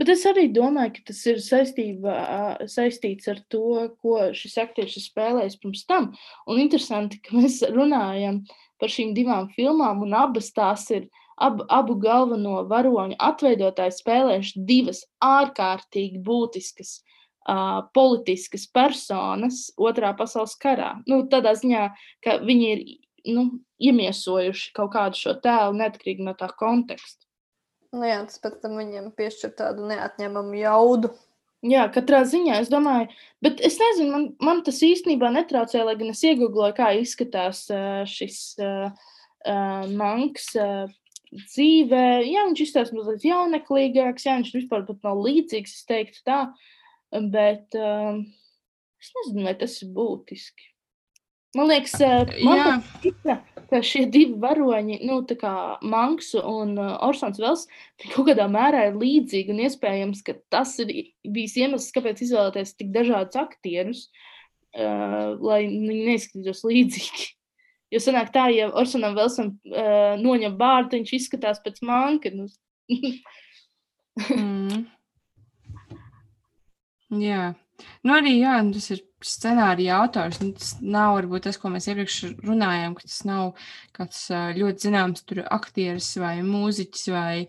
Bet 0.00 0.10
es 0.14 0.24
arī 0.28 0.48
domāju, 0.52 0.96
ka 0.96 1.08
tas 1.10 1.20
ir 1.30 1.40
saistība, 1.44 2.14
saistīts 2.70 3.30
ar 3.30 3.40
to, 3.52 3.88
ko 4.02 4.30
šis 4.36 4.56
aktieris 4.62 4.98
ir 4.98 5.06
spēlējis 5.06 5.58
pirms 5.62 5.84
tam. 5.90 6.12
Un 6.50 6.62
interesanti, 6.62 7.20
ka 7.24 7.36
mēs 7.38 7.60
runājam 7.74 8.42
par 8.80 8.92
šīm 8.92 9.14
divām 9.16 9.48
filmām, 9.54 10.02
un 10.06 10.16
abas 10.18 10.50
tās 10.54 10.88
ir 10.94 11.08
ab, 11.36 11.62
abu 11.72 11.96
galveno 12.02 12.62
varoņu 12.70 13.18
atveidotāji 13.22 13.98
spēlējuši 13.98 14.64
divas 14.68 15.04
ārkārtīgi 15.24 16.22
būtiskas 16.26 16.96
uh, 17.48 17.84
politiskas 17.96 18.66
personas 18.70 19.68
Otrā 19.78 20.14
pasaules 20.18 20.56
karā. 20.60 20.94
Nu, 21.10 21.24
tādā 21.30 21.54
ziņā, 21.58 21.88
ka 22.24 22.38
viņi 22.44 22.70
ir 22.74 22.84
nu, 23.34 23.46
iemiesojuši 23.82 24.72
kaut 24.76 24.92
kādu 24.94 25.20
šo 25.20 25.36
tēlu 25.44 25.78
neatkarīgi 25.80 26.26
no 26.26 26.36
tā 26.38 26.50
konteksta. 26.58 27.24
Nu 27.94 28.08
jā, 28.08 28.18
tas 28.26 28.40
pēc 28.42 28.58
tam 28.64 28.74
viņiem 28.80 29.12
piešķir 29.14 29.54
tādu 29.58 29.86
neatņemamu 29.90 30.58
jaudu. 30.58 31.12
Jā, 31.64 31.86
katrā 31.88 32.20
ziņā 32.28 32.58
es 32.60 32.68
domāju, 32.68 33.06
bet 33.44 33.62
es 33.64 33.78
nezinu, 33.80 34.10
man, 34.12 34.24
man 34.44 34.60
tas 34.66 34.82
īstenībā 34.84 35.30
netraucēja, 35.32 35.86
lai 35.88 35.94
gan 35.96 36.10
es 36.12 36.20
iegūloju, 36.26 36.74
kā 36.76 36.90
izskatās 36.98 37.62
uh, 37.72 38.02
šis 38.08 38.40
uh, 38.60 38.90
uh, 39.48 39.86
manks 39.96 40.50
uh, 40.60 40.90
dzīvē. 41.32 42.04
Jā, 42.28 42.44
viņš 42.50 42.64
izskatās 42.66 42.92
mazliet 42.92 43.24
jauneklīgāks, 43.30 44.26
jā, 44.28 44.36
viņš 44.42 44.52
vispār 44.58 44.84
pat 44.90 45.08
nav 45.08 45.24
līdzīgs, 45.24 45.78
es 45.78 45.88
teiktu 45.88 46.20
tā, 46.28 46.42
bet 47.32 47.78
uh, 47.80 48.20
es 49.00 49.16
nezinu, 49.20 49.48
vai 49.48 49.56
tas 49.64 49.80
ir 49.80 49.94
būtiski. 49.96 50.68
Man 51.56 51.70
liekas, 51.70 51.96
man 52.42 52.82
tika, 53.00 53.38
ka 53.74 53.80
šie 53.82 54.04
divi 54.06 54.38
varoņi, 54.38 55.00
nu, 55.08 55.18
tā 55.26 55.36
kā 55.40 55.52
Manks 55.82 56.30
un 56.38 56.76
uh, 56.78 56.94
Orsons 57.02 57.40
Vels, 57.42 57.66
kaut 58.12 58.28
kādā 58.30 58.46
mērā 58.50 58.84
ir 58.88 58.98
līdzīgi 59.00 59.50
un 59.50 59.64
iespējams, 59.66 60.22
ka 60.26 60.36
tas 60.54 60.76
ir 60.84 60.92
bijis 61.26 61.56
iemesls, 61.58 61.90
kāpēc 61.96 62.22
izvēlēties 62.22 62.76
tik 62.78 62.92
dažādus 62.94 63.40
aktierus, 63.42 64.04
uh, 64.78 65.34
lai 65.42 65.64
viņi 65.66 66.04
neizskatītos 66.10 66.62
līdzīgi. 66.68 67.32
Jo 67.94 68.00
sanāk 68.02 68.30
tā, 68.34 68.48
ja 68.54 68.70
Orsonam 68.74 69.14
Velsam 69.18 69.52
uh, 69.70 70.14
noņem 70.18 70.54
bārdu, 70.58 70.98
viņš 70.98 71.12
izskatās 71.18 71.60
pēc 71.62 71.82
manka. 71.86 72.32
Nu. 72.34 72.48
mm. 74.30 74.86
Jā. 77.20 77.52
Nu, 78.06 78.16
arī 78.16 78.38
jā, 78.38 78.56
tas 78.74 78.90
ir 78.94 79.02
scenārija 79.26 79.98
autors. 80.02 80.40
Nu, 80.42 80.52
tas 80.56 80.74
nav 80.82 81.16
varbūt 81.18 81.46
tas, 81.48 81.58
ko 81.60 81.70
mēs 81.72 81.88
iepriekš 81.90 82.18
runājām, 82.44 82.96
ka 82.98 83.06
tas 83.06 83.20
nav 83.28 83.52
kāds 83.96 84.20
ļoti 84.58 84.88
zināms 84.88 85.24
aktieris 85.44 86.10
vai 86.22 86.36
mūziķis 86.46 87.10
vai 87.14 87.44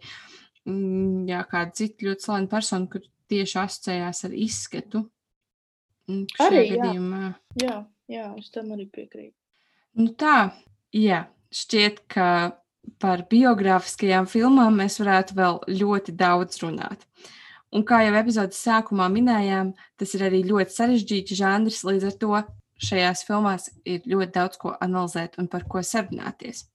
mm, 0.65 1.25
jā, 1.31 1.43
kāda 1.51 1.77
cita 1.81 2.09
ļoti 2.09 2.27
slavena 2.27 2.51
persona, 2.55 2.89
kur 2.91 3.05
tieši 3.31 3.61
asociējās 3.63 4.25
ar 4.27 4.35
izskatu. 4.45 5.05
Arī 6.45 6.67
gadījumā. 6.75 7.23
jā. 7.61 7.65
jā, 7.65 7.77
jā, 8.11 8.27
es 8.37 8.51
tam 8.53 8.75
arī 8.75 8.85
piekrītu. 8.93 9.33
Nu 9.97 10.11
tā, 10.19 10.51
jā, 10.93 11.23
šķiet, 11.55 12.03
ka 12.11 12.27
par 13.01 13.23
biogrāfiskajām 13.31 14.27
filmām 14.29 14.77
mēs 14.83 14.99
varētu 15.01 15.37
vēl 15.39 15.57
ļoti 15.79 16.13
daudz 16.19 16.59
runāt. 16.61 17.01
Uh, 17.01 17.33
Un 17.73 17.83
kā 17.87 18.03
jau 18.05 18.13
epizodes 18.15 18.61
sākumā 18.61 19.07
minējām, 19.11 19.73
tas 19.99 20.13
ir 20.15 20.27
arī 20.27 20.43
ļoti 20.47 20.75
sarežģīts 20.75 21.35
žanrs, 21.39 21.81
līdz 21.87 22.05
ar 22.07 22.15
to 22.21 22.43
šajās 22.85 23.23
filmās 23.27 23.69
ir 23.87 24.05
ļoti 24.07 24.31
daudz 24.35 24.59
ko 24.61 24.75
analizēt 24.83 25.39
un 25.41 25.49
par 25.51 25.65
ko 25.67 25.81
sarunāties. 25.83 26.65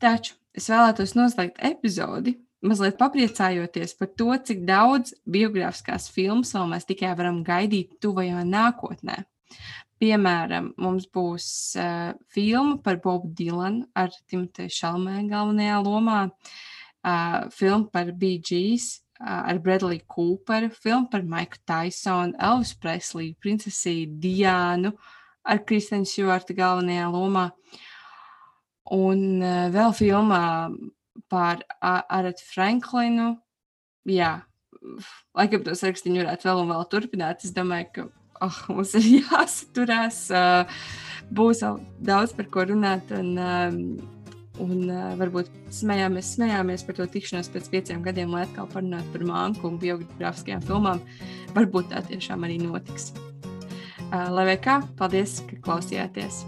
Taču 0.00 0.36
es 0.56 0.68
vēlētos 0.70 1.14
noslēgt 1.18 1.60
epizodi, 1.64 2.36
mazliet 2.64 2.98
papriecājoties 3.00 3.96
par 3.98 4.10
to, 4.18 4.30
cik 4.48 4.64
daudz 4.68 5.14
biogrāfiskās 5.28 6.08
filmas 6.12 6.54
vēl 6.56 6.68
mēs 6.72 6.88
tikai 6.88 7.14
varam 7.18 7.42
gaidīt 7.46 7.98
tuvajā 8.04 8.44
nākotnē. 8.48 9.22
Piemēram, 10.02 10.72
mums 10.80 11.06
būs 11.14 11.46
uh, 11.78 12.12
filma 12.34 12.76
par 12.82 12.98
Bobu 13.04 13.30
Dilanu 13.36 13.86
ar 13.96 14.12
Timoteju 14.28 14.72
Šalmē 14.74 15.22
galvenajā 15.30 15.78
lomā, 15.84 16.20
uh, 16.28 17.46
filma 17.54 17.86
par 17.92 18.10
Gees 18.18 19.03
ar 19.24 19.58
Bradley 19.64 20.02
Cooperu, 20.10 20.70
filmu 20.70 21.08
par 21.10 21.24
Maiku 21.26 21.60
Tysonu, 21.68 22.36
Elvis 22.38 22.74
Presliju, 22.80 23.36
princesi 23.40 24.04
Diānu 24.06 24.92
ar 25.44 25.60
Kristēnu 25.68 26.08
Šuārtu 26.08 26.56
galvenajā 26.56 27.08
lomā. 27.12 27.48
Un 28.94 29.40
vēl 29.72 29.94
filmā 29.96 30.44
par 31.32 31.62
Arētu 31.80 32.44
Franklinu. 32.50 33.30
Jā, 34.08 34.34
laikam 35.36 35.64
to 35.64 35.76
sarakstu 35.78 36.12
varētu 36.12 36.48
vēl 36.48 36.62
un 36.62 36.72
vēl 36.72 36.84
turpināt. 36.92 37.44
Es 37.46 37.54
domāju, 37.56 37.88
ka 37.94 38.06
oh, 38.44 38.58
mums 38.74 38.94
ir 38.98 39.08
jāsaturās. 39.22 40.26
Būs 41.34 41.64
vēl 41.64 41.80
daudz 42.04 42.36
par 42.36 42.50
ko 42.52 42.66
runāt. 42.68 43.12
Un, 43.16 43.32
Un 44.62 44.86
uh, 44.86 45.14
varbūt 45.18 45.50
smējāmies, 45.74 46.34
smējāmies 46.36 46.84
par 46.86 46.98
to 46.98 47.06
tikšanos 47.10 47.50
pēc 47.50 47.70
pieciem 47.72 48.04
gadiem, 48.06 48.30
lai 48.34 48.44
atkal 48.46 48.68
parunātu 48.70 49.10
par 49.16 49.26
mākslu 49.30 49.72
un 49.72 49.80
biogrāfiskajām 49.82 50.62
filmām. 50.68 51.02
Varbūt 51.56 51.90
tā 51.90 52.04
tiešām 52.06 52.46
arī 52.46 52.60
notiks. 52.62 53.10
Uh, 54.12 54.30
lai 54.30 54.54
kā, 54.62 54.78
paldies, 55.00 55.40
ka 55.50 55.58
klausījāties! 55.64 56.44